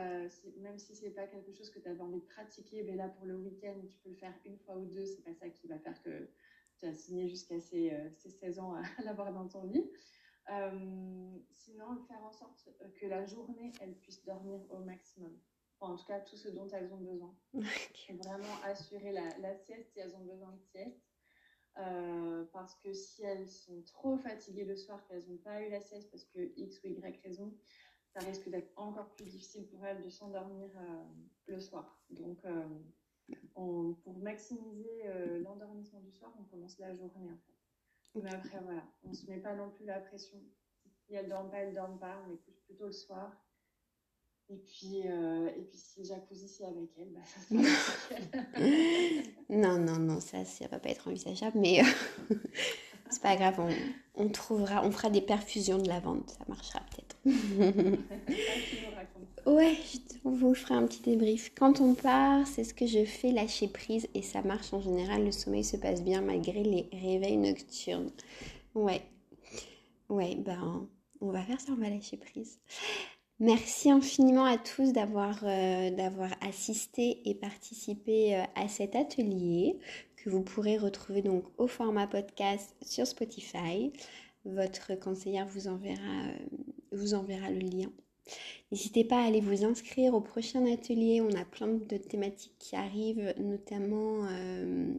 même 0.57 0.79
si 0.79 0.95
c'est 0.95 1.11
pas 1.11 1.27
quelque 1.27 1.53
chose 1.53 1.71
que 1.71 1.79
tu 1.79 1.89
avais 1.89 2.01
envie 2.01 2.21
de 2.21 2.27
pratiquer, 2.27 2.83
ben 2.83 2.97
là 2.97 3.09
pour 3.09 3.27
le 3.27 3.37
week-end, 3.37 3.75
tu 3.89 3.97
peux 3.99 4.11
le 4.11 4.17
faire 4.17 4.35
une 4.45 4.59
fois 4.59 4.77
ou 4.77 4.87
deux, 4.87 5.05
c'est 5.05 5.23
pas 5.23 5.35
ça 5.35 5.49
qui 5.51 5.69
va 5.69 5.79
faire 5.79 6.01
que 6.03 6.29
tu 6.79 6.87
as 6.87 6.95
signé 6.95 7.29
jusqu'à 7.29 7.61
ces, 7.61 7.93
euh, 7.93 8.11
ces, 8.11 8.31
16 8.31 8.59
ans 8.59 8.75
à, 8.99 9.03
l'avoir 9.03 9.33
dans 9.33 9.47
ton 9.47 9.65
lit. 9.65 9.91
Euh, 10.51 11.39
sinon, 11.53 11.97
faire 12.09 12.25
en 12.25 12.33
sorte 12.33 12.69
que 13.01 13.07
la 13.07 13.25
journée, 13.27 13.73
elle 13.81 13.95
puisse 13.95 14.25
dormir 14.25 14.61
au 14.71 14.79
maximum. 14.79 15.39
en 15.81 15.97
tout 15.97 16.07
cas, 16.07 16.21
tout 16.21 16.37
ce 16.37 16.49
dont 16.49 16.69
elles 16.69 16.93
ont 16.93 17.01
besoin. 17.01 17.37
Vraiment 17.53 18.61
assurer 18.65 19.13
la, 19.13 19.39
la, 19.39 19.55
sieste 19.55 19.93
si 19.93 20.01
elles 20.01 20.17
ont 20.17 20.25
besoin 20.25 20.51
de 20.51 20.61
sieste. 20.61 21.05
parce 22.53 22.75
que 22.81 22.93
si 22.93 23.23
elles 23.23 23.49
sont 23.49 23.83
trop 23.83 24.17
fatiguées 24.19 24.65
le 24.65 24.75
soir, 24.77 25.07
qu'elles 25.07 25.29
n'ont 25.29 25.37
pas 25.37 25.63
eu 25.63 25.71
la 25.71 25.81
sieste 25.81 26.11
parce 26.11 26.25
que 26.25 26.41
X 26.57 26.83
ou 26.83 26.89
Y 26.89 27.21
raison, 27.23 27.55
ça 28.13 28.21
risque 28.21 28.49
d'être 28.49 28.73
encore 28.77 29.11
plus 29.11 29.25
difficile 29.25 29.67
pour 29.69 29.85
elle 29.85 30.03
de 30.03 30.11
s'endormir 30.11 30.69
euh, 30.77 31.05
le 31.47 31.61
soir. 31.61 31.99
Donc, 32.11 32.39
euh, 32.45 32.63
pour 33.55 34.19
maximiser 34.19 35.03
euh, 35.07 35.43
l'endormissement 35.43 36.01
du 36.01 36.13
soir, 36.13 36.33
on 36.39 36.45
commence 36.45 36.79
la 36.79 36.95
journée 36.95 37.31
en 37.31 37.39
fait. 37.39 38.21
Mais 38.23 38.35
après, 38.35 38.61
voilà, 38.63 38.83
on 39.05 39.11
ne 39.11 39.15
se 39.15 39.27
met 39.31 39.39
pas 39.39 39.55
non 39.55 39.71
plus 39.71 39.87
la 39.87 40.01
pression. 40.01 40.39
Si 41.07 41.15
elle 41.15 41.27
ne 41.27 41.31
dort 41.31 41.51
pas, 41.51 41.59
elle 41.59 41.71
ne 41.71 41.75
dort 41.75 41.99
pas, 41.99 42.23
on 42.27 42.35
écoute 42.35 42.61
plutôt 42.67 42.87
le 42.87 42.93
soir. 42.93 43.33
Et 44.51 44.59
puis, 44.59 44.99
et 44.99 45.65
puis 45.67 45.79
si 45.79 46.05
jacuzzi 46.05 46.45
ici 46.45 46.65
avec 46.65 46.91
elle, 46.99 47.11
bah, 47.11 47.21
ça 47.25 47.41
sera 47.41 47.63
Non, 49.49 49.79
non, 49.79 49.99
non, 49.99 50.21
ça, 50.21 50.45
ça 50.45 50.67
va 50.67 50.79
pas 50.79 50.91
être 50.91 51.09
envisageable, 51.09 51.59
mais 51.59 51.81
c'est 53.13 53.23
pas 53.23 53.37
grave, 53.37 53.55
on, 53.59 54.25
on, 54.25 54.29
trouvera, 54.29 54.85
on 54.85 54.91
fera 54.91 55.11
des 55.11 55.21
perfusions 55.21 55.79
de 55.79 55.89
lavande, 55.89 56.29
ça 56.29 56.45
marchera 56.49 56.81
peut-être. 56.81 57.17
ouais, 59.47 59.77
je 60.25 60.29
vous 60.29 60.55
ferai 60.55 60.75
un 60.75 60.87
petit 60.87 61.03
débrief. 61.03 61.53
Quand 61.55 61.81
on 61.81 61.95
part, 61.95 62.47
c'est 62.47 62.65
ce 62.65 62.75
que 62.75 62.87
je 62.87 63.05
fais, 63.05 63.33
lâcher 63.33 63.69
prise, 63.69 64.09
et 64.15 64.23
ça 64.23 64.43
marche 64.43 64.73
en 64.73 64.81
général. 64.81 65.25
Le 65.25 65.33
sommeil 65.33 65.65
se 65.65 65.77
passe 65.77 66.03
bien 66.03 66.21
malgré 66.21 66.63
les 66.63 66.89
réveils 66.93 67.37
nocturnes. 67.37 68.11
Ouais, 68.75 69.03
ouais, 70.09 70.37
ben, 70.37 70.89
on 71.21 71.31
va 71.31 71.43
faire 71.43 71.61
ça, 71.61 71.73
on 71.73 71.81
va 71.81 71.91
lâcher 71.91 72.17
prise. 72.17 72.59
Merci 73.41 73.91
infiniment 73.91 74.45
à 74.45 74.57
tous 74.57 74.93
d'avoir 74.93 75.41
euh, 75.43 75.91
assisté 76.43 77.29
et 77.29 77.35
participé 77.35 78.37
euh, 78.37 78.45
à 78.55 78.69
cet 78.69 78.95
atelier 78.95 79.81
que 80.23 80.31
vous 80.31 80.43
pourrez 80.43 80.79
retrouver 80.79 81.21
donc 81.21 81.45
au 81.59 81.67
format 81.67 82.07
podcast 82.07 82.75
sur 82.83 83.07
Spotify. 83.07 83.93
Votre 84.45 84.95
conseillère 84.95 85.47
vous 85.49 85.67
enverra 85.67 86.01
euh, 86.01 86.57
vous 86.93 87.15
enverra 87.15 87.51
le 87.51 87.59
lien. 87.59 87.91
N'hésitez 88.71 89.05
pas 89.05 89.21
à 89.21 89.27
aller 89.27 89.41
vous 89.41 89.65
inscrire 89.65 90.15
au 90.15 90.21
prochain 90.21 90.65
atelier. 90.73 91.21
On 91.21 91.35
a 91.35 91.45
plein 91.45 91.67
de 91.67 91.97
thématiques 91.97 92.55
qui 92.59 92.77
arrivent, 92.77 93.35
notamment, 93.39 94.27
euh, 94.31 94.95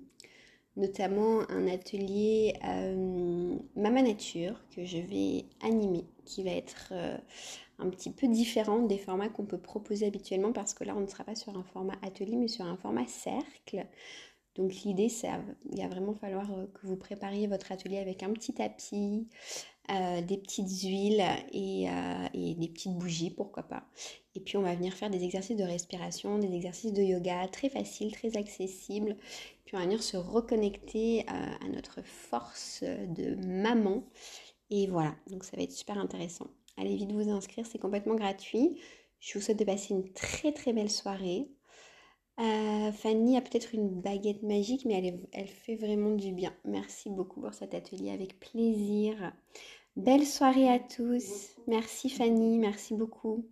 notamment 0.76 1.50
un 1.50 1.68
atelier 1.68 2.56
euh, 2.68 3.56
Mama 3.76 4.02
Nature 4.02 4.60
que 4.76 4.84
je 4.84 4.98
vais 4.98 5.46
animer, 5.62 6.06
qui 6.26 6.44
va 6.44 6.52
être 6.52 6.94
un 7.80 7.90
petit 7.90 8.12
peu 8.12 8.28
différent 8.28 8.80
des 8.80 8.98
formats 8.98 9.30
qu'on 9.30 9.46
peut 9.46 9.58
proposer 9.58 10.06
habituellement 10.06 10.52
parce 10.52 10.74
que 10.74 10.84
là, 10.84 10.96
on 10.96 11.02
ne 11.02 11.08
sera 11.08 11.24
pas 11.24 11.36
sur 11.36 11.58
un 11.58 11.64
format 11.64 11.96
atelier, 12.02 12.36
mais 12.36 12.50
sur 12.50 12.66
un 12.66 12.78
format 12.78 13.08
cercle. 13.08 13.86
Donc 14.56 14.74
l'idée, 14.84 15.10
c'est 15.10 15.30
il 15.72 15.82
va 15.82 15.88
vraiment 15.88 16.14
falloir 16.14 16.48
que 16.48 16.86
vous 16.86 16.96
prépariez 16.96 17.48
votre 17.48 17.72
atelier 17.72 17.98
avec 17.98 18.22
un 18.22 18.32
petit 18.32 18.54
tapis, 18.54 19.28
euh, 19.92 20.22
des 20.22 20.38
petites 20.38 20.84
huiles 20.84 21.22
euh, 21.22 22.28
et, 22.34 22.56
des 22.56 22.68
petites 22.70 22.94
bougies, 22.94 23.30
pourquoi 23.30 23.64
pas. 23.64 23.84
Et 24.34 24.40
puis 24.40 24.56
on 24.56 24.62
va 24.62 24.74
venir 24.76 24.94
faire 24.94 25.10
des 25.10 25.26
exercices 25.26 25.58
de 25.58 25.64
respiration, 25.64 26.40
des 26.40 26.56
exercices 26.56 26.94
de 26.94 27.02
yoga 27.02 27.50
très 27.50 27.68
faciles, 27.68 28.14
très 28.14 28.38
accessibles. 28.38 29.18
Puis 29.66 29.76
on 29.76 29.80
va 29.80 29.84
venir 29.84 30.02
se 30.02 30.16
reconnecter 30.16 31.22
euh, 31.24 31.66
à 31.66 31.68
notre 31.68 32.02
force 32.02 32.84
de 32.84 33.36
maman. 33.46 34.06
Et 34.70 34.88
voilà, 34.88 35.16
donc 35.30 35.44
ça 35.44 35.58
va 35.58 35.64
être 35.64 35.74
super 35.74 35.98
intéressant. 35.98 36.48
Allez 36.78 36.96
vite 36.96 37.12
vous 37.12 37.30
inscrire, 37.30 37.66
c'est 37.66 37.78
complètement 37.78 38.16
gratuit. 38.16 38.80
Je 39.20 39.38
vous 39.38 39.44
souhaite 39.44 39.60
de 39.60 39.66
passer 39.66 39.94
une 39.94 40.14
très 40.14 40.54
très 40.54 40.72
belle 40.72 40.90
soirée. 40.90 41.50
Fanny 42.38 43.38
a 43.38 43.42
peut-être 43.42 43.74
une 43.74 44.02
baguette 44.02 44.44
magique, 44.44 44.86
mais 44.86 45.22
elle, 45.32 45.48
fait 45.48 45.76
vraiment 45.76 46.16
du 46.16 46.32
bien. 46.32 46.54
Merci 46.66 47.10
beaucoup 47.10 47.42
pour 47.42 47.54
cet 47.54 47.74
atelier, 47.74 48.12
avec 48.12 48.40
plaisir. 48.40 49.34
Belle 49.96 50.26
soirée 50.26 50.70
à 50.70 50.80
tous. 50.80 51.56
Merci 51.68 52.10
Fanny, 52.10 52.58
merci 52.58 52.96
beaucoup. 52.96 53.46